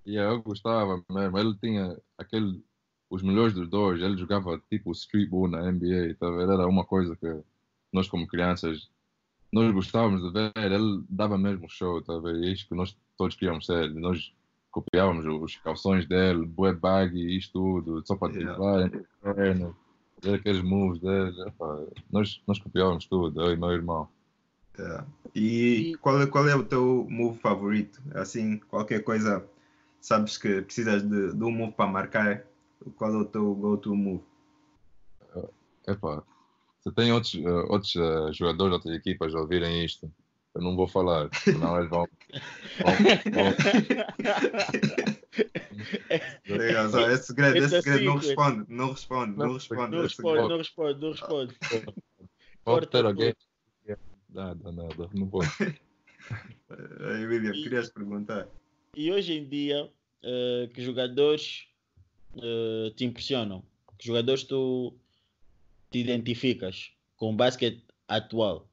E 0.05 0.15
eu 0.15 0.41
gostava 0.41 1.03
mesmo. 1.09 1.37
Ele 1.37 1.55
tinha 1.57 1.97
aquele, 2.17 2.63
os 3.09 3.21
melhores 3.21 3.53
dos 3.53 3.67
dois. 3.67 4.01
Ele 4.01 4.17
jogava 4.17 4.61
tipo 4.69 4.91
streetball 4.91 5.49
na 5.49 5.71
NBA. 5.71 6.15
Tá? 6.19 6.27
Era 6.27 6.67
uma 6.67 6.85
coisa 6.85 7.15
que 7.15 7.27
nós, 7.97 8.07
como 8.07 8.27
crianças, 8.27 8.89
nós 9.51 9.71
gostávamos 9.71 10.21
de 10.21 10.31
ver. 10.31 10.51
Ele 10.55 11.03
dava 11.09 11.37
mesmo 11.37 11.69
show. 11.69 12.01
Tá 12.01 12.13
a 12.15 12.19
ver? 12.19 12.35
E 12.35 12.49
é 12.49 12.53
isso 12.53 12.67
que 12.67 12.75
nós 12.75 12.95
todos 13.17 13.35
queríamos 13.35 13.65
ser. 13.65 13.93
Nós 13.95 14.33
copiávamos 14.71 15.25
os 15.25 15.55
calções 15.57 16.05
dele, 16.07 16.45
bué 16.45 16.71
bag 16.73 17.17
e 17.17 17.37
isto 17.37 17.53
tudo, 17.53 18.05
só 18.05 18.15
para 18.15 18.31
Yeah. 18.33 18.85
as 18.85 19.35
pernas, 19.35 19.73
fazer 20.21 20.35
aqueles 20.35 20.61
moves 20.61 21.01
dele. 21.01 21.41
Epá, 21.47 21.83
nós, 22.11 22.41
nós 22.45 22.59
copiávamos 22.59 23.05
tudo, 23.07 23.41
eu 23.41 23.53
e 23.53 23.57
meu 23.57 23.71
irmão. 23.71 24.07
Yeah. 24.77 25.07
E 25.33 25.97
qual, 26.01 26.21
é- 26.21 26.27
qual 26.27 26.47
é 26.47 26.55
o 26.55 26.63
teu 26.63 27.07
move 27.09 27.39
favorito? 27.39 27.99
Assim, 28.13 28.57
qualquer 28.69 29.03
coisa, 29.03 29.43
sabes 29.99 30.37
que 30.37 30.61
precisas 30.61 31.01
de, 31.01 31.33
de 31.33 31.43
um 31.43 31.51
move 31.51 31.73
para 31.73 31.89
marcar, 31.89 32.43
qual 32.95 33.11
é 33.11 33.17
o 33.17 33.25
teu 33.25 33.55
go-to 33.55 33.95
move? 33.95 34.23
Epá, 35.87 36.21
se 36.87 36.93
tem 36.93 37.11
outros, 37.11 37.35
eh, 37.35 37.49
outros 37.69 37.95
eh, 37.95 38.33
jogadores 38.33 38.71
de 38.71 38.75
outras 38.75 38.95
equipas 38.95 39.35
a 39.35 39.39
ouvirem 39.39 39.83
isto, 39.83 40.11
eu 40.55 40.61
não 40.61 40.75
vou 40.75 40.87
falar, 40.87 41.29
senão 41.33 41.77
eles 41.77 41.89
vão. 41.89 42.07
é 46.47 47.17
segredo, 47.17 47.57
é 47.57 47.59
It's 47.59 47.73
a 47.73 47.81
segredo, 47.81 48.05
não 48.05 48.15
responde, 48.15 48.65
não 48.69 48.91
responde, 48.91 49.37
não 49.37 49.53
responde. 49.53 49.91
Não 49.91 50.01
responde, 50.01 50.29
segredo. 50.29 50.49
não 50.49 50.57
responde, 50.57 51.01
não 51.01 51.11
responde. 51.11 51.55
Corta 52.63 52.87
ter 52.87 53.05
alguém. 53.05 53.33
Nada, 54.29 54.71
nada, 54.71 55.09
não 55.13 55.27
vou. 55.27 55.41
Aí, 56.69 57.25
William, 57.25 57.53
E- 57.53 57.63
querias 57.63 57.89
perguntar? 57.89 58.47
E 58.95 59.11
hoje 59.11 59.33
em 59.33 59.47
dia, 59.47 59.89
eh, 60.23 60.69
que 60.73 60.81
jogadores 60.81 61.67
eh, 62.37 62.91
te 62.95 63.05
impressionam? 63.05 63.63
Que 63.97 64.07
jogadores 64.07 64.43
tu 64.43 64.93
te 65.91 65.99
identificas 65.99 66.91
com 67.15 67.31
o 67.31 67.35
basquete 67.35 67.83
atual? 68.07 68.67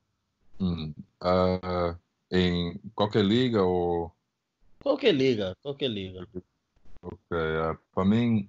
Hum, 0.60 0.94
ah, 1.20 1.96
em 2.30 2.80
qualquer 2.94 3.24
liga 3.24 3.62
ou. 3.62 4.12
Qualquer 4.82 5.14
liga, 5.14 5.56
qualquer 5.62 5.88
liga. 5.88 6.26
Ok, 7.02 7.36
ah, 7.36 7.76
para 7.94 8.04
mim, 8.04 8.48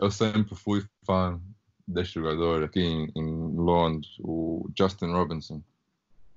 eu 0.00 0.10
sempre 0.10 0.54
fui 0.54 0.84
fã 1.04 1.40
deste 1.86 2.14
jogador 2.14 2.64
aqui 2.64 2.80
em, 2.80 3.12
em 3.14 3.56
Londres, 3.56 4.16
o 4.20 4.70
Justin 4.76 5.06
Robinson. 5.06 5.62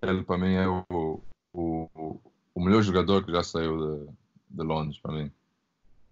Ele, 0.01 0.23
para 0.23 0.37
mim, 0.37 0.53
é 0.53 0.67
o, 0.67 1.21
o, 1.53 2.19
o 2.53 2.63
melhor 2.63 2.81
jogador 2.81 3.25
que 3.25 3.31
já 3.31 3.43
saiu 3.43 3.77
de, 3.77 4.11
de 4.49 4.63
Londres, 4.63 4.99
para 4.99 5.13
mim. 5.13 5.31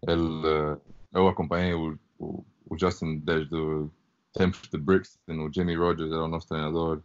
Ele, 0.07 0.47
eh, 0.47 0.77
eu 1.13 1.27
acompanhei 1.27 1.73
o, 1.73 1.97
o, 2.19 2.45
o 2.69 2.77
Justin 2.77 3.19
desde 3.19 3.55
o 3.55 3.89
tempo 4.33 4.57
de 4.69 4.77
Brixton, 4.77 5.45
o 5.45 5.53
Jimmy 5.53 5.75
Rogers 5.75 6.11
era 6.11 6.23
o 6.23 6.27
nosso 6.27 6.47
treinador. 6.47 7.01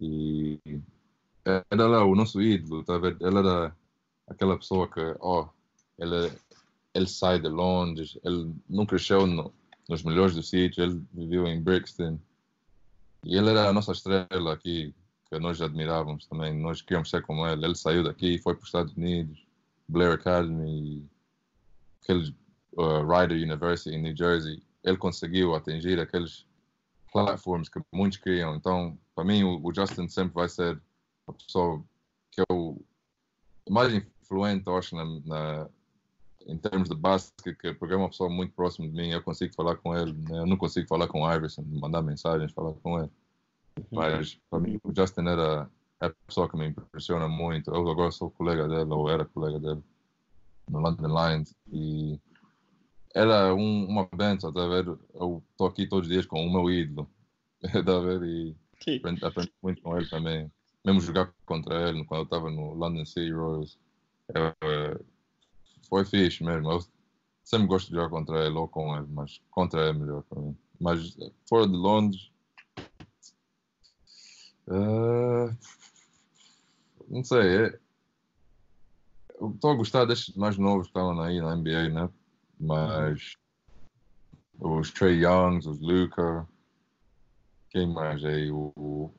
E 0.00 0.58
era 1.44 1.86
lá 1.86 2.04
o 2.04 2.14
nosso 2.14 2.40
ídolo, 2.40 2.84
tá 2.84 2.98
ver? 2.98 3.16
Ele 3.20 3.38
era 3.38 3.74
aquela 4.26 4.56
pessoa 4.56 4.86
que, 4.88 5.00
ó, 5.20 5.48
ele, 5.98 6.30
ele 6.94 7.06
sai 7.06 7.40
de 7.40 7.48
Londres, 7.48 8.18
ele 8.22 8.54
não 8.68 8.86
cresceu 8.86 9.26
no, 9.26 9.52
nos 9.88 10.02
melhores 10.02 10.34
dos 10.34 10.48
sítios, 10.50 10.78
ele 10.92 11.04
viveu 11.12 11.46
em 11.46 11.62
Brixton. 11.62 12.18
E 13.24 13.36
ele 13.36 13.50
era 13.50 13.68
a 13.68 13.72
nossa 13.72 13.92
estrela 13.92 14.52
aqui, 14.52 14.94
que 15.28 15.38
nós 15.38 15.60
admirávamos 15.60 16.26
também, 16.26 16.54
nós 16.54 16.82
queríamos 16.82 17.10
ser 17.10 17.22
como 17.22 17.46
ele. 17.46 17.64
Ele 17.64 17.74
saiu 17.74 18.04
daqui 18.04 18.34
e 18.34 18.38
foi 18.38 18.54
para 18.54 18.62
os 18.62 18.68
Estados 18.68 18.94
Unidos, 18.96 19.44
Blair 19.88 20.12
Academy, 20.12 21.08
aquele 22.02 22.34
uh, 22.76 23.06
Rider 23.06 23.36
University 23.36 23.94
em 23.94 24.02
New 24.02 24.16
Jersey. 24.16 24.62
Ele 24.84 24.96
conseguiu 24.96 25.54
atingir 25.54 25.98
aqueles 25.98 26.46
platforms 27.12 27.68
que 27.68 27.80
muitos 27.92 28.18
queriam. 28.18 28.54
Então, 28.54 28.98
para 29.14 29.24
mim, 29.24 29.42
o, 29.44 29.60
o 29.64 29.74
Justin 29.74 30.08
sempre 30.08 30.34
vai 30.34 30.48
ser 30.48 30.80
a 31.26 31.32
pessoa 31.32 31.82
que 32.30 32.42
eu 32.48 32.80
mais 33.68 33.92
influente, 33.92 34.66
eu 34.66 34.76
acho, 34.76 34.94
na, 34.96 35.04
na- 35.04 35.68
em 36.46 36.56
termos 36.56 36.88
de 36.88 36.94
basquete, 36.94 37.54
que 37.56 37.74
porque 37.74 37.92
é 37.92 37.96
uma 37.96 38.08
pessoa 38.08 38.30
muito 38.30 38.54
próxima 38.54 38.88
de 38.88 38.94
mim, 38.94 39.10
eu 39.10 39.22
consigo 39.22 39.54
falar 39.54 39.76
com 39.76 39.94
ele, 39.94 40.12
né? 40.12 40.38
eu 40.38 40.46
não 40.46 40.56
consigo 40.56 40.88
falar 40.88 41.06
com 41.06 41.20
o 41.22 41.34
Iverson, 41.34 41.62
mandar 41.66 42.00
mensagens, 42.00 42.52
falar 42.52 42.72
com 42.74 42.98
ele. 43.00 43.10
Mas 43.92 44.38
para 44.48 44.60
mim 44.60 44.78
o 44.82 44.92
Justin 44.94 45.26
era 45.28 45.70
a 46.00 46.10
pessoa 46.26 46.48
que 46.48 46.56
me 46.56 46.68
impressiona 46.68 47.28
muito. 47.28 47.70
Eu 47.70 47.86
agora 47.88 48.10
sou 48.10 48.30
colega 48.30 48.66
dele, 48.66 48.90
ou 48.90 49.10
era 49.10 49.24
colega 49.26 49.58
dele, 49.60 49.82
no 50.70 50.80
London 50.80 51.08
Lions, 51.08 51.54
e 51.70 52.18
era 53.18 53.54
um, 53.54 53.86
uma 53.86 54.08
benção, 54.12 54.52
tá 54.52 54.64
a 54.64 54.68
ver? 54.68 54.86
Eu 55.14 55.42
estou 55.50 55.66
aqui 55.66 55.86
todos 55.88 56.06
os 56.08 56.12
dias 56.12 56.24
com 56.26 56.44
o 56.46 56.52
meu 56.52 56.70
ídolo, 56.70 57.10
tá 57.60 57.96
a 57.96 58.00
ver? 58.00 58.22
E 58.22 58.56
Sim. 58.82 58.96
aprendi, 58.96 59.52
muito 59.62 59.82
com 59.82 59.96
ele 59.96 60.08
também. 60.08 60.50
Mesmo 60.84 61.00
jogar 61.00 61.32
contra 61.44 61.88
ele 61.88 62.04
quando 62.04 62.20
eu 62.20 62.24
estava 62.24 62.50
no 62.50 62.74
London 62.74 63.04
City 63.04 63.32
Royals. 63.32 63.78
eh, 64.34 64.54
eh, 64.62 65.00
foi 65.88 66.04
fixe 66.04 66.44
mesmo. 66.44 66.70
Eu 66.70 66.80
sempre 67.42 67.66
gosto 67.66 67.88
de 67.88 67.96
jogar 67.96 68.08
contra 68.10 68.46
ele 68.46 68.56
ou 68.56 68.68
com 68.68 68.96
ele, 68.96 69.06
mas 69.10 69.40
contra 69.50 69.80
ele 69.80 69.90
é 69.90 70.00
melhor 70.00 70.22
para 70.22 70.40
mim. 70.40 70.56
Mas 70.80 71.16
eh, 71.20 71.32
fora 71.48 71.66
de 71.66 71.74
Londres. 71.76 72.30
eh, 74.68 75.56
não 77.08 77.24
sei. 77.24 77.66
é- 77.66 77.78
eu 79.40 79.50
estou 79.50 79.70
a 79.70 79.74
gostar 79.74 80.04
destes 80.04 80.34
mais 80.36 80.58
novos 80.58 80.86
que 80.86 80.90
estavam 80.90 81.20
aí 81.20 81.40
na 81.40 81.56
NBA, 81.56 81.88
né? 81.88 82.10
Mas. 82.60 83.36
Os 84.60 84.90
Trey 84.90 85.22
Youngs, 85.22 85.66
os 85.66 85.80
Luca. 85.80 86.46
Quem 87.70 87.86
mais 87.92 88.24
aí? 88.24 88.50
O, 88.50 88.72
o 88.76 89.14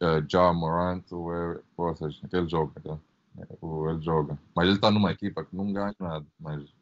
uh, 0.00 0.24
Ja 0.28 0.52
Morant, 0.52 1.04
o, 1.12 1.32
é- 1.32 1.60
ou 1.76 1.96
seja, 1.96 2.18
aquele 2.24 2.48
joga, 2.48 2.80
tá? 2.80 2.98
O, 3.60 3.88
ele 3.90 4.00
joga. 4.02 4.38
Mas 4.54 4.66
ele 4.66 4.76
está 4.76 4.90
numa 4.90 5.12
equipa 5.12 5.44
que 5.44 5.54
não 5.54 5.72
ganha 5.72 5.94
nada. 6.00 6.26
Mas. 6.40 6.72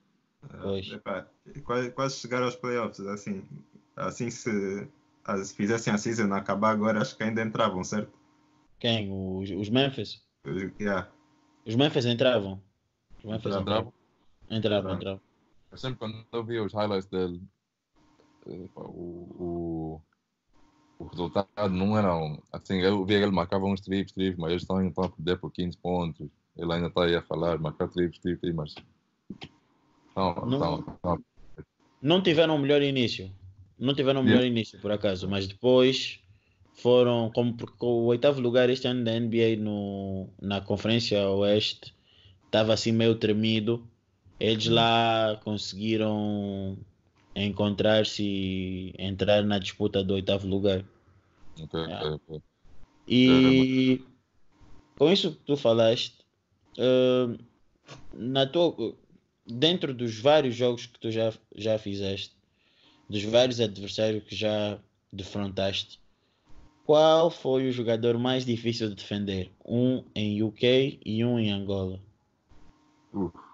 Epá, 0.93 1.27
quase, 1.65 1.91
quase 1.91 2.17
chegar 2.17 2.43
aos 2.43 2.55
playoffs, 2.55 3.01
assim, 3.01 3.45
assim 3.97 4.31
se, 4.31 4.87
se 5.45 5.55
fizessem 5.55 5.93
a 5.93 5.99
season 5.99 6.33
acabar 6.33 6.71
agora, 6.71 7.01
acho 7.01 7.17
que 7.17 7.25
ainda 7.25 7.43
entravam, 7.43 7.83
certo? 7.83 8.13
Quem? 8.79 9.11
Os, 9.11 9.51
os 9.51 9.69
Memphis? 9.69 10.23
Eu- 10.45 10.71
yeah. 10.79 11.11
Os 11.67 11.75
Memphis 11.75 12.07
entravam. 12.07 12.63
Os 13.19 13.25
Memphis 13.25 13.57
Entravam. 13.57 13.63
entravam. 13.63 13.93
Entravam, 14.49 14.95
Entravam. 14.95 15.21
Sempre 15.77 15.99
quando 15.99 16.27
eu 16.33 16.45
via 16.45 16.64
os 16.64 16.72
highlights 16.72 17.09
dele, 17.09 17.41
eh, 18.47 18.68
o, 18.77 20.01
o, 20.01 20.03
o 20.99 21.07
resultado 21.07 21.49
não 21.70 21.97
era 21.99 22.12
assim, 22.53 22.81
eu 22.81 23.05
via 23.05 23.18
que 23.18 23.24
ele 23.24 23.33
marcava 23.35 23.66
uns 23.66 23.81
triplos, 23.81 24.12
triplos, 24.12 24.39
mas 24.39 24.51
eles 24.51 24.62
estão 24.62 24.87
estão 24.87 25.05
a 25.05 25.09
perder 25.11 25.39
por 25.39 25.51
15 25.53 25.77
pontos. 25.79 26.29
Ele 26.57 26.72
ainda 26.72 26.89
está 26.89 27.05
aí 27.05 27.14
a 27.14 27.22
falar, 27.22 27.59
marcar 27.59 27.89
triplos, 27.89 28.18
triplos, 28.18 28.55
mas. 28.55 28.74
Não, 30.16 30.35
Não- 30.47 30.85
não, 31.05 31.18
não, 32.01 32.22
tiveram 32.22 32.57
um 32.57 32.59
melhor 32.59 32.83
início. 32.83 33.31
Não 33.79 33.95
tiveram 33.95 34.20
um 34.20 34.24
melhor 34.24 34.45
início, 34.45 34.79
por 34.81 34.91
acaso, 34.91 35.29
mas 35.29 35.47
depois 35.47 36.18
foram 36.72 37.31
como 37.31 37.55
porque 37.55 37.85
o 37.85 38.05
oitavo 38.07 38.41
lugar 38.41 38.70
este 38.70 38.87
ano 38.89 39.05
da 39.05 39.14
NBA 39.14 39.57
no, 39.57 40.29
na 40.41 40.61
Conferência 40.62 41.29
Oeste 41.29 41.95
estava 42.47 42.72
assim 42.72 42.93
meio 42.93 43.14
tremido 43.16 43.87
Eles 44.39 44.66
lá 44.66 45.41
conseguiram 45.43 46.76
encontrar-se 47.34 48.22
e 48.22 48.95
entrar 48.99 49.43
na 49.43 49.59
disputa 49.59 50.03
do 50.05 50.14
oitavo 50.14 50.47
lugar. 50.47 50.84
Ok, 51.61 51.80
Yeah. 51.80 52.14
ok. 52.14 52.43
E 53.09 54.05
com 54.99 55.11
isso 55.11 55.32
que 55.32 55.45
tu 55.45 55.57
falaste, 55.57 56.18
eh, 56.78 57.39
na 58.14 58.47
tua, 58.47 58.95
dentro 59.47 59.95
dos 59.95 60.18
vários 60.18 60.55
jogos 60.55 60.87
que 60.87 60.99
tu 60.99 61.11
já, 61.11 61.32
já 61.55 61.78
fizeste, 61.78 62.34
dos 63.09 63.22
vários 63.22 63.61
adversários 63.61 64.24
que 64.24 64.34
já 64.34 64.78
defrontaste, 65.12 66.01
qual 66.84 67.30
foi 67.30 67.68
o 67.68 67.72
jogador 67.72 68.18
mais 68.18 68.45
difícil 68.45 68.89
de 68.89 68.97
defender? 68.97 69.53
Um 69.64 70.05
em 70.14 70.43
UK 70.43 71.01
e 71.05 71.24
um 71.24 71.39
em 71.39 71.53
Angola. 71.53 72.01
Uf. 73.12 73.45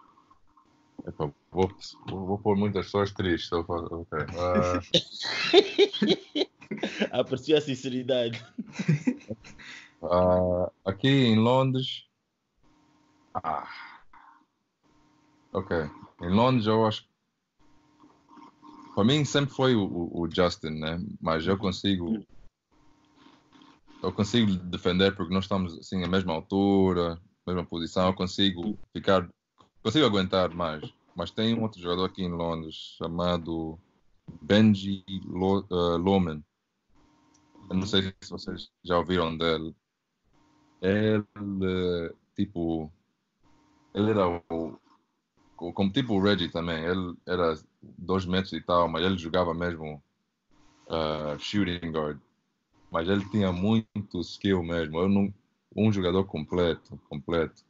Vou, 1.05 1.35
vou, 1.51 1.69
vou 2.27 2.39
pôr 2.39 2.57
muitas 2.57 2.87
pessoas 2.87 3.11
tristes. 3.13 3.51
eu 3.51 3.65
falo, 3.65 4.03
Ok. 4.03 4.19
Ah, 4.39 4.81
Aprecio 7.21 7.57
a 7.57 7.61
sinceridade. 7.61 8.43
ah, 10.03 10.71
aqui 10.85 11.09
em 11.09 11.37
Londres. 11.39 12.05
Ah. 13.35 13.69
Ok. 15.53 15.77
Em 16.23 16.31
Londres 16.31 16.67
eu 16.67 16.87
acho. 16.87 17.05
Para 18.95 19.05
mim 19.05 19.25
sempre 19.25 19.55
foi 19.55 19.75
o, 19.75 19.85
o- 19.85 20.23
o 20.23 20.31
Justin, 20.31 20.79
né? 20.79 20.99
Mas 21.21 21.47
eu 21.47 21.59
consigo. 21.59 22.25
Eu 24.03 24.13
consigo 24.13 24.53
defender 24.65 25.15
porque 25.17 25.33
nós 25.33 25.45
estamos 25.45 25.79
assim 25.79 26.01
na 26.01 26.09
mesma 26.09 26.33
altura, 26.33 27.21
mesma 27.47 27.65
posição. 27.65 28.07
Eu 28.07 28.15
consigo 28.15 28.79
ficar. 28.93 29.29
Consigo 29.83 30.07
aguentar 30.07 30.55
mais. 30.55 30.93
Mas 31.15 31.31
tem 31.31 31.55
um 31.55 31.63
outro 31.63 31.81
jogador 31.81 32.05
aqui 32.05 32.23
em 32.23 32.31
Londres 32.31 32.97
chamado 32.97 33.79
Benji 34.41 35.05
Lo, 35.27 35.67
ah, 35.71 35.97
Loman. 35.97 36.43
Eu 37.69 37.77
não 37.77 37.87
sei 37.87 38.15
se 38.21 38.31
vocês 38.31 38.71
já 38.83 38.99
ouviram 38.99 39.37
dele. 39.37 39.75
Ele, 40.81 42.15
tipo, 42.35 42.91
ele 43.95 44.11
era 44.11 44.29
o, 44.29 44.79
como 45.57 45.93
tipo 45.93 46.15
o 46.15 46.23
Reggie 46.23 46.51
também. 46.51 46.85
Ele 46.85 47.17
era 47.27 47.55
dois 47.83 48.25
metros 48.25 48.53
e 48.53 48.61
tal, 48.61 48.89
mas 48.89 49.05
ele 49.05 49.19
jogava 49.19 49.53
mesmo 49.53 50.03
ah, 50.89 51.37
shooting 51.39 51.91
guard. 51.91 52.19
Mas 52.91 53.09
ele 53.09 53.25
tinha 53.31 53.53
muito 53.53 54.21
skill 54.21 54.63
mesmo. 54.63 55.09
Não, 55.09 55.33
um 55.75 55.93
jogador 55.93 56.25
completo, 56.25 56.99
completo. 57.09 57.65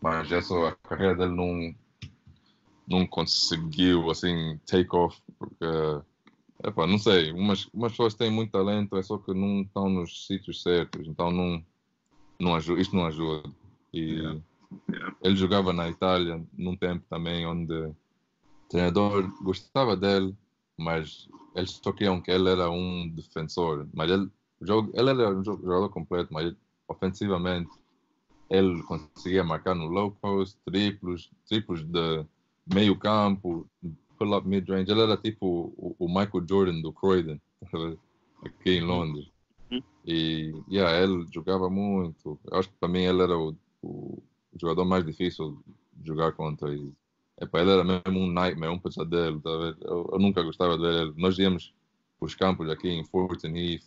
Mas 0.00 0.30
essa 0.32 0.68
a 0.68 0.76
carreira 0.88 1.14
dele 1.16 1.34
não 1.34 1.74
não 2.88 3.06
conseguiu 3.06 4.10
assim 4.10 4.58
take 4.66 4.94
off 4.96 5.20
porque 5.38 5.64
Epá, 6.62 6.86
não 6.86 6.98
sei, 6.98 7.32
umas, 7.32 7.66
umas 7.72 7.92
pessoas 7.92 8.14
têm 8.14 8.30
muito 8.30 8.52
talento, 8.52 8.94
é 8.96 9.02
só 9.02 9.16
que 9.16 9.32
não 9.32 9.62
estão 9.62 9.88
nos 9.88 10.26
sítios 10.26 10.62
certos, 10.62 11.06
então 11.08 11.30
não, 11.30 11.64
não 12.38 12.54
ajuda, 12.54 12.80
isto 12.82 12.94
não 12.94 13.06
ajuda. 13.06 13.48
E 13.92 14.10
Yeah. 14.12 14.40
Yeah. 14.88 15.16
ele 15.22 15.36
jogava 15.36 15.72
na 15.72 15.88
Itália 15.88 16.44
num 16.52 16.76
tempo 16.76 17.04
também 17.08 17.46
onde 17.46 17.72
o 17.72 17.96
treinador 18.68 19.26
gostava 19.42 19.96
dele, 19.96 20.36
mas 20.76 21.28
eles 21.54 21.80
só 21.82 21.92
queriam 21.92 22.20
que 22.20 22.30
ele 22.30 22.50
era 22.50 22.70
um 22.70 23.08
defensor. 23.08 23.88
Mas 23.94 24.10
ele, 24.10 24.30
jogo, 24.60 24.92
ele 24.94 25.10
era 25.10 25.30
um 25.30 25.42
jo- 25.42 25.60
jogador 25.62 25.88
completo, 25.88 26.32
mas 26.32 26.54
ofensivamente 26.86 27.70
ele 28.50 28.82
conseguia 28.82 29.44
marcar 29.44 29.74
no 29.74 29.86
low 29.86 30.10
post, 30.10 30.58
triplos, 30.64 31.30
triplos 31.48 31.84
de 31.84 32.26
meio 32.66 32.96
campo, 32.96 33.66
pull-up 34.18 34.46
mid-range. 34.46 34.90
Ele 34.90 35.02
era 35.02 35.16
tipo 35.16 35.72
o, 35.76 35.94
o 35.98 36.08
Michael 36.08 36.44
Jordan 36.48 36.80
do 36.80 36.92
Croydon, 36.92 37.38
aqui 38.44 38.72
em 38.72 38.82
Londres. 38.82 39.30
E 40.04 40.52
yeah, 40.68 40.98
ele 41.00 41.26
jogava 41.32 41.70
muito. 41.70 42.38
Eu 42.50 42.58
acho 42.58 42.68
que 42.68 42.74
para 42.80 42.88
mim 42.88 43.02
ele 43.02 43.22
era 43.22 43.38
o, 43.38 43.54
o 43.82 44.22
jogador 44.60 44.84
mais 44.84 45.04
difícil 45.04 45.62
de 45.94 46.08
jogar 46.08 46.32
contra. 46.32 46.74
E, 46.74 46.92
epá, 47.40 47.60
ele 47.60 47.70
era 47.70 47.84
mesmo 47.84 48.18
um 48.18 48.32
nightmare, 48.32 48.72
um 48.72 48.78
pesadelo. 48.78 49.40
Tá 49.40 49.50
eu, 49.82 50.10
eu 50.12 50.18
nunca 50.18 50.42
gostava 50.42 50.76
de 50.76 50.82
ver 50.82 51.02
ele. 51.02 51.14
Nós 51.16 51.38
íamos 51.38 51.72
os 52.20 52.34
campos 52.34 52.68
aqui 52.68 52.88
em 52.88 53.04
Fulton 53.04 53.54
Heath, 53.54 53.84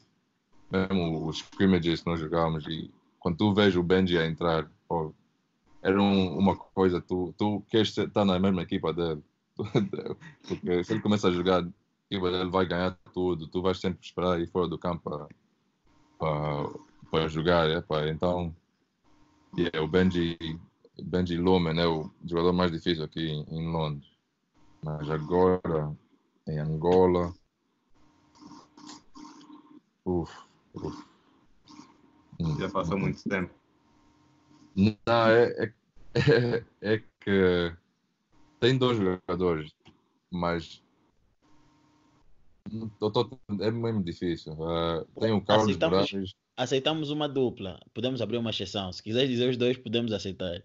mesmo 0.72 1.28
os 1.28 1.40
scrimmages 1.40 2.02
que 2.02 2.10
nós 2.10 2.20
jogávamos. 2.20 2.66
E 2.68 2.90
quando 3.24 3.38
tu 3.38 3.54
vês 3.54 3.74
o 3.78 3.82
Benji 3.82 4.18
a 4.18 4.28
entrar, 4.28 4.70
pô, 4.86 5.14
era 5.82 6.02
um- 6.02 6.38
uma 6.38 6.58
coisa, 6.58 7.00
tu, 7.02 7.34
tu 7.38 7.62
queres 7.70 7.98
estar 7.98 8.26
na 8.26 8.38
mesma 8.38 8.62
equipa 8.64 8.94
dele. 8.94 9.24
Porque 10.48 10.84
se 10.84 10.92
ele 10.94 11.02
começa 11.02 11.30
a 11.30 11.32
jogar, 11.32 11.66
equipa 12.12 12.30
dele 12.32 12.50
vai 12.50 12.66
ganhar 12.66 12.98
tudo. 13.14 13.48
Tu 13.48 13.62
vais 13.62 13.80
sempre 13.80 14.00
esperar 14.06 14.42
ir 14.42 14.48
fora 14.52 14.68
do 14.68 14.78
campo 14.78 15.30
para 17.10 17.28
jogar, 17.30 17.70
epá, 17.70 18.08
então 18.10 18.54
yeah, 19.58 19.82
o 19.82 19.88
Benji, 19.88 20.38
Benji 21.02 21.38
Loman 21.38 21.80
é 21.80 21.88
o 21.88 22.12
jogador 22.26 22.52
mais 22.52 22.72
difícil 22.72 23.06
aqui 23.06 23.26
em, 23.26 23.46
em 23.50 23.72
Londres. 23.72 24.12
Mas 24.84 25.10
agora 25.10 25.96
em 26.46 26.60
Angola, 26.60 27.34
uf, 30.06 30.30
uf. 30.74 31.13
Já 32.60 32.70
passou 32.70 32.98
muito 32.98 33.24
tempo. 33.28 33.54
Não, 34.76 35.28
é, 35.28 35.44
é, 35.54 35.74
é, 36.16 36.94
é 36.94 36.98
que 37.20 37.76
tem 38.60 38.78
dois 38.78 38.98
jogadores, 38.98 39.72
mas 40.32 40.84
eu 43.02 43.12
tô- 43.12 43.40
é 43.62 43.72
mesmo 43.72 44.04
difícil. 44.04 44.54
Ah, 44.64 45.06
tem 45.20 45.32
o 45.32 45.44
Carlos 45.44 45.68
Aceitamos. 45.68 46.12
Moraes. 46.12 46.34
Aceitamos 46.56 47.10
uma 47.10 47.28
dupla. 47.28 47.80
Podemos 47.94 48.22
abrir 48.22 48.38
uma 48.38 48.50
exceção. 48.52 48.92
Se 48.92 49.02
quiser 49.02 49.28
dizer 49.28 49.50
os 49.50 49.58
dois, 49.58 49.78
podemos 49.78 50.12
aceitar. 50.12 50.64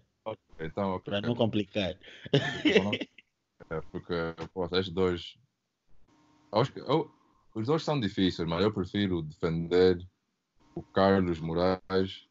Então, 0.59 0.95
ok. 0.95 1.05
Para 1.05 1.21
não 1.21 1.35
complicar. 1.35 1.97
É, 3.69 3.81
porque, 3.91 4.13
pô, 4.53 4.65
esses 4.65 4.89
dois. 4.89 5.37
Acho 6.51 6.73
que, 6.73 6.79
eu- 6.79 7.11
os 7.55 7.67
dois 7.67 7.83
são 7.83 7.99
difíceis, 7.99 8.47
mas 8.47 8.63
eu 8.63 8.73
prefiro 8.73 9.21
defender 9.21 10.05
o 10.75 10.81
Carlos 10.81 11.39
Moraes 11.39 12.27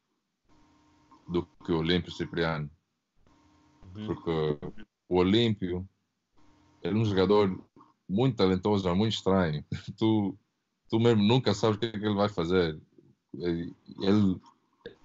do 1.28 1.46
que 1.64 1.72
o 1.72 1.78
Olímpio 1.78 2.12
Cipriano. 2.12 2.70
Uhum. 3.94 4.06
Porque 4.06 4.58
o 5.08 5.16
Olímpio 5.16 5.88
é 6.82 6.90
um 6.90 7.04
jogador 7.04 7.58
muito 8.08 8.36
talentoso, 8.36 8.88
mas 8.88 8.96
muito 8.96 9.12
estranho. 9.14 9.64
Tu, 9.98 10.34
tu 10.88 10.98
mesmo 10.98 11.22
nunca 11.22 11.52
sabes 11.52 11.76
o 11.76 11.80
que, 11.80 11.86
é 11.86 11.90
que 11.90 11.98
ele 11.98 12.14
vai 12.14 12.28
fazer. 12.28 12.80
Ele, 13.34 13.74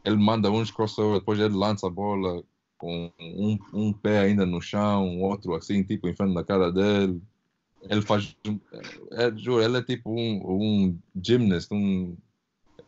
ele, 0.06 0.16
manda 0.16 0.50
uns 0.50 0.72
crossover, 0.72 1.20
depois 1.20 1.40
ele 1.40 1.54
lança 1.54 1.88
a 1.88 1.90
bola 1.90 2.44
com 2.78 3.12
um, 3.20 3.60
um 3.74 3.94
pé 3.94 4.20
ainda 4.20 4.46
no 4.46 4.62
chão, 4.62 5.22
outro 5.22 5.56
assim, 5.56 5.84
tipo, 5.84 6.08
em 6.08 6.16
frente 6.16 6.34
da 6.34 6.44
cara 6.44 6.72
dele. 6.72 7.22
Ele 7.90 8.02
faz. 8.02 8.36
É, 9.12 9.36
juro, 9.36 9.62
ele 9.62 9.78
é 9.78 9.84
tipo 9.84 10.10
um, 10.10 10.42
um 10.46 11.00
gymnast, 11.22 11.72
um. 11.74 12.16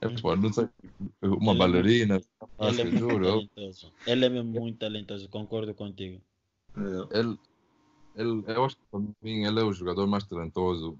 É, 0.05 0.21
pô, 0.21 0.35
não 0.35 0.53
sei, 0.53 0.69
uma 1.21 1.51
Ele 1.51 1.55
é 1.55 1.59
ballerina. 1.59 2.21
Ele 2.59 2.81
é 2.81 2.83
muito 2.83 2.97
juro, 2.97 3.25
talentoso. 3.25 3.91
Ele 4.05 4.25
é 4.25 4.29
mesmo 4.29 4.59
muito 4.59 4.77
talentoso. 4.77 5.29
Concordo 5.29 5.73
contigo. 5.73 6.21
É. 6.77 7.19
ele, 7.19 7.39
ele, 8.15 8.43
eu 8.47 8.65
acho 8.65 8.75
que 8.75 8.83
para 8.91 8.99
mim 8.99 9.45
ele 9.45 9.59
é 9.59 9.63
o 9.63 9.73
jogador 9.73 10.05
mais 10.07 10.23
talentoso 10.25 10.97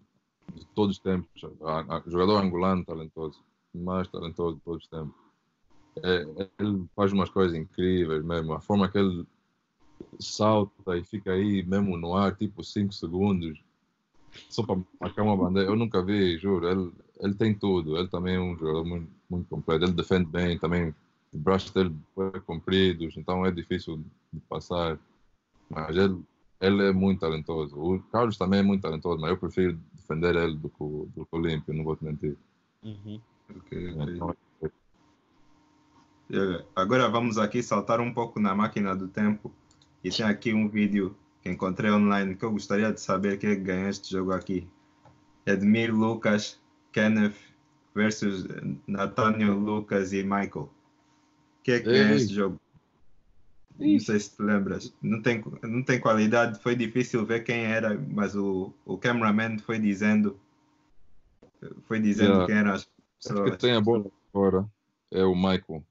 de 0.53 0.65
todos 0.67 0.97
os 0.97 1.01
tempos. 1.01 1.29
A- 1.63 1.97
a- 1.97 2.03
jogador 2.07 2.37
angolano 2.41 2.83
talentoso, 2.85 3.43
mais 3.73 4.07
talentoso 4.07 4.55
de 4.57 4.61
todos 4.61 4.83
os 4.83 4.89
tempos. 4.89 5.15
É, 6.03 6.25
ele 6.59 6.85
faz 6.95 7.11
umas 7.13 7.29
coisas 7.29 7.57
incríveis 7.57 8.23
mesmo. 8.23 8.53
A 8.53 8.59
forma 8.59 8.89
que 8.89 8.97
ele 8.97 9.25
salta 10.19 10.97
e 10.97 11.03
fica 11.03 11.31
aí 11.31 11.63
mesmo 11.63 11.97
no 11.97 12.15
ar, 12.15 12.35
tipo 12.35 12.63
5 12.63 12.93
segundos, 12.93 13.61
só 14.49 14.63
para 14.63 14.79
marcar 14.99 15.23
uma 15.23 15.37
bandeira. 15.37 15.69
Eu 15.69 15.75
nunca 15.75 16.03
vi, 16.03 16.37
juro. 16.37 16.67
Ele, 16.69 16.91
ele 17.19 17.33
tem 17.33 17.53
tudo. 17.53 17.97
Ele 17.97 18.07
também 18.07 18.35
é 18.35 18.39
um 18.39 18.57
jogador 18.57 18.85
muito, 18.85 19.09
muito 19.29 19.47
completo. 19.49 19.85
Ele 19.85 19.93
defende 19.93 20.25
bem 20.25 20.57
também. 20.57 20.93
Os 21.33 21.41
braços 21.41 21.71
dele 21.71 21.93
são 22.13 22.31
compridos, 22.41 23.15
então 23.17 23.45
é 23.45 23.51
difícil 23.51 24.03
de 24.31 24.39
passar. 24.41 24.97
Mas 25.69 25.95
ele, 25.95 26.21
ele 26.61 26.87
é 26.87 26.93
muito 26.93 27.19
talentoso. 27.19 27.77
O 27.77 27.99
Carlos 28.11 28.37
também 28.37 28.59
é 28.59 28.63
muito 28.63 28.81
talentoso, 28.81 29.19
mas 29.19 29.31
eu 29.31 29.37
prefiro 29.37 29.79
defender 29.93 30.35
ele 30.35 30.55
do 30.55 30.69
que 30.69 30.83
o, 30.83 31.09
do 31.15 31.25
que 31.25 31.35
o 31.35 31.37
Olímpio, 31.37 31.73
não 31.73 31.83
vou 31.83 31.95
te 31.95 32.05
mentir. 32.05 32.37
Uhum. 32.83 33.19
Ok, 33.49 33.95
ok. 33.97 34.15
Então, 34.15 34.35
Eh, 36.31 36.65
Agora 36.75 37.07
vamos 37.09 37.37
aqui 37.37 37.61
saltar 37.61 37.99
um 37.99 38.13
pouco 38.13 38.39
na 38.39 38.55
máquina 38.55 38.95
do 38.95 39.07
tempo 39.07 39.51
e 40.03 40.09
tem 40.09 40.25
aqui 40.25 40.53
um 40.53 40.67
vídeo 40.67 41.15
que 41.41 41.49
encontrei 41.49 41.91
online 41.91 42.35
que 42.35 42.43
eu 42.43 42.51
gostaria 42.51 42.91
de 42.91 42.99
saber 42.99 43.37
quem 43.37 43.51
é 43.51 43.55
que 43.55 43.61
ganhou 43.61 43.89
este 43.89 44.11
jogo 44.11 44.31
aqui. 44.31 44.67
Edmir 45.45 45.93
Lucas, 45.93 46.59
Kenneth 46.95 47.35
versus 47.93 48.45
Nathaniel 48.87 49.55
Lucas 49.55 50.13
e 50.13 50.23
Michael. 50.23 50.69
Quem 51.61 51.73
é 51.75 51.79
que 51.79 51.85
ganhou 51.85 52.07
Ei. 52.11 52.15
este 52.15 52.33
jogo? 52.33 52.61
Não 53.77 53.99
sei 53.99 54.19
se 54.21 54.33
te 54.37 54.41
lembras. 54.41 54.93
Não 55.01 55.21
tem, 55.21 55.43
não 55.61 55.83
tem 55.83 55.99
qualidade, 55.99 56.57
foi 56.61 56.73
difícil 56.77 57.25
ver 57.25 57.43
quem 57.43 57.65
era, 57.65 57.93
mas 58.09 58.33
o, 58.33 58.73
o 58.85 58.97
cameraman 58.97 59.57
foi 59.59 59.77
dizendo. 59.77 60.39
Foi 61.83 61.99
dizendo 61.99 62.29
Yeah. 62.31 62.45
quem 62.47 62.55
eram 62.55 62.71
as 62.71 62.81
Acho 62.83 62.87
que 62.87 63.27
pessoas. 63.33 63.57
tem 63.57 63.73
a 63.73 63.81
bola 63.81 64.09
agora 64.33 64.65
é 65.11 65.25
o 65.25 65.35
Michael. 65.35 65.83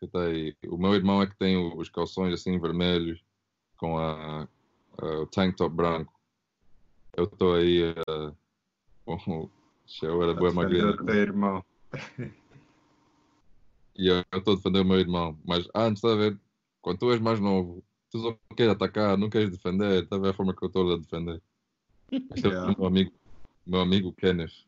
Que 0.00 0.08
tá 0.08 0.22
aí. 0.22 0.56
O 0.66 0.76
meu 0.76 0.94
irmão 0.94 1.22
é 1.22 1.26
que 1.28 1.36
tem 1.36 1.56
o- 1.56 1.76
os 1.76 1.88
calções 1.88 2.32
assim 2.34 2.58
vermelhos 2.58 3.22
com 3.76 3.96
a, 3.98 4.42
a- 4.42 5.20
o 5.22 5.26
tank 5.26 5.54
top 5.56 5.74
branco. 5.76 6.12
Eu 7.16 7.24
estou 7.24 7.54
aí 7.54 7.92
uh, 7.92 8.34
com 9.06 9.48
eu 10.02 10.22
era 10.22 10.34
boa 10.34 10.50
o 10.50 11.04
teu 11.04 11.14
irmão. 11.14 11.64
E 13.98 14.06
eu 14.06 14.24
estou 14.32 14.52
a 14.52 14.56
defender 14.56 14.80
o 14.80 14.84
meu 14.84 15.00
irmão. 15.00 15.36
Mas 15.44 15.68
antes, 15.74 15.98
está 16.04 16.12
a 16.12 16.16
ver? 16.16 16.38
Quando 16.80 16.98
tu 17.00 17.10
és 17.10 17.20
mais 17.20 17.40
novo, 17.40 17.82
tu 18.12 18.20
só 18.20 18.38
queres 18.56 18.72
atacar, 18.72 19.18
não 19.18 19.28
queres 19.28 19.50
defender. 19.50 20.04
Está 20.04 20.14
a 20.14 20.18
ver 20.20 20.28
a 20.28 20.34
forma 20.34 20.54
que 20.54 20.62
eu 20.62 20.68
estou 20.68 20.94
a 20.94 20.96
defender? 20.96 21.42
Este 22.12 22.46
é 22.46 22.50
Yeah. 22.50 22.72
o 22.72 22.78
meu 22.78 22.86
amigo, 22.86 23.12
meu 23.66 23.80
amigo 23.80 24.12
Kenneth. 24.12 24.64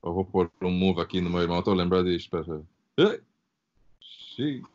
Eu 0.00 0.14
vou 0.14 0.24
pôr 0.24 0.48
um 0.62 0.70
move 0.70 1.00
aqui 1.00 1.20
no 1.20 1.28
meu 1.28 1.40
irmão. 1.40 1.58
Estou 1.58 1.74
a 1.74 1.76
lembrar 1.76 2.04
disto. 2.04 2.38
Espera. 2.38 3.18
Xiii. 4.00 4.62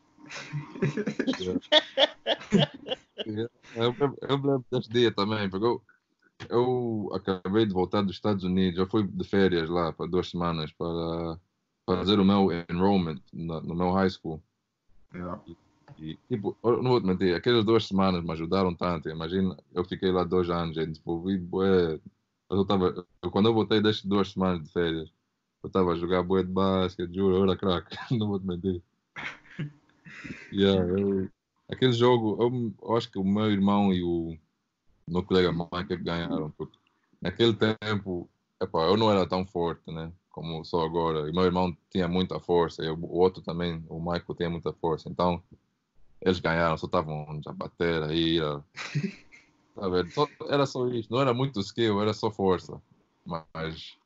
Yeah. 3.26 3.50
Eu, 3.74 3.96
eu, 3.98 4.18
eu 4.28 4.38
me 4.38 4.46
lembro 4.48 4.64
deste 4.70 4.92
dia 4.92 5.10
também, 5.10 5.48
porque 5.48 5.64
eu, 5.64 5.82
eu 6.48 7.10
acabei 7.14 7.66
de 7.66 7.72
voltar 7.72 8.02
dos 8.02 8.16
Estados 8.16 8.44
Unidos, 8.44 8.78
eu 8.78 8.86
fui 8.86 9.06
de 9.06 9.24
férias 9.24 9.68
lá 9.68 9.92
para 9.92 10.06
duas 10.06 10.30
semanas 10.30 10.72
para 10.72 11.38
fazer 11.86 12.18
o 12.18 12.24
meu 12.24 12.48
enrollment 12.68 13.20
na- 13.32 13.60
no 13.60 13.74
meu 13.74 13.92
high 13.92 14.10
school. 14.10 14.42
Yeah. 15.14 15.40
E, 15.98 16.18
tipo, 16.28 16.56
não 16.62 16.82
vou 16.82 17.00
te 17.00 17.06
mentir, 17.06 17.34
aquelas 17.34 17.64
duas 17.64 17.86
semanas 17.86 18.24
me 18.24 18.32
ajudaram 18.32 18.74
tanto. 18.74 19.08
Imagina, 19.08 19.56
eu 19.72 19.84
fiquei 19.84 20.10
lá 20.10 20.24
dois 20.24 20.50
anos 20.50 20.76
e 20.76 20.86
desenvolvi 20.86 21.38
bué. 21.38 22.00
Eu 22.50 22.64
tava, 22.64 23.06
quando 23.30 23.48
eu 23.48 23.54
voltei 23.54 23.80
destas 23.80 24.04
duas 24.04 24.32
semanas 24.32 24.62
de 24.64 24.70
férias, 24.72 25.10
eu 25.62 25.68
estava 25.68 25.92
a 25.92 25.96
jogar 25.96 26.22
bué 26.22 26.42
de 26.42 26.50
basquete, 26.50 27.14
juro, 27.14 27.36
eu 27.36 27.44
era 27.44 27.56
craque, 27.56 27.96
não 28.18 28.28
vou 28.28 28.40
te 28.40 28.46
mentir. 28.46 28.82
Yeah, 30.52 30.88
eu, 30.88 31.28
aquele 31.68 31.92
jogo, 31.92 32.40
eu, 32.40 32.72
eu 32.88 32.96
acho 32.96 33.10
que 33.10 33.18
o 33.18 33.24
meu 33.24 33.50
irmão 33.50 33.92
e 33.92 34.02
o 34.02 34.36
colega 35.26 35.52
Mike 35.52 35.96
ganharam, 35.98 36.50
porque 36.52 36.78
naquele 37.20 37.54
tempo, 37.54 38.28
epá, 38.60 38.84
eu 38.84 38.96
não 38.96 39.10
era 39.10 39.26
tão 39.28 39.46
forte, 39.46 39.90
né? 39.92 40.12
Como 40.30 40.64
sou 40.64 40.82
agora. 40.82 41.28
E 41.28 41.32
meu 41.32 41.44
irmão 41.44 41.76
tinha 41.90 42.08
muita 42.08 42.40
força, 42.40 42.82
e 42.84 42.88
o 42.90 43.06
outro 43.10 43.42
também, 43.42 43.84
o 43.88 43.98
Michael, 44.00 44.34
tinha 44.36 44.50
muita 44.50 44.72
força. 44.72 45.08
Então, 45.08 45.42
eles 46.20 46.40
ganharam, 46.40 46.76
só 46.78 46.86
estavam 46.86 47.40
a 47.46 47.52
bater 47.52 48.02
aí. 48.04 48.40
a- 48.40 48.62
Tá? 49.74 49.82
Só- 50.14 50.28
era 50.48 50.66
só 50.66 50.86
isso, 50.88 51.10
não 51.10 51.20
era 51.20 51.34
muito 51.34 51.58
skill, 51.60 52.00
era 52.00 52.14
só 52.14 52.30
força. 52.30 52.80
Mas 53.26 53.96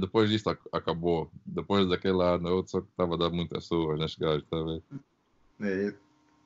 depois 0.00 0.30
disso 0.30 0.48
ac- 0.50 0.68
acabou. 0.72 1.30
Depois 1.44 1.88
daquele 1.88 2.22
ano, 2.22 2.48
eu 2.48 2.66
só 2.66 2.78
estava 2.78 3.14
a 3.14 3.18
dar 3.18 3.30
muitas 3.30 3.66
surras 3.66 3.98
nesses 3.98 4.16
gajos, 4.16 4.46
tá 4.48 4.56
vendo? 4.56 4.82
É, 5.60 5.94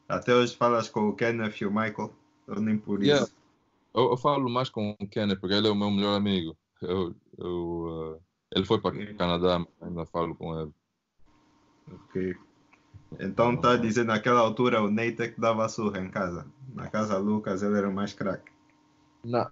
Até 0.09 0.35
hoje 0.35 0.57
falas 0.57 0.89
com 0.89 1.09
o 1.09 1.15
Kenneth 1.15 1.61
e 1.61 1.67
o 1.67 1.71
Michael. 1.71 2.13
Eu 2.47 2.61
nem 2.61 2.79
por 2.79 3.03
Yeah. 3.03 3.27
Eu, 3.99 4.11
eu 4.11 4.17
falo 4.17 4.49
mais 4.49 4.71
com 4.71 4.97
o 5.01 5.09
Kenneth, 5.09 5.41
porque 5.41 5.57
ele 5.57 5.67
é 5.67 5.71
o 5.71 5.75
meu 5.75 5.91
melhor 5.91 6.15
amigo. 6.15 6.57
Eu, 6.81 7.17
eu, 7.37 8.17
uh, 8.17 8.23
ele 8.55 8.65
foi 8.65 8.81
para 8.81 8.95
Ok. 8.95 9.15
Canadá, 9.15 9.59
mas 9.59 9.69
ainda 9.89 10.07
falo 10.07 10.37
com 10.37 10.57
ele. 10.57 10.73
Ok. 11.93 12.37
Então 13.19 13.55
está 13.55 13.73
a 13.73 13.77
dizer 13.77 14.05
naquela 14.05 14.41
altura 14.41 14.81
o 14.81 14.89
Nate 14.89 15.23
é 15.23 15.29
que 15.29 15.41
dava 15.41 15.69
surra 15.69 15.99
em 15.99 16.09
casa. 16.09 16.47
Na 16.73 16.89
casa 16.89 17.19
Lucas 17.19 17.61
ele 17.63 17.77
era 17.77 17.89
o 17.89 17.93
mais 17.93 18.13
craque. 18.13 18.53
Não, 19.25 19.51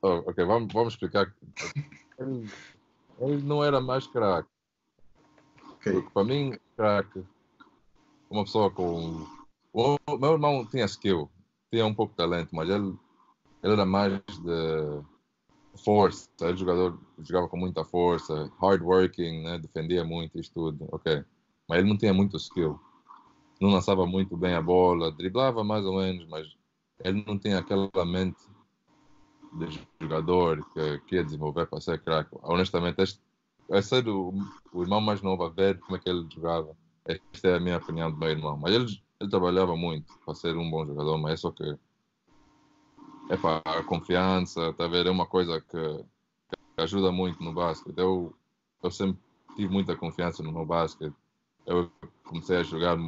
oh, 0.00 0.22
ok, 0.26 0.42
vamos, 0.46 0.72
vamos 0.72 0.94
explicar. 0.94 1.30
Ele, 2.18 2.50
ele 3.18 3.42
não 3.42 3.62
era 3.62 3.78
mais 3.78 4.06
craque. 4.06 4.48
Ok. 5.70 5.92
Porque 5.92 6.10
para 6.10 6.24
mim, 6.24 6.58
craque, 6.76 7.22
uma 8.30 8.44
pessoa 8.44 8.70
com. 8.70 9.26
O 9.74 9.98
meu 10.18 10.32
irmão 10.32 10.64
tinha 10.64 10.86
skill, 10.86 11.30
tinha 11.70 11.84
um 11.84 11.94
pouco 11.94 12.12
de 12.12 12.16
talento, 12.16 12.54
mas 12.54 12.70
ele, 12.70 12.96
ele 13.62 13.72
era 13.72 13.86
mais 13.86 14.12
de 14.12 15.02
força. 15.84 16.28
Ele 16.40 16.56
jogador, 16.56 16.98
jogava 17.18 17.48
com 17.48 17.56
muita 17.56 17.84
força, 17.84 18.50
hard 18.60 18.82
working, 18.82 19.42
né? 19.42 19.58
defendia 19.58 20.04
muito 20.04 20.38
isto 20.38 20.52
tudo, 20.54 20.88
ok. 20.90 21.24
Mas 21.68 21.78
ele 21.78 21.88
não 21.88 21.96
tinha 21.96 22.12
muito 22.12 22.36
skill. 22.36 22.78
Não 23.60 23.70
lançava 23.70 24.06
muito 24.06 24.36
bem 24.36 24.54
a 24.54 24.62
bola, 24.62 25.12
driblava 25.12 25.62
mais 25.62 25.84
ou 25.84 25.98
menos, 25.98 26.26
mas 26.28 26.46
ele 27.00 27.24
não 27.26 27.38
tinha 27.38 27.58
aquela 27.58 27.90
mente 28.04 28.42
de 29.52 29.80
jogador 30.00 30.64
que, 30.72 30.98
que 31.06 31.14
ia 31.16 31.24
desenvolver 31.24 31.66
para 31.66 31.80
ser 31.80 32.02
craque. 32.02 32.30
Honestamente, 32.42 33.00
este, 33.00 33.20
é 33.70 33.80
ser 33.80 34.08
o, 34.08 34.32
o 34.72 34.82
irmão 34.82 35.00
mais 35.00 35.22
novo 35.22 35.44
a 35.44 35.48
ver 35.48 35.78
como 35.80 35.96
é 35.96 36.00
que 36.00 36.08
ele 36.08 36.26
jogava. 36.34 36.76
Esta 37.04 37.48
é 37.48 37.56
a 37.56 37.60
minha 37.60 37.76
opinião 37.76 38.10
do 38.10 38.16
meu 38.16 38.30
irmão. 38.30 38.56
Mas 38.56 38.74
ele, 38.74 38.86
ele 39.20 39.30
trabalhava 39.30 39.76
muito 39.76 40.12
para 40.24 40.34
ser 40.34 40.56
um 40.56 40.70
bom 40.70 40.86
jogador, 40.86 41.18
mas 41.18 41.34
é 41.34 41.36
só 41.36 41.50
que 41.50 41.76
para 43.40 43.78
a 43.78 43.84
confiança, 43.84 44.72
tá 44.74 44.84
a 44.84 44.88
ver? 44.88 45.06
É 45.06 45.10
uma 45.10 45.26
coisa 45.26 45.60
que, 45.60 46.04
que 46.76 46.82
ajuda 46.82 47.10
muito 47.10 47.42
no 47.42 47.52
basquete. 47.52 47.96
Eu, 47.96 48.34
eu 48.82 48.90
sempre 48.90 49.18
tive 49.56 49.72
muita 49.72 49.96
confiança 49.96 50.42
no 50.42 50.52
meu 50.52 50.66
basquete. 50.66 51.14
Eu 51.66 51.90
comecei 52.24 52.56
a 52.56 52.62
jogar, 52.62 52.98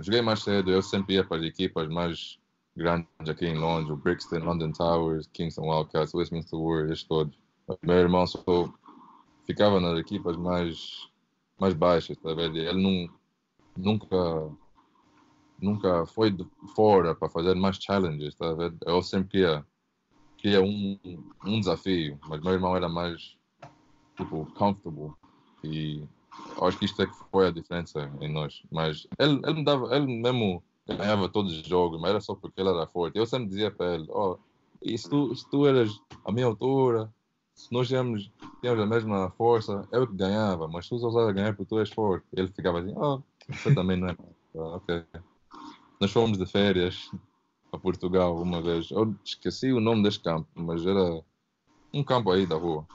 joguei 0.00 0.20
mais 0.20 0.42
cedo, 0.42 0.70
eu 0.70 0.82
sempre 0.82 1.14
ia 1.14 1.24
para 1.24 1.38
as 1.38 1.44
equipas 1.44 1.88
mais 1.88 2.38
grandes 2.76 3.08
aqui 3.26 3.46
em 3.46 3.56
Londres, 3.56 3.90
o 3.90 3.96
Brixton, 3.96 4.38
London 4.38 4.70
Towers, 4.72 5.26
Kingston 5.32 5.68
Wildcats, 5.70 6.12
Westminster 6.12 6.58
Warriors, 6.58 7.02
todos. 7.04 7.38
Meu 7.82 7.96
irmão 7.96 8.26
só 8.26 8.70
ficava 9.46 9.80
nas 9.80 9.98
equipas 9.98 10.36
mais, 10.36 11.08
mais 11.58 11.72
baixas, 11.72 12.18
tá 12.18 12.34
ver? 12.34 12.54
Ele 12.54 12.82
não, 12.82 13.14
nunca, 13.76 14.50
nunca 15.60 16.06
foi 16.06 16.36
fora 16.74 17.14
para 17.14 17.28
fazer 17.28 17.54
mais 17.54 17.76
challenges, 17.76 18.34
tá? 18.34 18.46
Eu 18.84 19.02
sempre 19.02 19.28
queria, 19.28 19.66
queria 20.38 20.62
um, 20.62 20.98
um 21.44 21.60
desafio, 21.60 22.18
mas 22.28 22.40
meu 22.40 22.52
irmão 22.52 22.76
era 22.76 22.88
mais, 22.88 23.36
tipo, 24.16 24.46
comfortable. 24.54 25.12
E 25.64 26.04
acho 26.62 26.78
que 26.78 26.84
isto 26.84 27.02
é 27.02 27.06
que 27.06 27.14
foi 27.30 27.48
a 27.48 27.50
diferença 27.50 28.10
em 28.20 28.32
nós. 28.32 28.62
Mas 28.70 29.06
ele, 29.18 29.40
ele 29.44 29.54
me 29.54 29.64
dava, 29.64 29.94
ele 29.94 30.06
mesmo 30.06 30.62
ganhava 30.86 31.28
todos 31.28 31.52
os 31.52 31.66
jogos, 31.66 32.00
mas 32.00 32.10
era 32.10 32.20
só 32.20 32.34
porque 32.34 32.60
ele 32.60 32.70
era 32.70 32.86
forte. 32.86 33.18
Eu 33.18 33.26
sempre 33.26 33.48
dizia 33.48 33.70
para 33.70 33.94
ele, 33.94 34.06
ó, 34.10 34.36
e 34.82 34.96
se 34.96 35.08
tu, 35.08 35.34
se 35.34 35.48
tu 35.50 35.66
eras 35.66 35.90
a 36.24 36.30
minha 36.30 36.46
altura, 36.46 37.12
se 37.54 37.72
nós 37.72 37.88
tínhamos, 37.88 38.30
tínhamos 38.60 38.82
a 38.82 38.86
mesma 38.86 39.30
força, 39.30 39.88
eu 39.90 40.06
que 40.06 40.14
ganhava, 40.14 40.68
mas 40.68 40.88
tu 40.88 40.98
só 40.98 41.32
ganhar 41.32 41.56
porque 41.56 41.68
tu 41.68 41.80
és 41.80 41.90
forte. 41.90 42.26
Ele 42.32 42.48
ficava 42.48 42.80
assim, 42.80 42.92
ó, 42.96 43.20
você 43.48 43.74
também 43.74 43.96
não 43.96 44.08
é. 44.08 44.16
Ok. 44.54 45.04
Nós 46.00 46.12
fomos 46.12 46.36
de 46.36 46.44
férias 46.44 47.10
a 47.72 47.78
Portugal 47.78 48.36
uma 48.40 48.60
vez. 48.60 48.90
Eu 48.90 49.14
esqueci 49.24 49.72
o 49.72 49.80
nome 49.80 50.02
deste 50.02 50.22
campo, 50.22 50.48
mas 50.54 50.84
era 50.84 51.22
um 51.92 52.04
campo 52.04 52.30
aí 52.30 52.46
da 52.46 52.56
rua. 52.56 52.86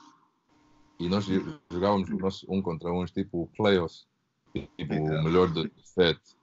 E 1.00 1.10
nós 1.10 1.26
jogávamos 1.72 2.10
nós 2.10 2.46
um 2.48 2.62
contra 2.62 2.92
uns, 2.94 3.10
tipo 3.10 3.50
playoffs, 3.58 4.06
tipo 4.54 4.94
o 4.94 5.24
melhor 5.24 5.52
de 5.52 5.72
sete. 5.84 6.36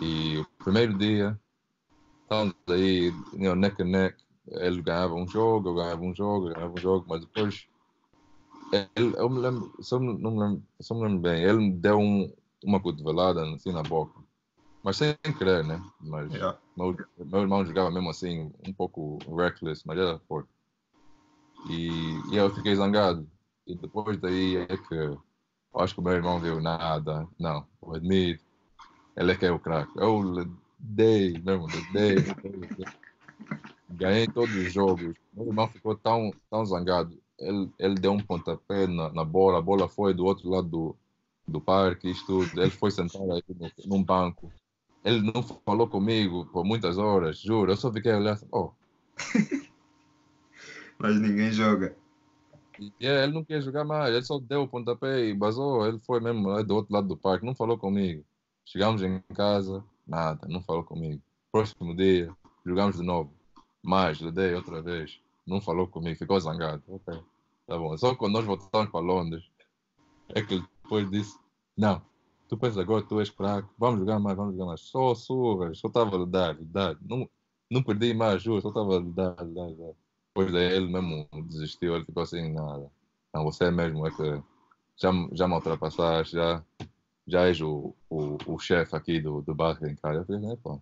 E 0.00 0.38
o 0.38 0.46
primeiro 0.62 0.96
dia, 0.96 1.38
estávamos 2.22 2.54
aí, 2.68 3.06
you 3.32 3.40
know, 3.40 3.56
neck 3.56 3.82
and 3.82 3.86
neck. 3.86 4.16
Ele 4.46 4.80
ganhava 4.80 5.14
um 5.14 5.26
jogo, 5.26 5.70
eu 5.70 5.74
ganhava 5.74 6.02
um 6.02 6.14
jogo, 6.14 6.54
ganhava 6.54 6.72
um 6.72 6.80
jogo, 6.80 7.04
mas 7.08 7.20
depois, 7.22 7.66
ele, 8.94 9.14
eu 9.16 9.28
me 9.28 9.40
lembro, 9.40 9.72
só 9.80 9.98
me, 9.98 10.16
não 10.16 10.30
me 10.30 10.38
lembro, 10.38 10.62
só 10.80 10.94
me 10.94 11.02
lembro 11.02 11.18
bem, 11.18 11.42
ele 11.42 11.58
me 11.58 11.72
deu 11.72 11.98
um, 11.98 12.32
uma 12.62 12.80
cotovelada 12.80 13.42
assim 13.52 13.72
na 13.72 13.82
boca. 13.82 14.25
Mas 14.86 14.98
sem 14.98 15.16
querer, 15.36 15.64
né? 15.64 15.82
Mas 16.00 16.32
Yeah. 16.32 16.56
meu, 16.76 16.96
meu 17.18 17.40
irmão 17.40 17.66
jogava 17.66 17.90
mesmo 17.90 18.08
assim, 18.08 18.52
um 18.64 18.72
pouco 18.72 19.18
reckless, 19.36 19.82
mas 19.84 19.98
era 19.98 20.16
forte. 20.28 20.48
E, 21.68 22.12
e 22.32 22.36
eu 22.36 22.54
fiquei 22.54 22.76
zangado. 22.76 23.28
E 23.66 23.74
depois 23.74 24.16
daí 24.20 24.58
é 24.58 24.76
que 24.76 24.94
eu 24.94 25.20
acho 25.74 25.92
que 25.92 26.00
o 26.00 26.04
meu 26.04 26.12
irmão 26.12 26.38
viu 26.38 26.60
nada. 26.60 27.26
Não, 27.36 27.66
o 27.80 27.96
Edmir, 27.96 28.40
ele 29.16 29.32
é 29.32 29.36
que 29.36 29.44
é 29.44 29.50
o 29.50 29.58
craque. 29.58 29.90
Eu 29.96 30.22
lhe 30.22 30.48
dei, 30.78 31.32
mesmo, 31.40 31.66
lhe 31.66 31.92
dei, 31.92 32.18
lhe 32.20 32.68
dei. 32.76 32.86
Ganhei 33.90 34.28
todos 34.28 34.54
os 34.54 34.72
jogos. 34.72 35.16
Meu 35.32 35.48
irmão 35.48 35.66
ficou 35.66 35.96
tão, 35.96 36.32
tão 36.48 36.64
zangado. 36.64 37.20
Ele, 37.40 37.68
ele 37.76 37.94
deu 37.96 38.12
um 38.12 38.22
pontapé 38.22 38.86
na, 38.86 39.12
na 39.12 39.24
bola, 39.24 39.58
a 39.58 39.62
bola 39.62 39.88
foi 39.88 40.14
do 40.14 40.24
outro 40.24 40.48
lado 40.48 40.68
do, 40.68 40.96
do 41.48 41.60
parque, 41.60 42.08
isto 42.08 42.24
tudo. 42.24 42.62
Ele 42.62 42.70
foi 42.70 42.92
sentar 42.92 43.22
aí 43.22 43.42
no, 43.48 43.68
num 43.84 44.04
banco. 44.04 44.52
Ele 45.06 45.22
não 45.22 45.40
falou 45.40 45.86
comigo 45.86 46.46
por 46.46 46.64
muitas 46.64 46.98
horas, 46.98 47.38
juro. 47.38 47.70
Eu 47.70 47.76
só 47.76 47.92
fiquei 47.92 48.12
olhar 48.12 48.32
assim, 48.32 48.48
oh, 48.50 48.72
Mas 50.98 51.20
ninguém 51.20 51.52
joga. 51.52 51.96
E 52.80 53.06
é, 53.06 53.22
ele 53.22 53.32
não 53.32 53.44
queria 53.44 53.62
jogar 53.62 53.84
mais, 53.84 54.12
ele 54.12 54.24
só 54.24 54.36
deu 54.40 54.62
o 54.62 54.68
pontapé 54.68 55.26
e 55.26 55.32
basou. 55.32 55.86
Ele 55.86 56.00
foi 56.00 56.18
mesmo 56.18 56.48
lá 56.48 56.60
do 56.60 56.74
outro 56.74 56.92
lado 56.92 57.06
do 57.06 57.16
parque, 57.16 57.46
não 57.46 57.54
falou 57.54 57.78
comigo. 57.78 58.24
Chegamos 58.64 59.00
em 59.00 59.20
casa, 59.32 59.84
nada, 60.04 60.48
não 60.48 60.60
falou 60.60 60.82
comigo. 60.82 61.22
próximo 61.52 61.94
dia, 61.94 62.28
jogamos 62.64 62.96
de 62.96 63.04
novo. 63.04 63.32
Mais, 63.84 64.18
lhe 64.18 64.32
dei 64.32 64.54
outra 64.54 64.82
vez. 64.82 65.20
Não 65.46 65.60
falou 65.60 65.86
comigo, 65.86 66.18
ficou 66.18 66.40
zangado. 66.40 66.82
Ok, 66.88 67.16
tá 67.64 67.78
bom. 67.78 67.96
Só 67.96 68.12
quando 68.16 68.32
nós 68.32 68.44
voltamos 68.44 68.90
para 68.90 68.98
Londres, 68.98 69.44
é 70.30 70.42
que 70.42 70.54
ele 70.54 70.64
depois 70.82 71.08
disse: 71.08 71.38
Não, 71.76 72.02
tu 72.48 72.56
pensas 72.56 72.78
agora 72.78 73.02
tu 73.02 73.20
és 73.20 73.28
fraco, 73.28 73.68
vamos 73.78 74.00
jogar 74.00 74.18
mais, 74.18 74.36
vamos 74.36 74.54
jogar 74.54 74.66
mais. 74.66 74.80
Só 74.80 75.14
surras, 75.14 75.78
só 75.78 75.88
estava 75.88 76.22
a 76.22 76.26
dar, 76.26 76.54
dar. 76.60 76.96
Não, 77.02 77.28
não 77.70 77.82
perdi 77.82 78.14
mais 78.14 78.42
juro, 78.42 78.60
só 78.60 78.68
estava 78.68 78.98
a 78.98 79.00
dar, 79.00 79.34
dar, 79.34 79.44
dar. 79.44 79.92
Depois 80.28 80.52
daí 80.52 80.72
ele 80.72 80.88
mesmo 80.88 81.28
desistiu, 81.48 81.94
ele 81.96 82.04
ficou 82.04 82.22
assim: 82.22 82.52
Nada, 82.52 82.90
não, 83.34 83.44
você 83.44 83.70
mesmo 83.70 84.06
é 84.06 84.10
que 84.10 84.42
já, 84.96 85.10
já 85.32 85.48
me 85.48 85.54
ultrapassaste, 85.54 86.34
já, 86.34 86.62
já 87.26 87.46
és 87.46 87.60
o, 87.60 87.94
o, 88.10 88.36
o 88.46 88.58
chefe 88.58 88.94
aqui 88.96 89.20
do, 89.20 89.42
do 89.42 89.54
basquete 89.54 89.92
em 89.92 89.96
casa. 89.96 90.20
Eu 90.20 90.24
falei: 90.26 90.52
É 90.52 90.56
pá 90.56 90.78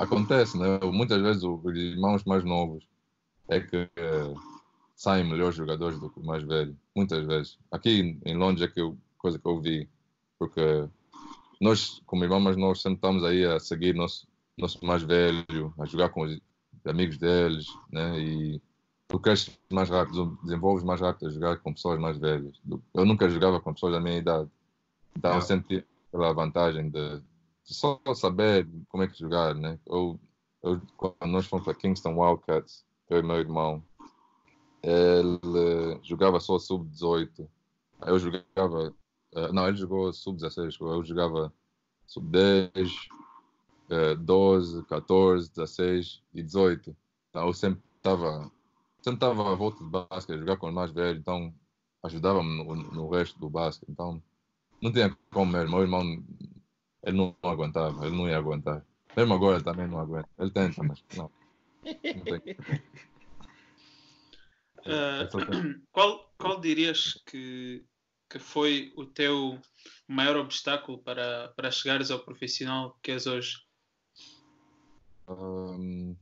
acontece, 0.00 0.58
né? 0.58 0.78
Muitas 0.90 1.20
vezes 1.20 1.42
os 1.42 1.76
irmãos 1.76 2.24
mais 2.24 2.42
novos 2.42 2.88
é 3.48 3.60
que 3.60 3.88
saem 4.96 5.28
melhores 5.28 5.54
jogadores 5.54 6.00
do 6.00 6.08
que 6.08 6.20
o 6.20 6.24
mais 6.24 6.42
velho. 6.42 6.76
Muitas 6.96 7.26
vezes. 7.26 7.58
Aqui 7.70 8.18
em 8.24 8.36
Londres 8.36 8.66
é 8.66 8.72
que 8.72 8.80
eu, 8.80 8.96
coisa 9.18 9.38
que 9.38 9.46
eu 9.46 9.60
vi. 9.60 9.88
Porque 10.40 10.88
nós, 11.60 12.00
como 12.06 12.24
irmãos 12.24 12.56
novos, 12.56 12.80
sempre 12.80 12.96
estamos 12.96 13.22
aí 13.22 13.44
a 13.44 13.60
seguir 13.60 13.94
nosso, 13.94 14.26
nosso 14.56 14.82
mais 14.84 15.02
velho, 15.02 15.74
a 15.78 15.84
jogar 15.84 16.08
com 16.08 16.22
os 16.22 16.40
amigos 16.86 17.18
deles, 17.18 17.66
né? 17.92 18.18
E 18.18 18.62
tu 19.06 19.20
cresces 19.20 19.58
mais 19.70 19.90
rápido, 19.90 20.38
desenvolves 20.42 20.82
mais 20.82 21.02
rápido 21.02 21.28
a 21.28 21.30
jogar 21.30 21.58
com 21.58 21.74
pessoas 21.74 22.00
mais 22.00 22.16
velhas. 22.16 22.58
Eu 22.94 23.04
nunca 23.04 23.28
jogava 23.28 23.60
com 23.60 23.74
pessoas 23.74 23.92
da 23.92 24.00
minha 24.00 24.16
idade. 24.16 24.50
Então, 25.14 25.34
eu 25.34 25.42
sempre 25.42 25.84
tive 26.10 26.24
a 26.24 26.32
vantagem 26.32 26.88
de 26.88 27.22
só 27.62 28.00
saber 28.14 28.66
como 28.88 29.02
é 29.02 29.08
que 29.08 29.18
jogar, 29.18 29.54
né? 29.54 29.78
Eu, 29.86 30.18
eu, 30.62 30.80
quando 30.96 31.26
nós 31.26 31.44
fomos 31.44 31.66
para 31.66 31.74
Kingston 31.74 32.18
Wildcats, 32.18 32.82
eu 33.10 33.18
e 33.18 33.22
meu 33.22 33.36
irmão, 33.36 33.84
ele 34.82 36.00
jogava 36.02 36.40
só 36.40 36.58
sub-18. 36.58 37.46
Eu 38.06 38.18
jogava. 38.18 38.94
Uh, 39.32 39.52
não, 39.52 39.68
ele 39.68 39.76
jogou 39.76 40.12
sub-16. 40.12 40.76
Eu 40.80 41.04
jogava 41.04 41.52
sub-10, 42.06 42.92
uh, 43.90 44.16
12, 44.16 44.84
14, 44.84 45.50
16 45.50 46.22
e 46.34 46.42
18. 46.42 46.96
Então 47.30 47.46
eu 47.46 47.52
sempre 47.52 47.82
estava 47.96 48.50
sempre 49.02 49.16
estava 49.16 49.52
à 49.52 49.54
volta 49.54 49.82
de 49.82 49.90
basquete, 49.90 50.38
jogar 50.38 50.56
com 50.56 50.68
os 50.68 50.74
mais 50.74 50.90
velhos, 50.92 51.20
então 51.20 51.54
ajudava-me 52.02 52.56
no, 52.56 52.74
no, 52.74 53.08
resto 53.08 53.38
do 53.38 53.48
basquete. 53.48 53.88
Então 53.88 54.22
não 54.80 54.92
tinha 54.92 55.16
como 55.32 55.52
mesmo. 55.52 55.70
Meu 55.70 55.82
irmão 55.82 56.02
ele 57.02 57.16
não 57.16 57.34
aguentava, 57.42 58.06
ele 58.06 58.16
não 58.16 58.28
ia 58.28 58.36
aguentar. 58.36 58.84
Mesmo 59.16 59.34
agora 59.34 59.56
ele 59.56 59.64
também 59.64 59.86
não 59.86 59.98
aguenta. 59.98 60.28
Ele 60.38 60.50
tenta, 60.50 60.82
mas 60.82 61.02
não. 61.16 61.30
não 61.84 62.40
tem. 62.40 62.56
Uh, 64.80 65.78
qual, 65.92 66.32
qual 66.38 66.58
dirias 66.58 67.22
que, 67.26 67.84
que 68.30 68.38
foi 68.38 68.92
o 68.96 69.04
teu 69.04 69.58
maior 70.06 70.36
obstáculo 70.36 70.98
para, 70.98 71.52
para 71.56 71.70
chegares 71.70 72.10
ao 72.10 72.20
profissional 72.20 72.96
que 73.02 73.10
és 73.10 73.26
hoje? 73.26 73.66
Um, 75.28 76.16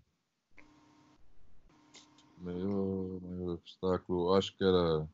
maior, 2.38 3.20
maior 3.20 3.54
obstáculo, 3.54 4.34
acho 4.34 4.56
que 4.56 4.64
era. 4.64 5.08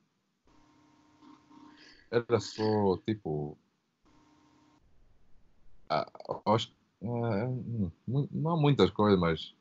Era 2.11 2.38
só 2.38 2.97
tipo 2.99 3.59
ah, 5.90 6.09
acho 6.47 6.72
uh, 7.03 7.92
não 8.07 8.51
há 8.51 8.57
muitas 8.57 8.90
coisas, 8.90 9.18
mas 9.18 9.55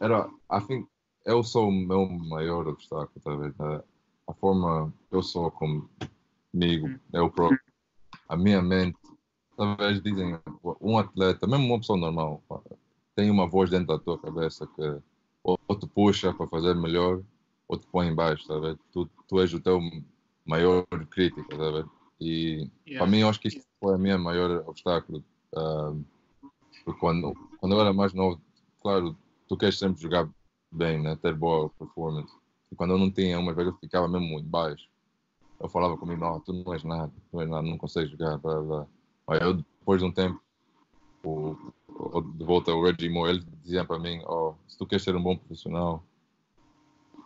era, 0.00 0.30
afim, 0.48 0.86
eu 1.24 1.42
sou 1.42 1.68
o 1.68 1.72
meu 1.72 2.08
maior 2.08 2.68
obstáculo, 2.68 3.20
talvez. 3.22 3.56
Tá 3.56 3.82
a 4.26 4.34
forma 4.34 4.92
eu 5.10 5.22
sou 5.22 5.46
comigo, 6.52 6.86
hum. 6.86 6.98
eu 7.12 7.30
próprio, 7.30 7.60
a 8.28 8.36
minha 8.36 8.62
mente, 8.62 8.98
talvez 9.56 10.00
dizem, 10.02 10.38
um 10.80 10.98
atleta, 10.98 11.46
mesmo 11.46 11.66
uma 11.66 11.78
pessoa 11.78 11.98
normal, 11.98 12.42
tem 13.16 13.30
uma 13.30 13.48
voz 13.48 13.70
dentro 13.70 13.88
da 13.88 13.98
tua 13.98 14.18
cabeça 14.18 14.66
que 14.66 15.02
ou, 15.42 15.58
te 15.76 15.86
puxa 15.88 16.32
para 16.32 16.46
fazer 16.46 16.74
melhor 16.74 17.20
ou 17.66 17.76
te 17.76 17.86
põe 17.86 18.08
embaixo, 18.08 18.46
tá 18.46 18.54
Tu, 18.92 19.08
tu 19.26 19.40
és 19.40 19.52
o 19.52 19.60
teu 19.60 19.80
maior 20.44 20.86
crítico, 21.10 21.48
tá 21.48 21.88
E 22.20 22.70
yeah. 22.86 22.98
para 22.98 23.06
mim, 23.06 23.20
eu 23.20 23.28
acho 23.28 23.40
que 23.40 23.48
isso 23.48 23.64
foi 23.80 23.94
a 23.94 23.98
minha 23.98 24.18
maior 24.18 24.62
obstáculo. 24.68 25.24
Uh, 25.52 26.04
porque 26.84 27.00
quando, 27.00 27.34
quando 27.58 27.74
eu 27.74 27.80
era 27.80 27.92
mais 27.92 28.12
novo, 28.12 28.40
claro, 28.80 29.16
tu 29.48 29.56
queres 29.56 29.78
sempre 29.78 30.00
jogar 30.00 30.28
bem, 30.70 31.02
né? 31.02 31.16
ter 31.16 31.34
boa 31.34 31.68
performance. 31.70 32.32
E 32.70 32.76
quando 32.76 32.92
eu 32.92 32.98
não 32.98 33.10
tinha, 33.10 33.38
umas 33.38 33.56
vezes 33.56 33.72
eu 33.72 33.78
ficava 33.78 34.08
mesmo 34.08 34.26
muito 34.26 34.48
baixo. 34.48 34.88
Eu 35.62 35.68
falava 35.68 35.96
comigo, 35.96 36.20
não, 36.20 36.40
tu 36.40 36.52
não 36.52 36.72
és 36.72 36.82
nada, 36.82 37.08
tu 37.08 37.36
não 37.36 37.40
és 37.40 37.48
nada, 37.48 37.62
não 37.62 37.78
consegues 37.78 38.10
jogar, 38.10 38.36
blá, 38.38 38.60
blá. 38.60 38.86
Aí 39.28 39.40
eu, 39.40 39.54
depois 39.54 40.00
de 40.00 40.06
um 40.06 40.12
tempo, 40.12 40.40
o, 41.24 41.56
o, 41.88 42.20
de 42.20 42.44
volta 42.44 42.72
ao 42.72 42.82
Reggie 42.82 43.08
Moore, 43.08 43.30
ele 43.30 43.46
dizia 43.62 43.84
para 43.84 43.98
mim, 43.98 44.20
oh, 44.26 44.54
se 44.66 44.76
tu 44.76 44.86
queres 44.86 45.04
ser 45.04 45.14
um 45.14 45.22
bom 45.22 45.36
profissional, 45.36 46.02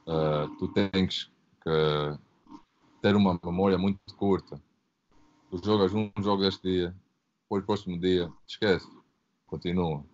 uh, 0.07 0.55
tu 0.59 0.68
tens 0.68 1.30
que 1.62 2.18
ter 3.01 3.16
uma 3.16 3.41
memória 3.43 3.78
muito 3.78 3.99
curta 4.16 4.61
Tu 5.51 5.64
jogas 5.64 5.95
um 5.95 6.11
jogo 6.18 6.43
deste 6.43 6.62
dia, 6.62 6.95
depois 7.43 7.64
próximo 7.64 7.99
dia, 8.01 8.30
esquece, 8.47 8.89
continua, 9.47 10.05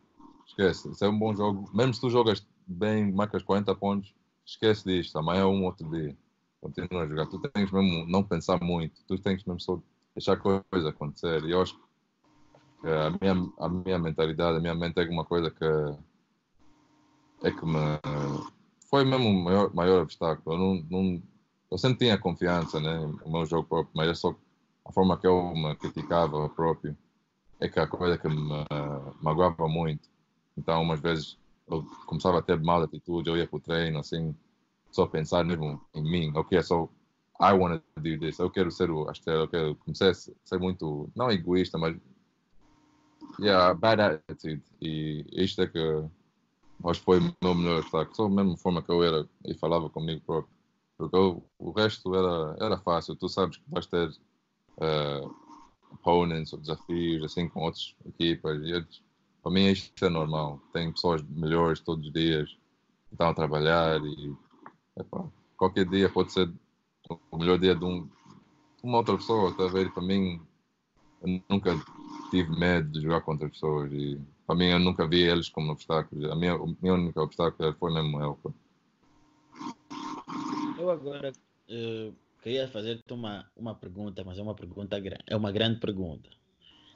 esquece. 0.46 0.90
Isso 0.90 1.04
é 1.04 1.08
um 1.08 1.18
bom 1.18 1.34
jogo, 1.34 1.70
mesmo 1.74 1.94
se 1.94 2.00
tu 2.00 2.10
jogas 2.10 2.46
bem, 2.66 3.10
marcas 3.10 3.42
40 3.42 3.74
pontos, 3.74 4.14
esquece 4.44 4.84
disto, 4.84 5.18
amanhã 5.18 5.42
é 5.42 5.46
um 5.46 5.64
outro 5.64 5.88
dia, 5.90 6.16
continua 6.62 7.02
a 7.02 7.06
jogar. 7.06 7.26
Tu 7.26 7.38
tens 7.40 7.70
mesmo 7.70 8.06
não 8.06 8.22
pensar 8.22 8.62
muito, 8.62 9.02
tu 9.06 9.18
tens 9.18 9.44
mesmo 9.44 9.60
só 9.60 9.78
deixar 10.14 10.34
a 10.34 10.62
coisa 10.62 10.88
acontecer. 10.88 11.44
E 11.44 11.50
eu 11.50 11.60
acho 11.60 11.76
que 12.80 12.88
a 12.88 13.10
minha, 13.10 13.52
a 13.58 13.68
minha 13.68 13.98
mentalidade, 13.98 14.56
a 14.56 14.60
minha 14.60 14.74
mente 14.74 14.98
é 15.00 15.04
uma 15.08 15.24
coisa 15.24 15.50
que 15.50 15.64
é 17.44 17.50
que 17.50 17.66
me 17.66 17.98
foi 18.88 19.04
mesmo 19.04 19.28
o 19.28 19.44
maior, 19.44 19.74
maior 19.74 20.02
obstáculo. 20.02 20.54
Eu, 20.54 20.58
não, 20.58 20.86
não, 20.90 21.22
eu 21.70 21.78
sempre 21.78 21.98
tinha 21.98 22.18
confiança 22.18 22.78
né, 22.78 22.98
no 23.24 23.32
meu 23.32 23.46
jogo 23.46 23.66
próprio, 23.66 23.92
mas 23.94 24.08
é 24.08 24.14
só 24.14 24.34
a 24.84 24.92
forma 24.92 25.18
que 25.18 25.26
eu 25.26 25.54
me 25.54 25.74
criticava 25.76 26.48
próprio 26.50 26.96
é 27.58 27.68
que 27.68 27.80
a 27.80 27.86
coisa 27.86 28.18
que 28.18 28.28
me 28.28 28.66
magoava 29.20 29.66
muito. 29.68 30.08
Então, 30.56 30.82
umas 30.82 31.00
vezes 31.00 31.38
eu 31.70 31.82
começava 32.06 32.38
a 32.38 32.42
ter 32.42 32.60
mal 32.60 32.82
atitude, 32.82 33.30
eu 33.30 33.36
ia 33.36 33.46
para 33.46 33.56
o 33.56 33.60
treino, 33.60 33.98
assim, 33.98 34.34
só 34.92 35.06
pensar 35.06 35.44
mesmo 35.44 35.80
em 35.94 36.02
mim. 36.02 36.32
Ok, 36.36 36.56
é 36.56 36.62
só, 36.62 36.88
I 37.40 37.52
want 37.52 37.82
to 37.96 38.00
do 38.00 38.18
this, 38.18 38.38
eu 38.38 38.50
quero 38.50 38.70
ser 38.70 38.90
o 38.90 39.10
estrela, 39.10 39.44
eu 39.44 39.48
quero. 39.48 39.74
Comecei 39.76 40.10
a 40.10 40.14
ser 40.14 40.58
muito, 40.60 41.10
não 41.16 41.30
egoísta, 41.30 41.78
mas. 41.78 41.96
Yeah, 43.40 43.74
bad 43.74 44.02
attitude. 44.02 44.62
E 44.80 45.24
isto 45.32 45.62
é 45.62 45.66
que 45.66 45.78
acho 46.84 47.00
que 47.00 47.04
foi 47.04 47.18
o 47.18 47.36
meu 47.42 47.54
melhor 47.54 47.82
destaque. 47.82 48.14
Só 48.16 48.26
a 48.26 48.30
mesma 48.30 48.56
forma 48.56 48.82
que 48.82 48.90
eu 48.90 49.02
era 49.02 49.28
e 49.46 49.54
falava 49.54 49.88
comigo 49.88 50.20
próprio. 50.24 50.54
Porque 50.98 51.16
eu, 51.16 51.42
o 51.58 51.70
resto 51.72 52.14
era, 52.14 52.56
era 52.60 52.78
fácil. 52.78 53.16
Tu 53.16 53.28
sabes 53.28 53.56
que 53.56 53.64
vais 53.68 53.86
ter 53.86 54.08
uh, 54.08 55.34
opponents 55.92 56.52
ou 56.52 56.60
desafios 56.60 57.24
assim 57.24 57.48
com 57.48 57.60
outras 57.60 57.94
equipas. 58.06 58.60
E 58.62 58.72
eles, 58.72 59.02
para 59.42 59.52
mim 59.52 59.66
isto 59.66 60.04
é 60.04 60.08
normal. 60.10 60.60
Tem 60.72 60.92
pessoas 60.92 61.22
melhores 61.22 61.80
todos 61.80 62.06
os 62.06 62.12
dias 62.12 62.50
que 63.08 63.14
estão 63.14 63.28
a 63.28 63.34
trabalhar 63.34 64.00
e 64.04 64.36
qualquer 65.56 65.88
dia 65.88 66.08
pode 66.08 66.32
ser 66.32 66.52
o 67.30 67.38
melhor 67.38 67.58
dia 67.58 67.74
de 67.74 67.84
um, 67.84 68.08
uma 68.82 68.98
outra 68.98 69.16
pessoa, 69.16 69.50
está 69.50 69.66
ver? 69.68 69.92
Para 69.92 70.02
mim, 70.02 70.40
eu 71.22 71.42
nunca 71.48 71.72
tive 72.30 72.50
medo 72.58 72.90
de 72.90 73.02
jogar 73.02 73.20
contra 73.20 73.48
pessoas 73.48 73.92
e 73.92 74.20
para 74.46 74.56
mim 74.56 74.66
eu 74.66 74.78
nunca 74.78 75.06
vi 75.06 75.22
eles 75.22 75.48
como 75.48 75.72
obstáculos. 75.72 76.30
A 76.30 76.34
minha, 76.34 76.56
o 76.56 76.76
meu 76.80 76.94
único 76.94 77.20
obstáculo 77.20 77.74
foi 77.74 77.92
mesmo 77.92 78.20
eu. 78.20 78.38
Eu 80.78 80.90
agora 80.90 81.32
uh, 81.68 82.14
Queria 82.42 82.66
fazer-te 82.66 83.12
uma, 83.12 83.48
uma 83.56 83.72
pergunta, 83.72 84.24
mas 84.24 84.36
é 84.36 84.42
uma 84.42 84.54
pergunta 84.54 84.98
grande. 84.98 85.22
É 85.28 85.36
uma 85.36 85.52
grande 85.52 85.78
pergunta. 85.78 86.28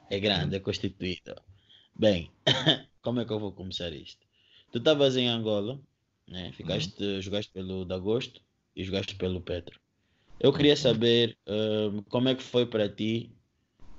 É 0.09 0.19
grande, 0.19 0.57
é 0.57 0.59
constituída. 0.59 1.41
Bem, 1.95 2.29
como 3.01 3.21
é 3.21 3.25
que 3.25 3.31
eu 3.31 3.39
vou 3.39 3.53
começar 3.53 3.93
isto? 3.93 4.27
Tu 4.73 4.79
estavas 4.79 5.15
em 5.15 5.29
Angola, 5.29 5.79
né? 6.27 6.51
Ficaste, 6.53 7.03
uhum. 7.03 7.21
jogaste 7.21 7.51
pelo 7.51 7.85
Dagosto 7.85 8.41
e 8.75 8.83
jogaste 8.83 9.15
pelo 9.15 9.41
Petro. 9.41 9.79
Eu 10.39 10.53
queria 10.53 10.73
uhum. 10.73 10.77
saber 10.77 11.37
um, 11.47 12.01
como 12.03 12.29
é 12.29 12.35
que 12.35 12.43
foi 12.43 12.65
para 12.65 12.87
ti 12.87 13.31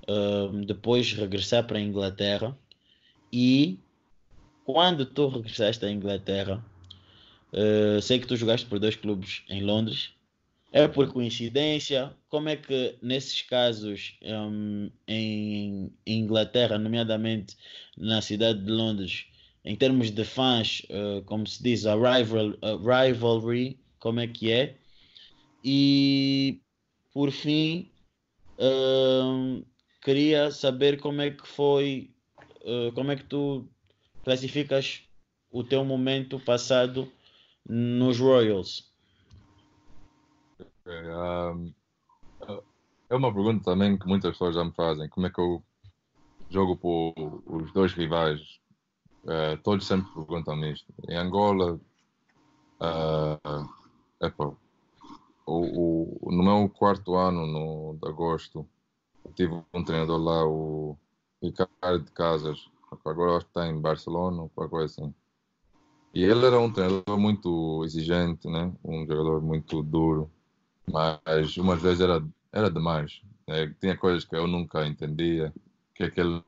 um, 0.08 0.62
depois 0.62 1.12
regressar 1.12 1.66
para 1.66 1.78
a 1.78 1.82
Inglaterra 1.82 2.56
e 3.32 3.78
quando 4.64 5.06
tu 5.06 5.28
regressaste 5.28 5.84
à 5.84 5.90
Inglaterra, 5.90 6.64
uh, 7.52 8.00
sei 8.02 8.18
que 8.18 8.26
tu 8.26 8.36
jogaste 8.36 8.66
por 8.66 8.78
dois 8.78 8.96
clubes 8.96 9.42
em 9.48 9.62
Londres 9.62 10.12
É 10.70 10.86
por 10.86 11.10
coincidência? 11.12 12.12
Como 12.28 12.48
é 12.48 12.56
que 12.56 12.96
nesses 13.00 13.40
casos 13.42 14.18
um, 14.22 14.90
em 15.06 15.90
Inglaterra, 16.06 16.78
nomeadamente 16.78 17.56
na 17.96 18.20
cidade 18.20 18.62
de 18.62 18.70
Londres, 18.70 19.26
em 19.68 19.76
termos 19.76 20.10
de 20.10 20.24
fãs, 20.24 20.80
uh, 20.88 21.22
como 21.26 21.46
se 21.46 21.62
diz, 21.62 21.84
a, 21.84 21.94
rival, 21.94 22.54
a 22.62 23.04
rivalry, 23.04 23.78
como 24.00 24.18
é 24.18 24.26
que 24.26 24.50
é? 24.50 24.78
E 25.62 26.62
por 27.12 27.30
fim, 27.30 27.92
uh, 28.58 29.62
queria 30.00 30.50
saber 30.50 30.98
como 30.98 31.20
é 31.20 31.32
que 31.32 31.46
foi, 31.46 32.10
uh, 32.62 32.90
como 32.94 33.12
é 33.12 33.16
que 33.16 33.24
tu 33.24 33.68
classificas 34.24 35.02
o 35.50 35.62
teu 35.62 35.84
momento 35.84 36.40
passado 36.40 37.12
nos 37.68 38.18
Royals. 38.18 38.90
Um, 40.86 41.74
é 43.10 43.14
uma 43.14 43.34
pergunta 43.34 43.62
também 43.66 43.98
que 43.98 44.06
muitas 44.06 44.32
pessoas 44.32 44.54
já 44.54 44.64
me 44.64 44.72
fazem. 44.72 45.10
Como 45.10 45.26
é 45.26 45.30
que 45.30 45.38
eu 45.38 45.62
jogo 46.48 46.74
por 46.74 47.42
os 47.44 47.70
dois 47.74 47.92
rivais? 47.92 48.40
Uh, 49.28 49.58
todos 49.62 49.86
sempre 49.86 50.10
perguntam-me 50.14 50.72
isto. 50.72 50.92
Em 51.06 51.16
Angola, 51.16 51.78
uh, 52.80 53.68
epa, 54.22 54.56
o, 55.46 56.18
o, 56.26 56.32
no 56.32 56.42
meu 56.42 56.68
quarto 56.70 57.14
ano, 57.14 57.46
no, 57.46 57.98
de 58.00 58.08
agosto, 58.08 58.66
tive 59.34 59.62
um 59.74 59.84
treinador 59.84 60.18
lá, 60.18 60.46
o 60.46 60.96
Ricardo 61.42 62.04
de 62.04 62.10
Casas. 62.12 62.70
Agora 63.04 63.36
acho 63.36 63.44
que 63.44 63.50
está 63.50 63.66
em 63.66 63.78
Barcelona, 63.78 64.48
qualquer 64.54 64.70
coisa 64.70 64.86
assim. 64.86 65.14
E 66.14 66.24
ele 66.24 66.46
era 66.46 66.58
um 66.58 66.72
treinador 66.72 67.18
muito 67.18 67.84
exigente, 67.84 68.48
né? 68.48 68.72
um 68.82 69.06
jogador 69.06 69.42
muito 69.42 69.82
duro 69.82 70.30
mas 70.92 71.56
umas 71.56 71.80
vezes 71.80 72.00
era, 72.00 72.22
era 72.52 72.70
demais. 72.70 73.20
Né? 73.46 73.74
Tinha 73.80 73.96
coisas 73.96 74.24
que 74.24 74.34
eu 74.34 74.46
nunca 74.46 74.86
entendia, 74.86 75.52
que 75.94 76.04
aquele 76.04 76.42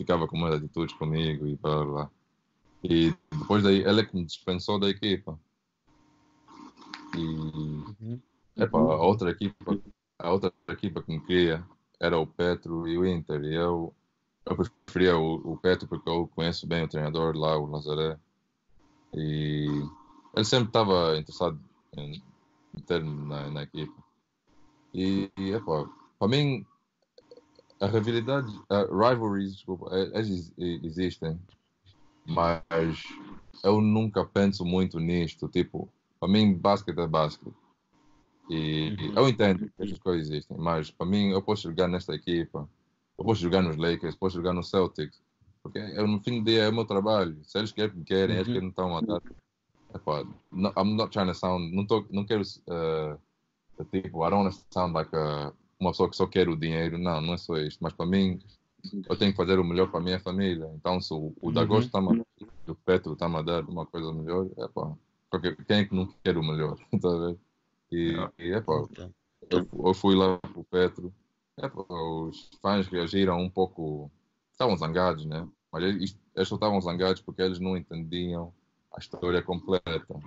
ficava 0.00 0.26
com 0.26 0.34
umas 0.34 0.54
atitudes 0.54 0.94
comigo 0.96 1.46
e 1.46 1.56
blá 1.56 1.84
blá. 1.84 2.10
E 2.82 3.14
depois 3.30 3.62
daí, 3.62 3.82
ele 3.82 4.00
é 4.00 4.04
que 4.04 4.16
me 4.16 4.24
dispensou 4.24 4.80
da 4.80 4.88
equipa. 4.88 5.38
E 7.14 7.18
uhum. 7.18 8.18
epa, 8.56 8.78
a 8.78 9.04
outra 9.04 9.30
equipa, 9.30 9.78
a 10.18 10.32
outra 10.32 10.50
equipa 10.68 11.02
que 11.02 11.12
me 11.12 11.20
queria 11.20 11.62
era 12.00 12.18
o 12.18 12.26
Petro 12.26 12.88
e 12.88 12.96
o 12.96 13.06
Inter. 13.06 13.44
E 13.44 13.54
eu, 13.54 13.94
eu 14.46 14.56
preferia 14.56 15.18
o, 15.18 15.52
o 15.52 15.56
Petro 15.58 15.86
porque 15.86 16.08
eu 16.08 16.30
conheço 16.34 16.66
bem 16.66 16.84
o 16.84 16.88
treinador 16.88 17.36
lá, 17.36 17.58
o 17.58 17.66
Lazaré. 17.66 18.18
E 19.12 19.66
ele 20.34 20.44
sempre 20.44 20.68
estava 20.68 21.18
interessado 21.18 21.60
em, 21.94 22.22
interno 22.74 23.26
na, 23.26 23.50
na 23.50 23.62
equipa. 23.64 24.02
E, 24.94 25.30
e 25.36 25.50
epá, 25.50 25.86
para 26.18 26.28
mim, 26.28 26.64
a 27.80 27.86
rivalidade, 27.86 28.52
a 28.68 28.82
rivalries, 28.82 29.54
desculpa, 29.54 29.90
eles 30.14 30.52
existem, 30.58 31.40
mas 32.26 33.02
eu 33.64 33.80
nunca 33.80 34.24
penso 34.24 34.64
muito 34.64 34.98
nisto. 35.00 35.48
Tipo, 35.48 35.88
para 36.18 36.28
mim, 36.28 36.54
basquete 36.54 36.98
é 36.98 37.06
basquete. 37.06 37.54
E 38.48 38.96
uhum. 38.98 39.14
eu 39.16 39.28
entendo 39.28 39.70
que 39.70 39.82
essas 39.82 39.98
coisas 39.98 40.28
existem, 40.28 40.56
mas 40.58 40.90
para 40.90 41.06
mim, 41.06 41.30
eu 41.30 41.40
posso 41.40 41.62
jogar 41.62 41.88
nesta 41.88 42.14
equipa, 42.14 42.68
eu 43.16 43.24
posso 43.24 43.40
jogar 43.40 43.62
nos 43.62 43.76
Lakers, 43.76 44.16
posso 44.16 44.36
jogar 44.36 44.52
no 44.52 44.62
Celtics, 44.62 45.22
porque 45.62 45.78
eu, 45.78 46.06
no 46.06 46.20
fim 46.20 46.40
do 46.40 46.44
dia 46.44 46.64
é 46.64 46.68
o 46.68 46.74
meu 46.74 46.84
trabalho. 46.84 47.38
Se 47.44 47.58
eles 47.58 47.70
querem, 47.70 48.02
querem, 48.02 48.36
eles 48.36 48.48
que 48.48 48.60
não 48.60 48.70
estão 48.70 48.96
a 48.96 49.00
dar 49.00 49.22
Epá, 49.94 50.24
no, 50.52 50.72
I'm 50.76 50.94
not 50.94 51.10
trying 51.10 51.26
to 51.26 51.34
sound. 51.34 51.74
Não, 51.74 51.84
tô, 51.84 52.04
não 52.10 52.24
quero. 52.24 52.42
Uh, 52.42 53.18
tipo, 53.90 54.24
I 54.24 54.30
don't 54.30 54.44
want 54.44 54.54
to 54.54 54.60
sound 54.70 54.94
like 54.94 55.14
a, 55.14 55.52
uma 55.80 55.90
pessoa 55.90 56.10
que 56.10 56.16
só 56.16 56.26
quer 56.26 56.48
o 56.48 56.56
dinheiro. 56.56 56.98
Não, 56.98 57.20
não 57.20 57.34
é 57.34 57.38
só 57.38 57.56
isto. 57.56 57.78
Mas 57.82 57.92
para 57.92 58.06
mim, 58.06 58.40
eu 59.08 59.16
tenho 59.16 59.32
que 59.32 59.36
fazer 59.36 59.58
o 59.58 59.64
melhor 59.64 59.90
para 59.90 60.00
a 60.00 60.02
minha 60.02 60.20
família. 60.20 60.70
Então, 60.74 61.00
se 61.00 61.12
o, 61.12 61.34
o. 61.40 61.50
Dagosto 61.50 61.86
está 61.86 62.00
uhum. 62.00 62.24
o 62.66 62.74
Petro 62.74 63.12
está 63.12 63.26
a 63.26 63.42
dar 63.42 63.64
uma 63.64 63.86
coisa 63.86 64.12
melhor, 64.12 64.46
epá, 64.58 64.92
porque 65.30 65.56
quem 65.64 65.78
é 65.78 65.84
que 65.84 65.94
não 65.94 66.06
quer 66.24 66.36
o 66.36 66.42
melhor? 66.42 66.76
tá 67.00 67.34
e, 67.90 68.14
e 68.38 68.52
epá, 68.52 68.86
eu, 69.50 69.68
eu 69.84 69.94
fui 69.94 70.14
lá 70.14 70.38
para 70.38 70.60
o 70.60 70.64
Petro. 70.64 71.12
Epá, 71.58 71.84
os 71.88 72.50
fãs 72.60 72.86
reagiram 72.86 73.38
um 73.40 73.50
pouco. 73.50 74.10
Estavam 74.52 74.76
zangados, 74.76 75.24
né? 75.24 75.48
Mas 75.72 75.84
eles, 75.84 76.18
eles 76.34 76.48
só 76.48 76.56
estavam 76.56 76.80
zangados 76.80 77.22
porque 77.22 77.42
eles 77.42 77.58
não 77.58 77.76
entendiam 77.76 78.52
a 78.94 78.98
história 78.98 79.42
completa. 79.42 80.20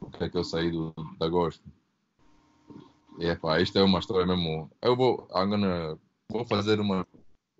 O 0.00 0.10
que 0.10 0.24
é 0.24 0.28
que 0.28 0.36
eu 0.36 0.44
saí 0.44 0.70
do, 0.70 0.94
de 1.18 1.26
agosto. 1.26 1.62
E 3.20 3.26
epá, 3.26 3.60
isto 3.60 3.78
é 3.78 3.82
uma 3.82 3.98
história 3.98 4.26
mesmo. 4.26 4.70
Eu 4.80 4.96
vou, 4.96 5.28
I'm 5.30 5.50
gonna, 5.50 5.98
vou 6.30 6.42
fazer 6.46 6.80
uma 6.80 7.06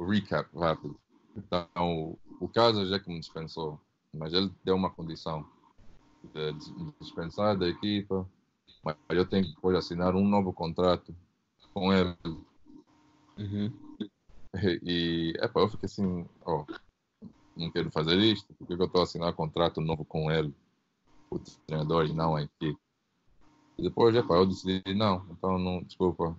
recap 0.01 0.49
rápido. 0.59 0.99
Então, 1.37 2.17
o 2.41 2.49
Casas 2.49 2.89
já 2.89 2.99
que 2.99 3.11
me 3.11 3.21
dispensou, 3.21 3.79
mas 4.11 4.33
ele 4.33 4.51
deu 4.65 4.75
uma 4.75 4.89
condição 4.89 5.47
de 6.33 6.55
dispensar 6.99 7.59
da 7.59 7.69
equipa, 7.69 8.27
mas 8.83 8.97
eu 9.11 9.27
tenho 9.27 9.45
que 9.45 9.55
depois 9.55 9.77
assinar 9.77 10.17
um 10.17 10.27
novo 10.27 10.51
contrato 10.51 11.15
com 11.75 11.93
ele. 11.93 12.17
Uhum. 13.37 13.71
E, 14.01 14.81
e 14.83 15.35
epá, 15.43 15.61
eu 15.61 15.69
fiquei 15.69 15.87
assim, 15.87 16.27
oh, 16.47 16.65
não 17.55 17.71
quero 17.71 17.91
fazer 17.91 18.17
isto, 18.17 18.51
porque 18.55 18.73
eu 18.73 18.87
estou 18.87 19.03
a 19.03 19.05
assinar 19.05 19.29
um 19.29 19.37
contrato 19.37 19.83
novo 19.83 20.07
com 20.07 20.31
ele, 20.31 20.55
o 21.31 21.39
treinador, 21.39 22.07
e 22.07 22.15
não 22.15 22.35
a 22.35 22.43
equipe. 22.45 22.81
E 23.81 23.85
depois, 23.85 24.15
epa, 24.15 24.35
eu 24.35 24.45
decidi, 24.45 24.83
não, 24.95 25.25
então, 25.31 25.59
não, 25.59 25.83
desculpa, 25.83 26.37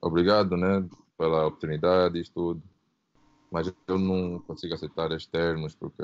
obrigado, 0.00 0.56
né, 0.56 0.88
pela 1.18 1.46
oportunidade 1.46 2.18
e 2.18 2.24
tudo, 2.24 2.62
mas 3.52 3.70
eu 3.86 3.98
não 3.98 4.40
consigo 4.40 4.72
aceitar 4.72 5.12
estes 5.12 5.26
termos, 5.26 5.74
porque 5.74 6.02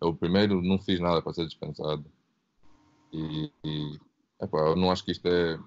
eu 0.00 0.14
primeiro 0.14 0.60
não 0.60 0.78
fiz 0.78 1.00
nada 1.00 1.22
para 1.22 1.32
ser 1.32 1.46
dispensado. 1.46 2.04
E, 3.10 3.50
e 3.64 3.98
epa, 4.42 4.58
eu 4.58 4.76
não 4.76 4.90
acho 4.90 5.04
que 5.06 5.12
isto 5.12 5.26
é, 5.26 5.58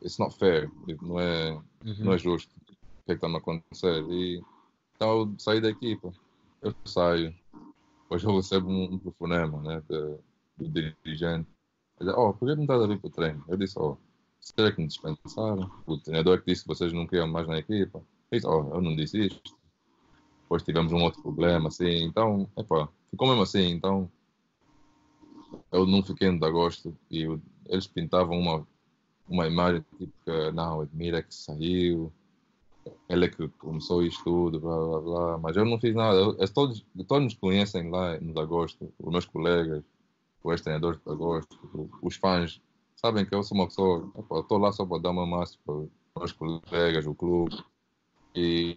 it's 0.00 0.16
not 0.18 0.36
fair, 0.38 0.70
não 1.02 1.18
é, 1.18 1.50
uhum. 1.84 1.96
não 1.98 2.12
é 2.12 2.18
justo 2.18 2.54
o 2.56 2.64
que 3.04 3.12
é 3.12 3.14
está 3.14 3.26
a 3.26 3.36
acontecer. 3.36 4.04
E, 4.08 4.40
então 4.94 5.22
eu 5.22 5.34
saí 5.38 5.60
da 5.60 5.70
equipa, 5.70 6.12
eu 6.62 6.72
saio, 6.84 7.34
Hoje 8.12 8.26
eu 8.26 8.36
recebo 8.36 8.68
um, 8.68 8.92
um 8.92 8.98
telefonema 8.98 9.58
né, 9.62 9.82
do 9.88 10.20
dirigente. 10.58 11.48
Ele 12.02 12.10
oh, 12.10 12.32
por 12.34 12.48
que 12.48 12.54
não 12.56 12.62
estás 12.62 12.82
a 12.82 12.86
vir 12.86 12.98
para 12.98 13.08
o 13.08 13.10
treino? 13.10 13.44
Eu 13.48 13.56
disse, 13.56 13.78
oh, 13.78 13.96
será 14.40 14.72
que 14.72 14.80
me 14.80 14.88
dispensaram? 14.88 15.70
O 15.86 15.96
treinador 15.98 16.40
que 16.40 16.50
disse 16.50 16.62
que 16.62 16.68
vocês 16.68 16.92
não 16.92 17.06
queriam 17.06 17.28
mais 17.28 17.46
na 17.46 17.58
equipa. 17.58 17.98
Eu 17.98 18.38
disse, 18.38 18.46
oh, 18.46 18.74
eu 18.74 18.80
não 18.80 18.96
disse 18.96 19.26
isto. 19.26 19.56
Depois 20.42 20.64
tivemos 20.64 20.92
um 20.92 21.02
outro 21.02 21.22
problema, 21.22 21.68
assim, 21.68 22.04
então, 22.04 22.48
epá, 22.58 22.88
ficou 23.10 23.28
mesmo 23.28 23.42
assim, 23.42 23.70
então 23.70 24.10
eu 25.70 25.86
não 25.86 26.02
fiquei 26.02 26.30
no 26.30 26.44
agosto 26.44 26.94
e 27.10 27.22
eu, 27.22 27.40
eles 27.66 27.86
pintavam 27.86 28.38
uma, 28.38 28.66
uma 29.28 29.46
imagem 29.46 29.84
tipo 29.98 30.12
que, 30.24 30.50
não, 30.52 30.82
admira 30.82 31.22
que 31.22 31.34
saiu, 31.34 32.12
ele 33.08 33.26
é 33.26 33.28
que 33.28 33.48
começou 33.48 34.02
isto 34.02 34.22
tudo, 34.24 34.60
blá 34.60 34.76
blá 34.76 35.00
blá, 35.00 35.38
mas 35.38 35.56
eu 35.56 35.64
não 35.64 35.78
fiz 35.78 35.94
nada. 35.94 36.18
Eu, 36.18 36.36
eu, 36.38 36.48
todos, 36.52 36.84
todos 37.06 37.24
nos 37.24 37.34
conhecem 37.34 37.90
lá 37.90 38.18
no 38.20 38.38
agosto, 38.40 38.92
os 38.98 39.10
meus 39.10 39.24
colegas, 39.24 39.82
os 40.42 40.60
treinadores 40.60 41.00
de 41.00 41.10
agosto, 41.10 41.90
os 42.02 42.16
fãs, 42.16 42.60
sabem 42.96 43.24
que 43.26 43.34
eu 43.34 43.42
sou 43.42 43.56
uma 43.56 43.66
pessoa, 43.66 44.10
estou 44.40 44.58
lá 44.58 44.72
só 44.72 44.84
para 44.84 45.02
dar 45.02 45.10
uma 45.10 45.26
massa 45.26 45.56
para 45.64 46.24
os 46.24 46.32
colegas, 46.32 47.06
o 47.06 47.14
clube. 47.14 47.62
E 48.34 48.76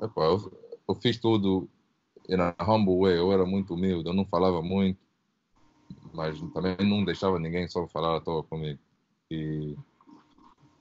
epa, 0.00 0.22
eu, 0.22 0.52
eu 0.88 0.94
fiz 0.94 1.18
tudo 1.18 1.68
in 2.28 2.36
a 2.40 2.54
humble 2.60 3.00
way, 3.00 3.18
eu 3.18 3.32
era 3.32 3.44
muito 3.44 3.74
humilde, 3.74 4.08
eu 4.08 4.14
não 4.14 4.24
falava 4.24 4.62
muito, 4.62 4.98
mas 6.12 6.40
também 6.52 6.76
não 6.80 7.04
deixava 7.04 7.38
ninguém 7.38 7.68
só 7.68 7.86
falar 7.88 8.16
à 8.16 8.20
toa 8.20 8.42
comigo. 8.44 8.78
E 9.30 9.76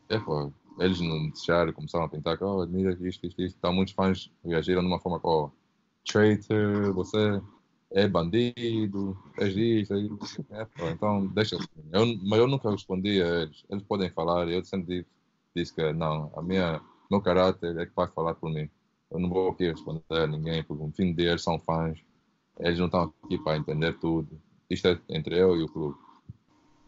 epa, 0.09 0.51
eles 0.80 0.99
não 0.99 1.30
deixaram, 1.30 1.74
começaram 1.74 2.05
a 2.05 2.09
pintar 2.09 2.38
que, 2.38 2.43
oh, 2.43 2.61
admira 2.61 2.91
isto, 2.93 3.26
isto, 3.26 3.41
isto. 3.41 3.57
Então, 3.57 3.74
muitos 3.74 3.93
fãs 3.93 4.32
reagiram 4.43 4.82
de 4.82 4.88
uma 4.88 4.99
forma 4.99 5.19
que, 5.19 5.28
oh, 5.28 5.51
traitor, 6.05 6.93
você 6.93 7.41
é 7.93 8.07
bandido, 8.07 9.17
és 9.37 9.55
isto, 9.55 9.93
é 9.93 9.99
isto. 9.99 10.45
É, 10.51 10.67
então, 10.91 11.27
deixa 11.27 11.55
assim. 11.55 11.67
Eu, 11.91 12.05
mas 12.23 12.39
eu 12.39 12.47
nunca 12.47 12.71
respondi 12.71 13.21
a 13.21 13.41
eles. 13.41 13.63
Eles 13.69 13.83
podem 13.83 14.09
falar, 14.09 14.47
eu 14.47 14.63
sempre 14.63 15.05
disse, 15.55 15.73
que, 15.73 15.93
não, 15.93 16.31
a 16.35 16.41
minha, 16.41 16.81
meu 17.09 17.21
caráter 17.21 17.77
é 17.77 17.85
que 17.85 17.95
vai 17.95 18.07
falar 18.07 18.35
por 18.35 18.51
mim. 18.51 18.69
Eu 19.11 19.19
não 19.19 19.29
vou 19.29 19.49
aqui 19.49 19.69
responder 19.69 20.03
a 20.09 20.27
ninguém, 20.27 20.63
porque 20.63 20.83
no 20.83 20.91
fim 20.91 21.13
deles 21.13 21.43
são 21.43 21.59
fãs. 21.59 21.99
Eles 22.59 22.79
não 22.79 22.87
estão 22.87 23.13
aqui 23.23 23.37
para 23.37 23.57
entender 23.57 23.97
tudo. 23.99 24.41
Isto 24.69 24.87
é 24.87 24.99
entre 25.09 25.39
eu 25.39 25.55
e 25.55 25.63
o 25.63 25.67
clube. 25.67 25.97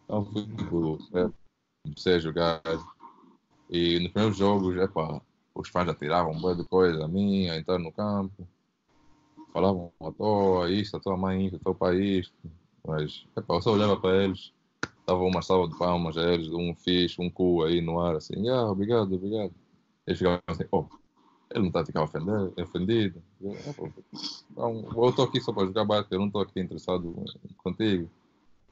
Então, 0.06 0.26
fui 0.26 0.46
para 0.46 0.66
o 0.66 0.68
clube, 0.68 1.04
comecei 1.84 2.16
a 2.16 2.20
jogar 2.20 2.62
e 3.70 4.00
nos 4.00 4.12
primeiros 4.12 4.38
jogos, 4.38 4.78
epa, 4.78 5.22
os 5.54 5.70
fãs 5.70 5.90
atiravam 5.90 6.34
um 6.34 6.56
de 6.56 6.64
coisa 6.66 7.06
a 7.06 7.08
mim, 7.08 7.50
a 7.50 7.58
entrar 7.58 7.80
no 7.80 7.92
campo. 7.92 8.48
Falavam 9.56 9.90
toa, 10.18 10.70
isto, 10.70 10.98
a 10.98 11.00
tua 11.00 11.16
mãe, 11.16 11.46
isto, 11.46 11.56
a 11.56 11.60
teu 11.60 11.74
pai, 11.74 11.96
isto. 11.98 12.34
Mas, 12.86 13.26
epa, 13.38 13.54
eu 13.54 13.62
só 13.62 13.72
olhava 13.72 13.96
para 13.96 14.26
eles. 14.26 14.52
Dava 15.08 15.24
uma 15.24 15.42
salva 15.42 15.72
de 15.72 15.80
palmas 15.80 16.18
a 16.18 16.24
eles, 16.24 16.50
um 16.50 16.76
fixe, 16.76 17.22
um 17.22 17.30
cu 17.30 17.64
aí 17.64 17.80
no 17.80 18.02
ar, 18.02 18.18
assim, 18.18 18.34
yeah, 18.36 18.70
obrigado, 18.70 19.16
obrigado. 19.16 19.54
Eles 20.06 20.20
ficavam 20.20 20.42
assim, 20.46 20.66
oh, 20.74 20.84
ele 21.52 21.62
não 21.62 21.68
está 21.68 21.80
a 21.80 21.86
ficar 21.86 22.04
ofendido. 22.04 22.54
ofendido. 22.60 23.24
Então, 24.52 24.86
eu 24.94 25.10
estou 25.10 25.24
aqui 25.24 25.40
só 25.40 25.54
para 25.54 25.68
jogar 25.68 25.86
basquete, 25.86 26.12
eu 26.12 26.20
não 26.20 26.28
estou 26.28 26.42
aqui 26.42 26.60
interessado 26.60 27.16
contigo. 27.64 28.10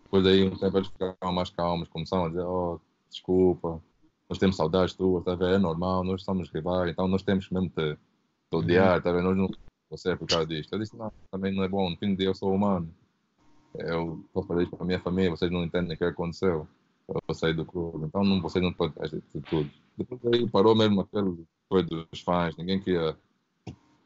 Depois 0.03 0.25
daí 0.25 0.43
um 0.43 0.57
tempo 0.57 0.77
eles 0.77 0.89
ficaram 0.89 1.31
mais 1.31 1.49
calmos, 1.49 1.88
começaram 1.88 2.25
a 2.25 2.27
dizer, 2.27 2.43
oh, 2.43 2.77
desculpa, 3.09 3.81
nós 4.27 4.38
temos 4.38 4.57
saudades 4.57 4.95
tuas, 4.95 5.23
tá 5.23 5.38
é 5.47 5.57
normal, 5.57 6.03
nós 6.03 6.23
somos 6.23 6.49
rivais, 6.49 6.91
então 6.91 7.07
nós 7.07 7.23
temos 7.23 7.49
mesmo 7.49 7.69
te, 7.69 7.95
te 7.95 8.55
odiar, 8.57 9.01
tá? 9.01 9.13
Nós 9.13 9.38
não 9.38 9.47
você 9.98 10.12
é 10.12 10.16
por 10.16 10.28
causa 10.28 10.46
disto. 10.46 10.74
Eu 10.74 10.80
disse, 10.80 10.98
não, 10.98 11.12
também 11.32 11.54
não 11.54 11.64
é 11.64 11.68
bom, 11.68 11.89
no 11.89 11.98
fim 11.98 12.12
do 12.12 12.18
dia 12.18 12.28
eu 12.28 12.36
sou 12.36 12.54
humano. 12.54 12.94
Eu 13.76 14.24
estou 14.28 14.62
isso 14.62 14.72
para 14.72 14.84
a 14.84 14.88
minha 14.88 15.00
família, 15.00 15.32
vocês 15.32 15.52
não 15.52 15.64
entendem 15.64 15.96
o 15.96 15.98
que 15.98 16.04
aconteceu. 16.04 16.68
Eu 17.08 17.36
sair 17.36 17.54
do 17.54 17.66
clube, 17.66 18.06
então 18.06 18.24
não, 18.24 18.41
vocês 18.41 18.64
não 18.64 18.72
podem 18.72 18.96
fazer 18.96 19.22
tudo. 19.50 19.70
Depois 19.98 20.22
aí 20.34 20.50
parou 20.50 20.76
mesmo 20.76 21.02
aquele 21.02 21.46
coisa 21.70 21.88
dos 21.88 22.22
fãs, 22.22 22.56
ninguém 22.56 22.80
queria, 22.80 23.18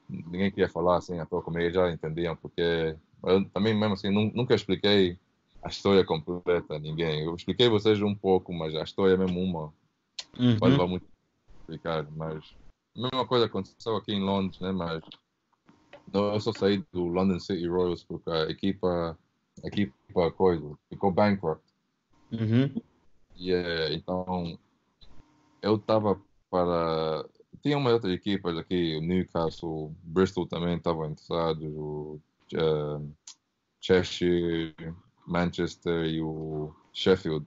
ninguém 0.10 0.50
queria 0.50 0.70
falar 0.70 0.98
assim 0.98 1.20
à 1.20 1.26
toa 1.26 1.42
comigo, 1.42 1.74
já 1.74 1.92
entendiam, 1.92 2.36
porque 2.36 2.96
eu 3.24 3.46
também 3.50 3.78
mesmo 3.78 3.94
assim 3.94 4.10
nunca 4.10 4.56
expliquei 4.56 5.18
a 5.62 5.70
história 5.70 6.04
completa 6.06 6.76
a 6.76 6.80
ninguém. 6.80 7.24
Eu 7.24 7.36
expliquei 7.36 7.70
vocês 7.70 8.02
um 8.02 8.16
pouco, 8.16 8.54
mas 8.54 8.74
a 8.76 8.84
história 8.84 9.14
é 9.14 9.18
mesmo 9.18 9.42
uma. 9.42 9.74
Uhum. 10.40 10.58
Pode 10.58 10.72
levar 10.72 10.88
muito 10.88 11.06
a 11.06 11.62
explicar, 11.62 12.08
mas 12.16 12.56
a 12.96 13.02
mesma 13.02 13.28
coisa 13.28 13.46
aconteceu 13.46 13.96
aqui 13.96 14.14
em 14.14 14.24
Londres, 14.24 14.60
né? 14.60 14.72
Mas 14.72 15.04
eu 16.14 16.40
só 16.40 16.54
saí 16.54 16.84
do 16.92 17.06
London 17.06 17.40
City 17.40 17.68
Royals 17.68 18.04
porque 18.04 18.30
a 18.30 18.50
equipa, 18.50 19.18
a 19.64 19.68
equipa 19.68 20.32
coisa, 20.32 20.78
ficou 20.90 21.12
bankrupt. 21.12 21.64
Uhum. 22.32 22.74
Yeah, 23.40 23.94
então 23.94 24.58
eu 25.62 25.76
estava 25.76 26.20
para 26.50 27.26
tinha 27.62 27.78
umas 27.78 27.94
outras 27.94 28.14
equipas 28.14 28.58
aqui, 28.58 28.96
o 28.96 29.02
Newcastle, 29.02 29.94
Bristol 30.04 30.48
também 30.48 30.78
estavam 30.78 31.08
interessados, 31.08 31.64
o 31.64 32.20
uh, 32.54 33.14
Cheshire, 33.82 34.76
Manchester 35.26 36.06
e 36.06 36.22
o 36.22 36.74
Sheffield. 36.94 37.46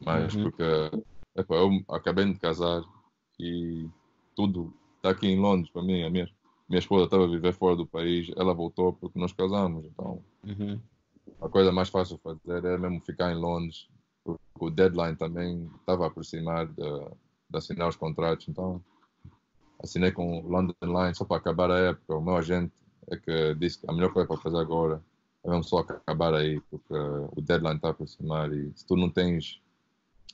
Mas 0.00 0.34
uhum. 0.34 0.44
porque 0.44 0.62
epa, 1.36 1.54
eu 1.54 1.70
acabei 1.88 2.24
de 2.24 2.38
casar 2.38 2.82
e 3.38 3.88
tudo 4.34 4.72
está 4.96 5.10
aqui 5.10 5.28
em 5.28 5.38
Londres 5.38 5.70
para 5.70 5.82
mim. 5.82 6.02
A 6.02 6.10
minha, 6.10 6.28
minha 6.72 6.78
esposa 6.78 7.04
estava 7.04 7.24
a 7.24 7.28
viver 7.28 7.52
fora 7.52 7.76
do 7.76 7.86
país, 7.86 8.30
ela 8.34 8.54
voltou 8.54 8.94
porque 8.94 9.18
nós 9.18 9.30
casamos. 9.34 9.84
Então 9.84 10.22
uhum. 10.42 10.80
a 11.42 11.48
coisa 11.50 11.70
mais 11.70 11.90
fácil 11.90 12.16
de 12.16 12.22
fazer 12.22 12.64
é 12.64 12.78
mesmo 12.78 12.98
ficar 13.02 13.30
em 13.30 13.36
Londres. 13.36 13.90
Porque 14.24 14.40
o 14.58 14.70
deadline 14.70 15.16
também 15.16 15.70
estava 15.80 16.04
a 16.04 16.06
aproximar 16.06 16.66
de, 16.68 16.74
de 16.76 17.58
assinar 17.58 17.88
os 17.88 17.96
contratos. 17.96 18.48
Então 18.48 18.82
assinei 19.82 20.12
com 20.12 20.40
o 20.40 20.48
London 20.48 20.74
Line 20.82 21.14
só 21.14 21.26
para 21.26 21.36
acabar 21.36 21.70
a 21.70 21.78
época. 21.78 22.16
O 22.16 22.22
meu 22.22 22.36
agente 22.36 22.72
é 23.10 23.18
que 23.18 23.54
disse 23.56 23.78
que 23.78 23.90
a 23.90 23.92
melhor 23.92 24.10
coisa 24.10 24.26
para 24.26 24.38
fazer 24.38 24.56
agora 24.56 25.02
é 25.44 25.50
mesmo 25.50 25.64
só 25.64 25.80
acabar 25.80 26.32
aí, 26.32 26.58
porque 26.70 26.94
o 27.36 27.40
deadline 27.42 27.76
está 27.76 27.88
a 27.88 27.90
aproximar 27.90 28.50
e 28.50 28.72
se 28.74 28.86
tu 28.86 28.96
não 28.96 29.10
tens, 29.10 29.60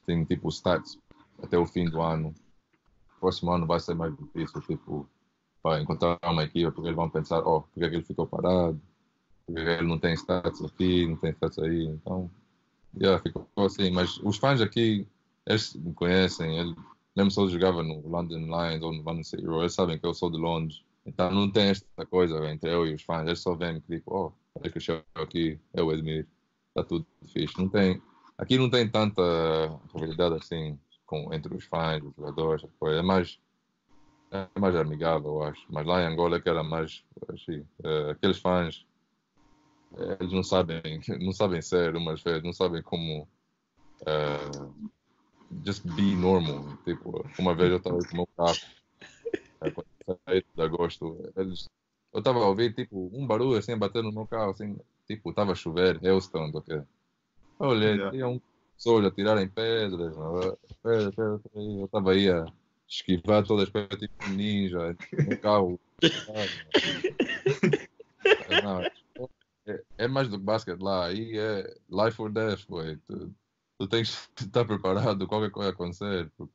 tem 0.07 0.25
tipo 0.25 0.49
stats 0.51 0.99
até 1.43 1.59
o 1.59 1.67
fim 1.67 1.87
do 1.87 2.01
ano, 2.01 2.33
o 3.17 3.21
próximo 3.21 3.51
ano 3.51 3.67
vai 3.67 3.81
ser 3.81 3.95
mais 3.95 4.15
difícil, 4.17 4.61
tipo, 4.61 5.09
para 5.69 5.83
encontrar 5.83 6.19
uma 6.25 6.45
equipa, 6.45 6.73
porque 6.73 6.89
eles 6.89 6.97
vão 6.97 7.11
pensar, 7.11 7.41
oh, 7.41 7.61
porque 7.61 7.85
é 7.85 7.91
que 7.91 7.97
ele 7.97 8.05
ficou 8.05 8.27
parado? 8.27 8.81
Porque 9.47 9.61
ele 9.61 9.87
não 9.87 9.99
tem 9.99 10.15
stats 10.15 10.65
aqui, 10.65 11.07
não 11.07 11.17
tem 11.17 11.31
stats 11.33 11.59
aí, 11.59 11.87
então, 11.87 12.31
yeah, 12.99 13.23
ficou 13.23 13.47
assim. 13.59 13.91
Mas 13.91 14.19
os 14.19 14.39
fãs 14.39 14.61
aqui, 14.61 15.07
eles 15.47 15.75
me 15.75 15.93
conhecem, 15.93 16.59
eles 16.59 16.75
mesmo 17.19 17.33
se 17.33 17.41
eu 17.41 17.49
jogava 17.49 17.83
no 17.83 18.07
London 18.07 18.39
Lions 18.39 18.83
ou 18.83 18.93
no 18.93 19.03
London 19.03 19.25
City 19.25 19.45
Royals, 19.45 19.63
eles 19.63 19.75
sabem 19.75 19.99
que 19.99 20.07
eu 20.07 20.15
sou 20.15 20.31
de 20.31 20.39
Londres. 20.39 20.85
Então 21.05 21.33
não 21.33 21.51
tem 21.51 21.71
esta 21.71 22.07
coisa 22.07 22.49
entre 22.49 22.71
eu 22.73 22.87
e 22.87 22.95
os 22.95 23.03
fãs. 23.03 23.27
Eles 23.27 23.41
só 23.41 23.57
veem 23.57 23.81
que 23.81 23.97
tipo, 23.97 24.15
oh, 24.15 24.33
é 24.63 24.71
que 24.71 24.79
eu 24.79 24.81
chego 24.81 25.05
aqui, 25.17 25.59
eu 25.75 25.91
admiro. 25.91 26.29
Está 26.69 26.85
tudo 26.85 27.05
fixe. 27.33 27.59
Não 27.59 27.69
tem, 27.69 28.01
aqui 28.37 28.57
não 28.57 28.71
tem 28.71 28.89
tanta 28.89 29.23
rivalidade 29.93 30.37
assim 30.37 30.79
com, 31.07 31.35
entre 31.35 31.53
os 31.57 31.65
fãs, 31.65 32.05
os 32.05 32.15
jogadores, 32.15 32.65
É 32.83 33.03
mais, 33.03 33.41
é 34.31 34.61
mais 34.61 34.75
amigável, 34.75 35.35
eu 35.35 35.43
acho. 35.43 35.65
Mas 35.71 35.87
lá 35.87 36.03
em 36.03 36.07
Angola 36.07 36.37
é 36.37 36.41
que 36.41 36.49
era 36.49 36.63
mais 36.63 37.05
assim, 37.29 37.61
uh, 37.85 38.11
aqueles 38.11 38.39
fãs 38.39 38.87
eles 40.21 40.33
não 40.33 40.43
sabem, 40.43 40.83
não 41.21 41.33
sabem 41.33 41.63
ser 41.63 41.97
umas 41.97 42.23
vezes, 42.23 42.43
não 42.43 42.53
sabem 42.53 42.83
como 42.83 43.29
uh, 44.03 44.75
just 45.65 45.85
be 45.95 46.15
normal. 46.15 46.77
Tipo, 46.85 47.25
uma 47.39 47.55
vez 47.55 47.71
eu 47.71 47.79
estava 47.79 47.99
com 47.99 48.13
o 48.13 48.17
meu 48.17 48.29
carro, 48.37 48.59
é, 49.61 49.71
quando 49.71 49.87
de 50.55 50.63
agosto, 50.63 51.33
eles, 51.37 51.69
eu 52.13 52.19
estava 52.19 52.39
a 52.41 52.49
ouvir 52.49 52.75
tipo 52.75 53.11
um 53.13 53.27
barulho 53.27 53.59
assim, 53.59 53.77
bater 53.77 54.03
no 54.03 54.13
meu 54.13 54.27
carro, 54.27 54.51
assim, 54.51 54.79
tipo, 55.07 55.31
estava 55.31 55.53
a 55.53 55.57
chover, 55.57 55.99
Houston, 56.05 56.51
ok. 56.55 56.83
Eu 57.61 57.67
olhei, 57.67 57.95
yeah. 57.95 58.11
tinha 58.11 58.29
um 58.29 58.41
pessoas 58.77 59.07
a 59.07 59.11
tirarem 59.11 59.49
pedras, 59.49 60.15
pedra, 60.15 60.59
pedra, 60.83 61.41
eu 61.55 61.85
estava 61.85 62.13
aí 62.13 62.31
a 62.31 62.47
esquivar 62.89 63.47
todas 63.47 63.65
as 63.65 63.71
pedras, 63.71 64.01
tipo 64.01 64.29
ninja, 64.31 64.97
no 65.29 65.39
carro. 65.39 65.81
Não, 68.63 68.83
é, 69.67 69.83
é, 69.99 70.09
mais 70.09 70.29
do 70.29 70.39
que 70.39 70.45
basquete 70.45 70.81
lá, 70.81 71.07
aí 71.07 71.37
é 71.37 71.75
life 71.91 72.21
or 72.21 72.31
death, 72.31 72.67
boy 72.69 72.99
tu 73.79 73.87
tens 73.87 74.29
que 74.35 74.45
estar 74.45 74.65
preparado, 74.65 75.27
qualquer 75.29 75.51
coisa 75.51 75.71
acontecer, 75.71 76.31
porque 76.37 76.53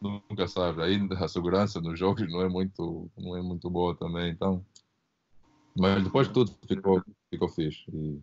nunca 0.00 0.48
sabes. 0.48 0.82
Ainda 0.82 1.14
a 1.22 1.28
segurança 1.28 1.80
nos 1.80 1.98
jogos 1.98 2.28
não 2.30 2.40
é 2.40 2.48
muito, 2.48 3.10
não 3.16 3.36
é 3.36 3.42
muito 3.42 3.68
boa 3.68 3.94
também, 3.94 4.30
então. 4.30 4.64
Mas 5.78 6.02
depois 6.02 6.28
tudo 6.28 6.50
ficou, 6.66 7.04
ficou 7.30 7.48
fixe 7.48 7.84
e 7.92 8.18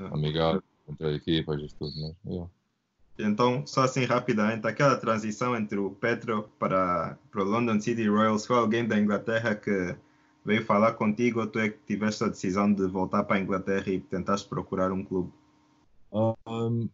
é. 0.00 0.06
amigável 0.06 0.62
entre 0.88 1.14
equipas 1.14 1.62
e 1.62 1.68
tudo, 1.76 1.92
mas, 1.96 2.16
yeah. 2.26 2.50
Então, 3.18 3.64
só 3.66 3.82
assim 3.84 4.04
rapidamente, 4.04 4.66
aquela 4.66 4.96
transição 4.96 5.56
entre 5.56 5.78
o 5.78 5.90
Petro 5.90 6.48
para, 6.58 7.16
para 7.30 7.42
o 7.42 7.44
London 7.44 7.80
City 7.80 8.08
Royals, 8.08 8.44
foi 8.44 8.56
alguém 8.56 8.86
da 8.86 8.98
Inglaterra 8.98 9.54
que 9.54 9.96
veio 10.44 10.64
falar 10.64 10.92
contigo 10.94 11.40
ou 11.40 11.46
tu 11.46 11.58
é 11.58 11.70
que 11.70 11.78
tiveste 11.86 12.24
a 12.24 12.28
decisão 12.28 12.72
de 12.72 12.86
voltar 12.86 13.24
para 13.24 13.36
a 13.36 13.40
Inglaterra 13.40 13.88
e 13.88 14.00
tentaste 14.00 14.48
procurar 14.48 14.90
um 14.90 15.04
clube? 15.04 15.32
Um, 16.12 16.88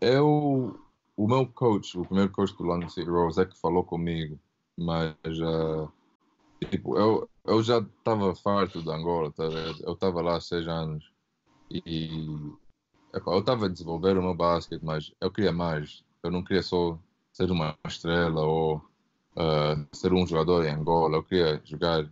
eu, 0.00 0.78
o 1.16 1.28
meu 1.28 1.46
coach, 1.46 1.96
o 1.96 2.04
primeiro 2.04 2.32
coach 2.32 2.56
do 2.56 2.64
London 2.64 2.88
City 2.88 3.08
Rose 3.08 3.40
é 3.40 3.46
que 3.46 3.58
falou 3.58 3.84
comigo, 3.84 4.38
mas 4.76 5.14
uh, 5.24 5.90
tipo, 6.70 6.98
eu, 6.98 7.28
eu 7.44 7.62
já 7.62 7.78
estava 7.78 8.34
farto 8.34 8.82
de 8.82 8.90
Angola, 8.90 9.30
tá 9.30 9.44
eu 9.44 9.92
estava 9.92 10.20
lá 10.20 10.36
há 10.36 10.40
seis 10.40 10.66
anos 10.66 11.12
e 11.70 12.52
eu 13.12 13.38
estava 13.38 13.66
a 13.66 13.68
desenvolver 13.68 14.16
o 14.16 14.22
meu 14.22 14.34
basquete, 14.34 14.82
mas 14.82 15.12
eu 15.20 15.30
queria 15.30 15.52
mais. 15.52 16.04
Eu 16.22 16.30
não 16.30 16.42
queria 16.42 16.62
só 16.62 16.98
ser 17.32 17.50
uma 17.50 17.76
estrela 17.86 18.40
ou 18.42 18.76
uh, 19.36 19.86
ser 19.92 20.12
um 20.12 20.26
jogador 20.26 20.64
em 20.64 20.70
Angola, 20.70 21.16
eu 21.16 21.22
queria 21.22 21.60
jogar 21.64 22.08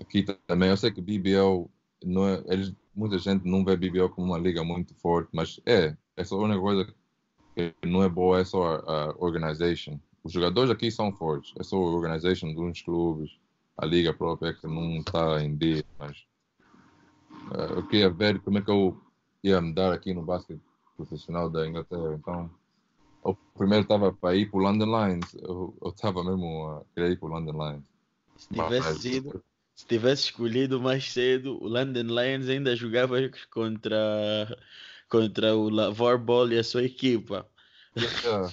aqui 0.00 0.24
também. 0.46 0.70
Eu 0.70 0.76
sei 0.76 0.90
que 0.90 1.00
BBL, 1.00 1.68
não 2.04 2.28
é, 2.28 2.42
eles, 2.46 2.74
muita 2.94 3.18
gente 3.18 3.46
não 3.46 3.64
vê 3.64 3.76
BBL 3.76 4.08
como 4.08 4.28
uma 4.28 4.38
liga 4.38 4.62
muito 4.62 4.94
forte, 4.94 5.30
mas 5.32 5.60
é, 5.66 5.96
é 6.16 6.24
só 6.24 6.36
a 6.36 6.44
única 6.44 6.60
coisa 6.60 6.94
que 7.54 7.74
não 7.86 8.02
é 8.02 8.08
boa 8.08 8.40
é 8.40 8.44
só 8.44 8.76
a, 8.76 9.04
a 9.10 9.14
organization. 9.18 9.98
Os 10.24 10.32
jogadores 10.32 10.70
aqui 10.70 10.90
são 10.90 11.12
fortes, 11.12 11.52
é 11.58 11.62
só 11.62 11.76
a 11.76 11.94
organization 11.94 12.54
de 12.54 12.60
uns 12.60 12.82
clubes, 12.82 13.38
a 13.76 13.86
liga 13.86 14.12
própria 14.12 14.50
é 14.50 14.52
que 14.52 14.66
não 14.66 14.98
está 14.98 15.42
em 15.42 15.56
dia, 15.56 15.84
mas 15.98 16.18
uh, 17.50 17.74
eu 17.76 17.86
queria 17.86 18.10
ver 18.10 18.40
como 18.40 18.58
é 18.58 18.62
que 18.62 18.70
eu 18.70 19.00
ia 19.42 19.60
mudar 19.60 19.92
aqui 19.92 20.14
no 20.14 20.22
basquete 20.22 20.60
profissional 20.96 21.50
da 21.50 21.66
Inglaterra. 21.66 22.14
Então, 22.14 22.50
eu 23.24 23.36
primeiro 23.56 23.82
estava 23.82 24.12
para 24.12 24.36
ir 24.36 24.50
para 24.50 24.58
o 24.58 24.62
London 24.62 24.86
Lions, 24.86 25.34
eu 25.34 25.74
estava 25.84 26.22
mesmo 26.24 26.66
a 26.68 26.82
querer 26.94 27.12
ir 27.12 27.18
para 27.18 27.28
o 27.28 27.32
London 27.32 27.52
Lions. 27.52 27.84
Se 28.36 28.48
tivesse 28.48 28.88
mas, 28.88 28.98
sido, 28.98 29.44
se 29.74 29.86
tivesse 29.86 30.24
escolhido 30.24 30.80
mais 30.80 31.12
cedo, 31.12 31.62
o 31.62 31.68
London 31.68 32.02
Lions 32.02 32.48
ainda 32.48 32.74
jogava 32.76 33.16
contra 33.50 34.56
contra 35.08 35.54
o 35.54 35.68
Lavor 35.68 36.18
Ball 36.18 36.52
e 36.52 36.58
a 36.58 36.64
sua 36.64 36.84
equipa. 36.84 37.46
Yeah. 38.24 38.52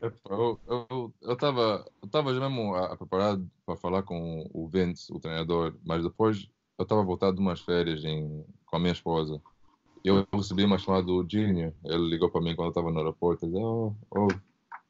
eu 0.00 1.32
estava 1.32 1.84
eu, 2.02 2.32
eu 2.32 2.40
mesmo 2.40 2.74
a, 2.74 2.92
a 2.92 2.96
preparado 2.96 3.50
para 3.66 3.76
falar 3.76 4.02
com 4.04 4.48
o 4.52 4.68
Vince, 4.68 5.12
o 5.12 5.18
treinador, 5.18 5.74
mas 5.84 6.04
depois 6.04 6.48
eu 6.78 6.84
estava 6.84 7.02
voltado 7.02 7.36
de 7.36 7.42
umas 7.42 7.60
férias 7.60 8.04
em, 8.04 8.44
com 8.66 8.76
a 8.76 8.78
minha 8.78 8.92
esposa. 8.92 9.40
Eu 10.04 10.26
recebi 10.32 10.64
uma 10.64 10.78
chamada 10.78 11.06
do 11.06 11.26
Junior. 11.28 11.72
Ele 11.84 12.08
ligou 12.08 12.30
para 12.30 12.40
mim 12.40 12.54
quando 12.54 12.66
eu 12.66 12.70
estava 12.70 12.90
no 12.90 12.98
aeroporto 12.98 13.44
e 13.44 13.48
disse: 13.48 13.60
oh, 13.60 13.92
oh, 14.10 14.28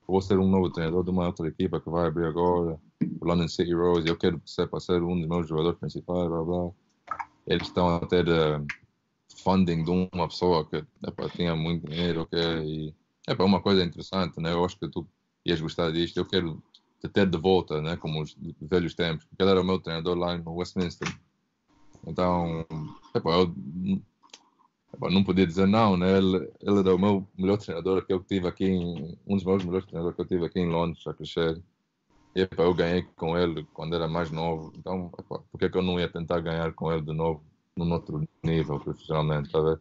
vou 0.06 0.20
ser 0.20 0.38
um 0.38 0.48
novo 0.48 0.70
treinador 0.70 1.02
de 1.02 1.10
uma 1.10 1.26
outra 1.26 1.48
equipa 1.48 1.80
que 1.80 1.88
vai 1.88 2.06
abrir 2.06 2.26
agora, 2.26 2.78
o 3.20 3.24
London 3.24 3.48
City 3.48 3.72
Rose. 3.72 4.06
Eu 4.06 4.16
quero 4.16 4.40
ser 4.44 4.68
para 4.68 4.80
ser 4.80 5.02
um 5.02 5.18
dos 5.18 5.28
meus 5.28 5.48
jogadores 5.48 5.78
principais, 5.78 6.28
blá 6.28 6.42
blá 6.42 6.70
eles 7.48 7.66
estão 7.66 7.96
a 7.96 8.00
ter 8.00 8.26
funding 9.42 9.82
de 9.82 9.90
uma 9.90 10.28
pessoa 10.28 10.68
que 10.68 10.84
epá, 11.06 11.28
tinha 11.30 11.56
muito 11.56 11.88
dinheiro, 11.88 12.22
ok? 12.22 12.38
E 12.38 12.94
epá, 13.26 13.44
uma 13.44 13.62
coisa 13.62 13.82
interessante, 13.82 14.38
né? 14.38 14.52
Eu 14.52 14.64
acho 14.64 14.78
que 14.78 14.86
tu 14.88 15.08
ias 15.46 15.60
gostar 15.60 15.90
disto. 15.90 16.18
Eu 16.18 16.26
quero 16.26 16.62
te 17.00 17.08
ter 17.08 17.26
de 17.26 17.38
volta, 17.38 17.80
né? 17.80 17.96
Como 17.96 18.20
os 18.20 18.36
velhos 18.60 18.94
tempos, 18.94 19.24
porque 19.24 19.42
ele 19.42 19.50
era 19.50 19.60
o 19.62 19.64
meu 19.64 19.80
treinador 19.80 20.16
lá 20.16 20.36
no 20.36 20.56
Westminster. 20.56 21.08
Então, 22.08 22.66
epá, 23.14 23.30
eu 23.32 23.54
não 25.10 25.22
podia 25.22 25.46
dizer 25.46 25.66
não, 25.66 25.96
né? 25.96 26.18
Ele, 26.18 26.50
ele 26.60 26.78
era 26.80 26.94
o 26.94 26.98
meu 26.98 27.26
melhor 27.36 27.58
treinador 27.58 28.04
que 28.04 28.12
eu 28.12 28.22
tive 28.22 28.48
aqui, 28.48 28.64
em, 28.64 29.18
um 29.26 29.36
dos 29.36 29.44
meus 29.44 29.64
melhores 29.64 29.86
treinadores 29.86 30.16
que 30.16 30.22
eu 30.22 30.26
tive 30.26 30.46
aqui 30.46 30.60
em 30.60 30.68
Londres, 30.68 31.06
a 31.06 31.14
crescer. 31.14 31.62
E 32.34 32.42
epá, 32.42 32.62
eu 32.62 32.74
ganhei 32.74 33.02
com 33.16 33.36
ele 33.36 33.66
quando 33.72 33.94
era 33.94 34.08
mais 34.08 34.30
novo. 34.30 34.72
Então, 34.76 35.12
epá, 35.18 35.38
por 35.38 35.58
que, 35.58 35.66
é 35.66 35.68
que 35.68 35.76
eu 35.76 35.82
não 35.82 36.00
ia 36.00 36.08
tentar 36.10 36.40
ganhar 36.40 36.72
com 36.72 36.92
ele 36.92 37.02
de 37.02 37.12
novo, 37.12 37.42
num 37.76 37.92
outro 37.92 38.26
nível, 38.42 38.80
profissionalmente, 38.80 39.50
tá 39.50 39.60
vendo? 39.60 39.80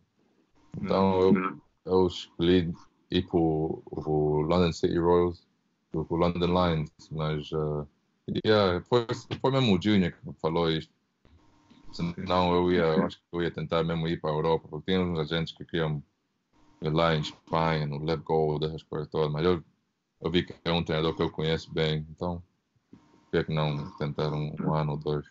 Então, 0.79 1.19
eu, 1.19 1.57
eu 1.85 2.07
escolhi 2.07 2.73
ir 3.09 3.27
para 3.27 3.39
o 3.39 4.41
London 4.41 4.71
City 4.71 4.97
Royals, 4.97 5.47
para 5.91 6.01
o 6.01 6.15
London 6.15 6.47
Lions, 6.47 6.91
mas 7.11 7.51
uh, 7.51 7.87
yeah, 8.45 8.81
foi, 8.81 9.07
foi 9.41 9.51
mesmo 9.51 9.77
o 9.77 9.81
Junior 9.81 10.11
que 10.11 10.39
falou 10.41 10.69
isto. 10.69 10.93
Senão 11.91 12.53
eu 12.53 12.71
ia, 12.71 12.83
eu 12.83 13.05
acho 13.05 13.17
que 13.17 13.23
eu 13.31 13.41
ia 13.41 13.51
tentar 13.51 13.83
mesmo 13.83 14.07
ir 14.07 14.19
para 14.19 14.29
a 14.29 14.33
Europa, 14.33 14.67
porque 14.69 14.91
tinha 14.91 15.01
uns 15.01 15.19
agentes 15.19 15.53
que 15.55 15.65
queriam 15.65 16.03
ir 16.81 16.89
lá 16.89 17.15
em 17.15 17.21
Espanha, 17.21 17.85
no 17.87 18.03
Let 18.03 18.21
Go, 18.21 18.59
dessas 18.59 18.83
coisas 18.83 19.07
todas, 19.07 19.31
mas 19.31 19.45
eu, 19.45 19.63
eu 20.21 20.31
vi 20.31 20.43
que 20.43 20.53
é 20.63 20.71
um 20.71 20.83
treinador 20.83 21.15
que 21.15 21.23
eu 21.23 21.31
conheço 21.31 21.73
bem, 21.73 22.05
então 22.09 22.43
por 22.91 23.31
que 23.31 23.37
é 23.37 23.43
que 23.43 23.53
não 23.53 23.89
tentar 23.97 24.31
um, 24.31 24.55
um 24.59 24.73
ano 24.73 24.91
ou 24.91 24.97
dois? 24.97 25.25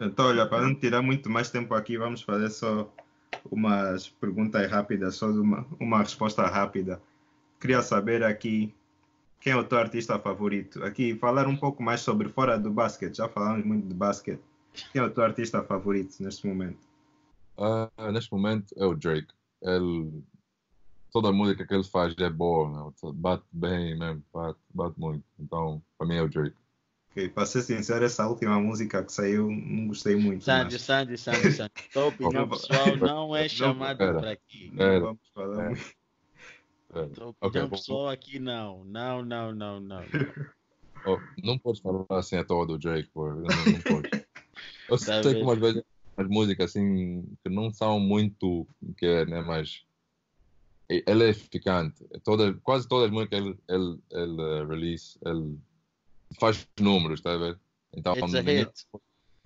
Então, 0.00 0.26
olha, 0.26 0.46
para 0.46 0.62
não 0.62 0.74
tirar 0.74 1.02
muito 1.02 1.30
mais 1.30 1.50
tempo 1.50 1.74
aqui, 1.74 1.96
vamos 1.96 2.22
fazer 2.22 2.50
só 2.50 2.90
umas 3.50 4.08
perguntas 4.08 4.68
rápidas, 4.70 5.16
só 5.16 5.28
uma, 5.28 5.66
uma 5.78 5.98
resposta 5.98 6.44
rápida. 6.46 7.00
Queria 7.60 7.82
saber 7.82 8.24
aqui 8.24 8.74
quem 9.40 9.52
é 9.52 9.56
o 9.56 9.64
teu 9.64 9.78
artista 9.78 10.18
favorito. 10.18 10.82
Aqui, 10.82 11.14
falar 11.14 11.46
um 11.46 11.56
pouco 11.56 11.82
mais 11.82 12.00
sobre 12.00 12.28
fora 12.28 12.58
do 12.58 12.70
basquete. 12.70 13.16
Já 13.16 13.28
falamos 13.28 13.64
muito 13.64 13.86
de 13.86 13.94
basquete. 13.94 14.40
Quem 14.72 15.02
é 15.02 15.04
o 15.04 15.10
teu 15.10 15.24
artista 15.24 15.62
favorito 15.62 16.22
neste 16.22 16.46
momento? 16.46 16.78
Uh, 17.56 18.12
neste 18.12 18.32
momento 18.32 18.74
é 18.76 18.84
o 18.84 18.94
Drake. 18.94 19.32
Ele, 19.62 20.22
toda 21.12 21.28
a 21.28 21.32
música 21.32 21.66
que 21.66 21.74
ele 21.74 21.84
faz 21.84 22.14
é 22.18 22.30
boa, 22.30 22.92
bate 23.14 23.44
bem 23.52 23.98
mesmo, 23.98 24.24
bate, 24.32 24.58
bate 24.72 24.98
muito. 24.98 25.24
Então, 25.38 25.82
para 25.98 26.06
mim 26.06 26.16
é 26.16 26.22
o 26.22 26.28
Drake. 26.28 26.56
Okay, 27.10 27.28
para 27.28 27.44
ser 27.44 27.62
sincero, 27.62 28.04
essa 28.04 28.26
última 28.28 28.60
música 28.60 29.02
que 29.02 29.12
saiu 29.12 29.50
não 29.50 29.88
gostei 29.88 30.14
muito. 30.14 30.44
Sandy, 30.44 30.74
mas... 30.74 30.82
Sandy, 30.82 31.18
Sandy, 31.18 31.52
Sandy. 31.52 31.72
Tua 31.92 32.06
opinião 32.06 32.48
pessoal 32.48 32.96
não 32.96 33.36
é 33.36 33.48
chamada 33.48 34.14
para 34.14 34.30
aqui. 34.30 34.70
Não 34.72 35.00
vamos 35.00 35.28
falar 35.34 35.64
é. 35.64 35.66
muito. 35.66 37.14
Tua 37.14 37.34
opinião 37.40 37.68
pessoal 37.68 38.08
aqui 38.08 38.38
não. 38.38 38.84
Não, 38.84 39.24
não, 39.24 39.52
não, 39.54 39.80
não. 39.80 40.02
Oh, 41.06 41.18
não 41.42 41.58
podes 41.58 41.80
falar 41.80 42.04
assim 42.10 42.36
a 42.36 42.44
toa 42.44 42.66
do 42.66 42.76
Drake, 42.76 43.08
pô. 43.14 43.26
Não, 43.26 43.44
não 43.44 43.80
pode. 43.80 44.10
Eu 44.90 44.98
sei 44.98 45.34
que 45.34 45.42
umas 45.42 45.58
vezes 45.58 45.82
as 46.16 46.28
músicas 46.28 46.70
assim 46.70 47.24
que 47.42 47.50
não 47.50 47.72
são 47.72 47.98
muito 47.98 48.66
que 48.96 49.06
é, 49.06 49.24
né, 49.24 49.40
mas 49.40 49.84
ele 50.88 51.24
é 51.24 51.28
eficante. 51.28 52.04
Toda, 52.24 52.52
quase 52.62 52.88
todas 52.88 53.06
as 53.06 53.12
músicas 53.12 53.38
ele, 53.38 53.56
ele, 53.68 53.98
ele 54.10 54.42
uh, 54.42 54.66
release, 54.66 55.18
ele 55.24 55.56
faz 56.38 56.66
números, 56.78 57.20
está 57.20 57.34
a 57.34 57.38
ver? 57.38 57.58
Então, 57.96 58.14
It's 58.16 58.34
a 58.34 58.40
hit. 58.40 58.86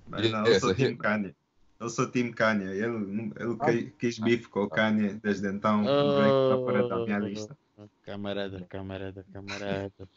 Mas 0.07 0.30
não, 0.30 0.47
eu 0.47 0.61
sou 0.61 0.74
Team 0.74 0.97
Kanye. 0.97 1.34
Eu 1.80 1.90
sou 1.90 2.07
Team 2.11 2.32
Kanye. 2.32 2.64
Ele, 2.64 3.32
ele 3.38 3.57
ah. 3.61 3.90
quis 3.99 4.18
bife 4.18 4.49
com 4.49 4.64
o 4.64 4.68
Kanye 4.68 5.14
desde 5.22 5.49
então. 5.49 5.84
Oh, 5.84 6.51
está 6.51 6.57
fora 6.57 6.88
da 6.88 7.05
minha 7.05 7.18
lista. 7.18 7.57
Camarada, 8.03 8.64
camarada, 8.68 9.24
camarada. 9.32 9.92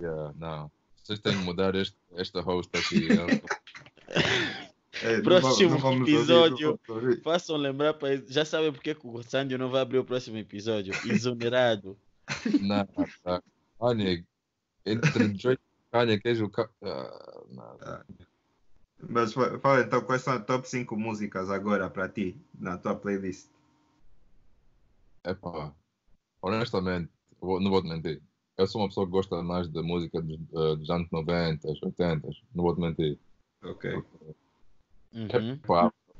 Yeah, 0.00 0.32
não. 0.38 0.70
Vocês 1.02 1.18
têm 1.18 1.36
que 1.36 1.42
mudar 1.42 1.74
este, 1.74 1.96
esta 2.12 2.40
host 2.40 2.70
aqui. 2.78 3.08
É, 5.02 5.20
próximo 5.20 5.70
não 5.70 5.78
vamos, 5.78 6.00
não 6.00 6.06
episódio. 6.08 6.80
Ouvir, 6.88 7.22
façam 7.22 7.56
lembrar 7.56 7.94
para 7.94 8.16
Já 8.26 8.44
sabem 8.44 8.72
porque 8.72 8.94
que 8.94 9.06
o 9.06 9.22
Sandio 9.22 9.58
não 9.58 9.70
vai 9.70 9.82
abrir 9.82 9.98
o 9.98 10.04
próximo 10.04 10.36
episódio. 10.38 10.92
Exonerado. 11.06 11.96
não, 12.60 12.86
tá. 13.22 13.42
Olha, 13.78 14.24
entre 14.84 15.28
Drake 15.28 15.62
Kanye, 15.92 16.18
queijo. 16.18 16.46
Uh, 16.46 17.60
ah. 17.60 18.04
Mas 19.08 19.32
fala 19.32 19.82
então, 19.82 20.02
quais 20.02 20.22
são 20.22 20.34
as 20.34 20.44
top 20.44 20.68
5 20.68 20.96
músicas 20.96 21.50
agora 21.50 21.88
para 21.88 22.08
ti, 22.08 22.36
na 22.58 22.76
tua 22.76 22.96
playlist? 22.96 23.48
Epá, 25.24 25.72
honestamente, 26.42 27.10
não 27.40 27.70
vou 27.70 27.82
te 27.82 27.88
mentir. 27.88 28.20
Eu 28.56 28.66
sou 28.66 28.80
uma 28.80 28.88
pessoa 28.88 29.06
que 29.06 29.12
gosta 29.12 29.40
mais 29.42 29.68
da 29.68 29.82
música 29.82 30.20
dos, 30.20 30.40
uh, 30.52 30.74
dos 30.76 30.90
anos 30.90 31.08
90, 31.12 31.68
80, 31.68 32.28
não 32.52 32.64
vou 32.64 32.74
te 32.74 32.80
mentir. 32.80 33.18
Ok. 33.62 34.02
Uhum. 35.14 35.60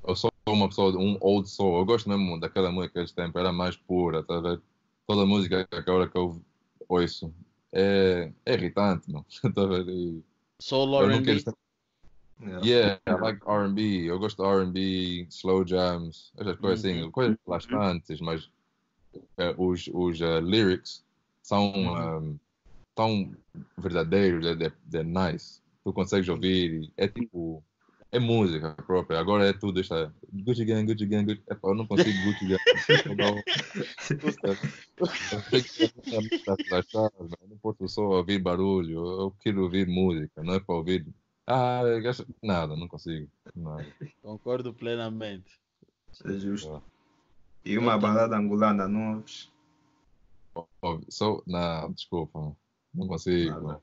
Eu 0.06 0.16
sou 0.16 0.30
uma 0.48 0.68
pessoa, 0.68 0.96
um 0.96 1.18
old 1.20 1.48
soul. 1.48 1.78
Eu 1.78 1.84
gosto 1.84 2.08
mesmo 2.08 2.38
daquela 2.40 2.72
música 2.72 3.00
desse 3.00 3.14
tempo, 3.14 3.38
era 3.38 3.52
mais 3.52 3.76
pura, 3.76 4.22
tá 4.22 4.40
vendo? 4.40 4.62
Toda 5.06 5.22
a 5.22 5.26
música 5.26 5.66
que 5.66 5.76
agora 5.76 6.08
que 6.08 6.16
eu 6.16 6.40
ouço 6.88 7.32
é, 7.72 8.32
é 8.46 8.54
irritante, 8.54 9.10
não? 9.12 9.22
tá 9.52 9.66
vendo? 9.66 10.22
Soul 10.60 11.04
R&B? 11.04 11.44
Yeah. 12.40 12.64
yeah, 12.64 13.00
I 13.08 13.20
like 13.20 13.40
R&B. 13.44 14.04
Eu 14.04 14.18
gosto 14.18 14.42
de 14.42 14.48
R&B, 14.48 15.26
slow 15.28 15.66
jams, 15.66 16.32
essas 16.36 16.56
coisas 16.56 16.84
assim, 16.84 17.02
uhum. 17.02 17.10
coisas 17.10 17.36
relaxantes, 17.44 18.20
mas 18.20 18.44
uh, 19.14 19.54
os, 19.56 19.88
os 19.92 20.20
uh, 20.20 20.40
lyrics 20.40 21.04
são 21.42 21.72
uhum. 21.72 22.18
um, 22.18 22.38
tão 22.94 23.34
verdadeiros, 23.76 24.46
é, 24.46 24.52
é, 24.52 24.72
é, 24.94 25.02
nice. 25.02 25.60
Tu 25.84 25.92
consegues 25.92 26.28
ouvir, 26.28 26.92
é 26.96 27.08
tipo 27.08 27.62
é 28.10 28.18
música 28.18 28.74
própria. 28.86 29.20
Agora 29.20 29.46
é 29.46 29.52
tudo 29.52 29.80
esta 29.80 30.10
Gucci 30.32 30.64
Gang, 30.64 30.86
Gucci 30.86 31.04
Gang, 31.06 31.26
Gucci. 31.26 31.42
Epá, 31.50 31.68
eu 31.68 31.74
não 31.74 31.86
consigo 31.86 32.24
Gucci 32.24 32.48
Gang. 32.48 32.62
eu 37.12 37.48
não 37.48 37.58
posso 37.58 37.86
só 37.88 38.02
ouvir 38.02 38.38
barulho. 38.38 39.20
Eu 39.20 39.30
quero 39.40 39.62
ouvir 39.62 39.86
música, 39.86 40.42
não 40.42 40.54
é 40.54 40.60
para 40.60 40.74
ouvir. 40.74 41.06
Ah, 41.46 41.82
nada, 42.42 42.74
não 42.76 42.88
consigo. 42.88 43.30
Nada. 43.54 43.86
Concordo 44.22 44.72
plenamente. 44.72 45.60
É 46.24 46.32
justo. 46.32 46.82
E 47.64 47.76
uma 47.76 47.98
balada 47.98 48.36
angolana, 48.36 48.88
não 48.88 49.22
Só, 51.08 51.42
não, 51.46 51.92
desculpa, 51.92 52.56
não 52.94 53.06
consigo. 53.06 53.60
Nada. 53.60 53.82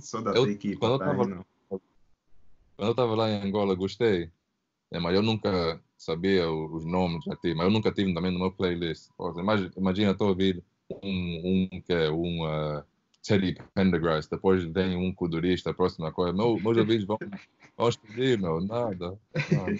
Só 0.00 0.20
da 0.20 0.32
eu, 0.32 0.48
equipe. 0.50 0.76
Quando 0.76 0.92
eu 0.92 0.98
tava, 0.98 1.46
quando 1.68 1.82
eu 2.78 2.90
estava 2.90 3.14
lá 3.14 3.30
em 3.30 3.42
Angola, 3.42 3.74
gostei. 3.74 4.30
É, 4.90 4.98
mas 4.98 5.14
eu 5.14 5.22
nunca 5.22 5.80
sabia 5.96 6.50
os 6.50 6.84
nomes, 6.84 7.24
mas 7.26 7.38
eu 7.44 7.70
nunca 7.70 7.92
tive 7.92 8.14
também 8.14 8.32
no 8.32 8.38
meu 8.38 8.52
playlist. 8.52 9.10
Imagina, 9.36 9.70
imagina 9.76 10.10
estou 10.12 10.28
a 10.28 10.30
ouvir 10.30 10.62
um, 11.02 11.68
um 11.72 11.80
que 11.82 11.92
é 11.92 12.10
um 12.10 12.46
uh, 12.46 12.82
Teddy 13.22 13.56
Pendergrass, 13.74 14.28
depois 14.28 14.64
vem 14.64 14.96
um 14.96 15.12
kudurista, 15.12 15.70
a 15.70 15.74
próxima 15.74 16.12
coisa. 16.12 16.32
Meu, 16.32 16.58
meus 16.58 16.76
ouvidos 16.78 17.04
vão, 17.04 17.18
vão 17.76 17.88
explodir, 17.88 18.40
meu, 18.40 18.60
nada. 18.60 19.18
nada. 19.52 19.78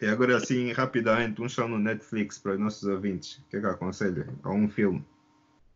E 0.00 0.06
agora 0.06 0.36
assim, 0.36 0.70
rapidamente, 0.72 1.40
um 1.40 1.48
show 1.48 1.66
no 1.66 1.78
Netflix 1.78 2.38
para 2.38 2.52
os 2.52 2.60
nossos 2.60 2.84
ouvintes. 2.84 3.38
O 3.38 3.48
que 3.48 3.56
é 3.56 3.60
que 3.60 3.66
aconselho? 3.66 4.38
Ou 4.44 4.52
um 4.52 4.68
filme? 4.68 5.04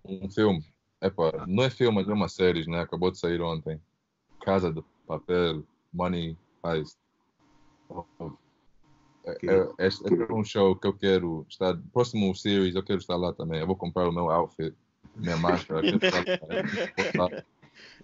Um 0.05 0.31
filme? 0.31 0.63
Epa, 1.01 1.45
não 1.47 1.65
é 1.65 1.71
filme, 1.71 1.97
mas 1.97 2.09
é 2.09 2.13
uma 2.13 2.29
série, 2.29 2.67
né? 2.69 2.81
Acabou 2.81 3.11
de 3.11 3.19
sair 3.19 3.41
ontem. 3.41 3.81
Casa 4.41 4.73
do 4.73 4.85
papel, 5.07 5.63
money, 5.93 6.37
heist. 6.65 6.97
É, 9.25 9.39
é, 9.47 9.87
este 9.87 10.05
é 10.07 10.33
um 10.33 10.45
show 10.45 10.77
que 10.77 10.87
eu 10.87 10.93
quero 10.93 11.45
estar. 11.49 11.77
Próximo 11.93 12.35
series, 12.35 12.75
eu 12.75 12.83
quero 12.83 12.99
estar 12.99 13.17
lá 13.17 13.33
também. 13.33 13.61
Eu 13.61 13.67
vou 13.67 13.77
comprar 13.77 14.09
o 14.09 14.13
meu 14.13 14.31
outfit, 14.31 14.75
minha 15.17 15.37
máscara. 15.37 15.83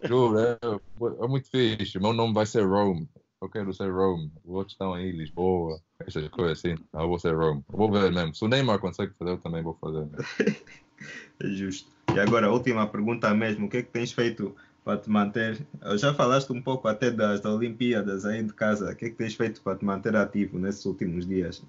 Juro, 0.03 0.39
é, 0.39 0.59
é, 0.63 1.29
muito 1.29 1.49
fixe. 1.49 1.99
Meu 1.99 2.13
nome 2.13 2.35
vai 2.35 2.45
ser 2.45 2.67
Rome. 2.67 3.09
Eu 3.41 3.49
quero 3.49 3.73
ser 3.73 3.91
Rome. 3.91 4.31
Outros 4.45 4.75
estão 4.75 4.95
aí, 4.95 5.13
Lisboa, 5.13 5.81
essas 6.01 6.29
coisas 6.29 6.59
assim. 6.59 6.75
Eu 6.93 7.09
vou 7.09 7.19
ser 7.19 7.35
Rome. 7.35 7.65
Eu 7.73 7.79
vou 7.79 7.91
ver 7.91 8.13
mesmo. 8.13 8.35
Se 8.35 8.45
o 8.45 8.49
Neymar 8.49 8.81
consegue 8.81 9.13
fazer, 9.19 9.33
eu 9.33 9.39
também 9.39 9.63
vou 9.63 9.75
fazer. 9.75 10.09
é 11.41 11.47
justo. 11.49 11.91
E 12.15 12.19
agora, 12.21 12.47
a 12.47 12.53
última 12.53 12.87
pergunta 12.87 13.33
mesmo: 13.35 13.67
o 13.67 13.69
que 13.71 13.79
é 13.79 13.83
que 13.83 13.91
tens 13.91 14.13
feito 14.13 14.55
para 14.85 14.99
te 14.99 15.09
manter? 15.09 15.67
Já 15.97 16.13
falaste 16.13 16.51
um 16.53 16.61
pouco 16.61 16.87
até 16.87 17.11
das 17.11 17.45
Olimpíadas 17.45 18.27
aí 18.27 18.43
de 18.43 18.53
casa. 18.53 18.93
O 18.93 18.97
que 18.97 19.07
é 19.07 19.11
que 19.11 19.17
tens 19.17 19.35
feito 19.35 19.63
para 19.63 19.79
te 19.79 19.85
manter 19.85 20.15
ativo 20.15 20.59
nesses 20.59 20.85
últimos 20.85 21.27
dias? 21.27 21.65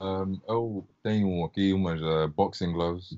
Um, 0.00 0.40
eu 0.48 0.88
tenho 1.02 1.44
aqui 1.44 1.72
umas 1.72 2.00
uh, 2.00 2.28
boxing 2.34 2.72
gloves, 2.72 3.16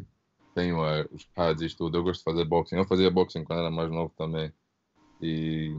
tenho 0.54 0.82
uh, 0.82 1.08
os 1.12 1.24
pads 1.24 1.72
e 1.72 1.76
tudo. 1.76 1.96
Eu 1.96 2.02
gosto 2.02 2.18
de 2.18 2.24
fazer 2.24 2.44
boxing. 2.44 2.76
Eu 2.76 2.84
fazia 2.84 3.10
boxing 3.10 3.44
quando 3.44 3.60
era 3.60 3.70
mais 3.70 3.90
novo 3.90 4.12
também. 4.18 4.52
E 5.22 5.74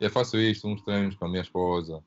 eu 0.00 0.10
faço 0.10 0.36
isto, 0.38 0.66
uns 0.66 0.82
treinos 0.82 1.14
com 1.14 1.26
a 1.26 1.28
minha 1.28 1.42
esposa. 1.42 2.02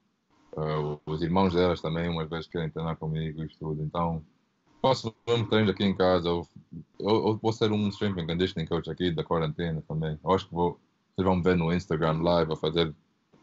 Uh, 0.52 1.00
os 1.06 1.22
irmãos 1.22 1.54
delas 1.54 1.82
também, 1.82 2.10
umas 2.10 2.30
vezes, 2.30 2.48
querem 2.48 2.70
treinar 2.70 2.98
comigo 2.98 3.44
e 3.44 3.48
tudo. 3.58 3.82
Então, 3.82 4.22
faço 4.88 5.16
mesmo 5.28 5.48
treinos 5.50 5.72
aqui 5.72 5.84
em 5.84 5.96
casa. 5.96 6.28
Eu, 6.30 6.48
eu, 7.00 7.28
eu 7.30 7.38
vou 7.42 7.54
ser 7.54 7.72
um 7.72 7.88
strength 7.90 8.20
and 8.20 8.28
conditioning 8.28 8.66
coach 8.68 8.90
aqui 8.90 9.12
da 9.12 9.24
quarentena 9.24 9.82
também. 9.88 10.20
Eu 10.24 10.32
acho 10.32 10.48
que 10.48 10.54
vou, 10.54 10.80
vocês 11.16 11.26
vão 11.26 11.42
ver 11.42 11.56
no 11.58 11.74
Instagram 11.74 12.22
live 12.22 12.54
a 12.54 12.58
fazer 12.58 12.94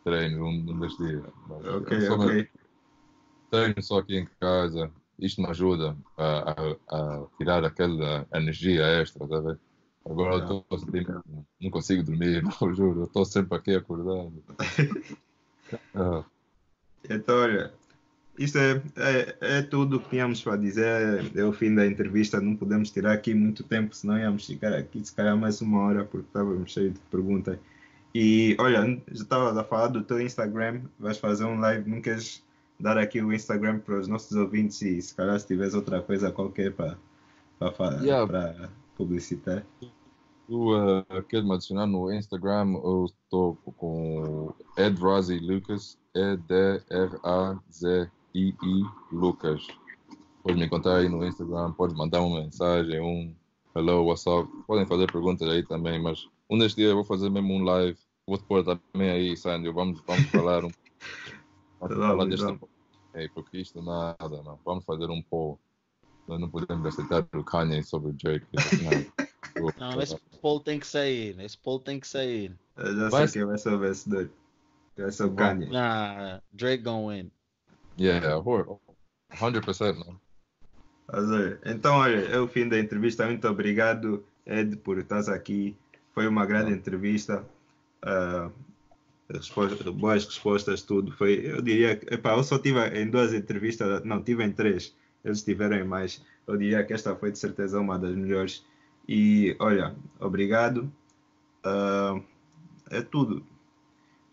treinos 0.05 0.41
um, 0.41 0.73
um 0.73 0.79
destes 0.81 1.07
dias. 1.07 1.25
Mas 1.49 1.67
Ok, 1.67 1.93
eu 1.93 2.01
só 2.01 2.17
ok. 2.17 2.49
treino 3.51 3.83
só 3.83 3.99
aqui 3.99 4.17
em 4.19 4.27
casa. 4.41 4.91
Isto 5.19 5.43
me 5.43 5.49
ajuda 5.49 5.97
a, 6.17 6.51
a, 6.51 7.23
a 7.23 7.27
tirar 7.39 7.65
aquela 7.65 8.27
energia 8.35 8.83
extra, 9.01 9.27
tá 9.29 9.39
vendo? 9.41 9.61
Agora 10.05 10.35
eu 10.37 10.41
estou 10.41 10.67
a 10.71 10.79
sentir, 10.79 11.07
não 11.61 11.71
consigo 11.71 12.03
dormir, 12.03 12.43
não, 12.61 12.75
juro. 12.75 13.01
Eu 13.03 13.05
estou 13.05 13.25
sempre 13.25 13.57
aqui 13.57 13.75
acordado. 13.75 14.33
Ah, 15.95 16.25
Então, 17.09 17.37
olha, 17.39 17.73
isso 18.39 18.59
é, 18.59 18.83
é, 18.97 19.37
é 19.59 19.63
tudo 19.63 19.97
o 19.97 20.01
que 20.01 20.11
tínhamos 20.11 20.43
para 20.43 20.57
dizer. 20.57 21.31
É 21.35 21.45
o 21.45 21.53
fim 21.53 21.75
da 21.75 21.87
entrevista. 21.87 22.41
Não 22.41 22.57
podemos 22.57 22.91
tirar 22.91 23.13
aqui 23.13 23.35
muito 23.35 23.63
tempo, 23.63 23.95
senão 23.95 24.19
íamos 24.19 24.47
ficar 24.47 24.73
aqui 24.73 25.05
se 25.05 25.15
calhar 25.15 25.37
mais 25.37 25.61
uma 25.61 25.81
hora, 25.81 26.05
porque 26.05 26.27
estávamos 26.27 26.73
cheios 26.73 26.95
de 26.95 27.01
perguntas. 27.11 27.59
E 28.15 28.57
olha, 28.59 28.85
já 29.11 29.23
estava 29.23 29.61
a 29.61 29.65
falar 29.65 29.89
do 29.89 30.03
teu 30.03 30.21
Instagram. 30.21 30.83
Vais 30.99 31.19
fazer 31.19 31.45
um 31.45 31.61
live. 31.61 31.89
Não 31.89 32.01
queres 32.01 32.43
dar 32.81 32.99
aqui 32.99 33.23
o 33.23 33.33
Instagram 33.33 33.79
para 33.81 33.99
os 33.99 34.09
nossos 34.09 34.37
ouvintes 34.37 34.81
e 34.83 35.01
se 35.01 35.15
calhar 35.15 35.39
se 35.39 35.47
tiveres 35.47 35.75
outra 35.75 36.01
coisa 36.03 36.33
qualquer 36.33 36.73
para, 36.73 36.97
para, 37.59 38.03
Yeah. 38.03 38.27
para 38.27 38.71
publicitar. 38.97 39.65
Tu 40.49 40.75
uh, 40.75 41.23
queres 41.29 41.47
me 41.47 41.55
adicionar 41.55 41.87
no 41.87 42.13
Instagram? 42.13 42.75
Eu 42.83 43.07
estou 43.07 43.57
com 43.77 44.53
Ed 44.77 45.01
Razi 45.01 45.39
Lucas, 45.39 45.97
E-D-R-A-Z-I-I 48.35 49.15
Lucas. 49.15 49.67
Podes 50.43 50.59
me 50.59 50.67
encontrar 50.67 50.97
aí 50.97 51.09
no 51.09 51.25
Instagram, 51.25 51.73
podes 51.73 51.97
mandar 51.97 52.21
uma 52.23 52.41
mensagem, 52.41 53.01
um 53.01 53.35
hello, 53.77 54.05
what's 54.05 54.27
up. 54.27 54.51
Podem 54.67 54.87
fazer 54.87 55.11
perguntas 55.11 55.49
aí 55.49 55.63
também, 55.65 56.01
mas 56.03 56.29
um 56.51 56.59
destes 56.59 56.77
dias 56.77 56.91
eu 56.91 56.97
vou 56.97 57.05
fazer 57.05 57.31
mesmo 57.31 57.55
um 57.55 57.63
live. 57.63 57.99
Vou-te 58.27 58.45
pôr 58.45 58.65
também 58.65 59.11
aí, 59.11 59.37
Sandro. 59.37 59.73
Vamos, 59.73 60.01
vamos 60.07 60.27
falar 60.31 60.65
um 60.65 60.71
vamos 61.81 61.97
falar 61.97 62.25
deste 62.27 62.59
é, 63.15 63.29
porque 63.29 63.59
isto 63.59 63.83
nada, 63.83 64.43
não. 64.43 64.59
Vamos 64.65 64.85
fazer 64.85 65.11
um 65.11 65.23
poll. 65.23 65.59
Nós 66.27 66.41
não 66.41 66.49
podemos 66.49 66.87
aceitar 66.87 67.27
o 67.35 67.45
Kanye 67.45 67.83
sobre 67.83 68.11
o 68.11 68.13
Drake. 68.15 68.47
Não. 68.83 69.27
Não, 69.79 70.01
esse 70.01 70.17
poll 70.41 70.61
tem 70.61 70.81
que 70.81 70.87
sair. 70.87 71.39
Esse 71.39 71.59
poll 71.59 71.79
tem 71.79 72.01
que 72.01 72.09
sair. 72.09 72.57
Eu 72.75 72.97
já 72.97 73.09
Vai- 73.11 73.29
sei 73.29 73.43
quem 73.43 73.47
vai 73.47 73.59
ser 73.59 73.75
o 73.75 73.79
vencedor. 73.79 74.31
Vai 74.97 75.13
ser 75.13 75.25
o. 75.25 75.35
Kanye. 75.35 75.67
Nah, 75.67 76.41
Drake 76.53 76.83
gonna 76.83 77.15
win. 77.15 77.31
Yeah, 77.99 78.37
hor- 78.39 78.79
100%, 79.35 79.99
não. 79.99 80.21
Olha, 81.09 81.59
Então, 81.65 81.97
olha, 81.97 82.21
é 82.29 82.39
o 82.39 82.49
fim 82.49 82.69
da 82.69 82.79
entrevista. 82.79 83.27
Muito 83.27 83.47
obrigado, 83.49 84.25
Ed, 84.47 84.77
por 84.77 84.99
estás 84.99 85.29
aqui. 85.29 85.77
Foi 86.15 86.27
uma 86.27 86.47
grande 86.47 86.73
entrevista. 86.73 87.45
Resposta- 89.31 89.91
boas 89.93 90.25
respostas, 90.27 90.83
tudo. 90.83 91.13
Foi, 91.13 91.41
eu 91.45 91.63
diria 91.63 91.97
que, 91.97 92.15
epá, 92.15 92.35
eu 92.37 92.43
só 92.45 92.59
tive 92.59 92.79
em 92.99 93.09
duas 93.09 93.33
entrevistas, 93.33 94.05
não, 94.05 94.23
tive 94.23 94.45
em 94.45 94.53
três. 94.53 94.95
Eles 95.25 95.43
tiveram 95.43 95.77
em 95.77 95.85
mais. 95.85 96.23
Eu 96.47 96.57
diria 96.57 96.85
que 96.85 96.93
esta 96.93 97.15
foi 97.17 97.31
de 97.31 97.39
certeza 97.39 97.81
uma 97.81 97.99
das 97.99 98.15
melhores. 98.15 98.65
E, 99.09 99.57
olha, 99.59 99.95
obrigado. 100.21 100.93
Ah, 101.65 102.21
é 102.91 103.01
tudo. 103.01 103.45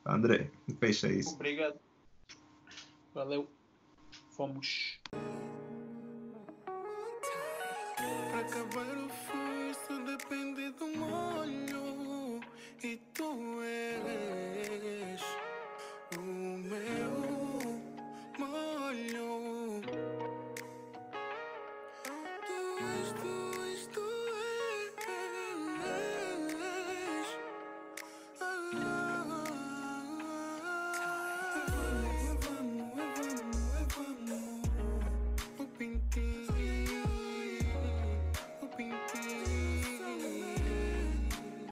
André, 0.05 0.49
fecha 0.79 1.07
isso. 1.07 1.35
Obrigado. 1.35 1.75
Valeu. 3.19 3.49
Fomos. 4.29 4.97
Acabar 8.39 8.95
o 8.97 9.09
fluxo 9.09 10.05
depende 10.05 10.69
do 10.79 10.87
molho 10.97 12.39
e 12.81 12.95
tu 13.13 13.61
eres. 13.61 14.98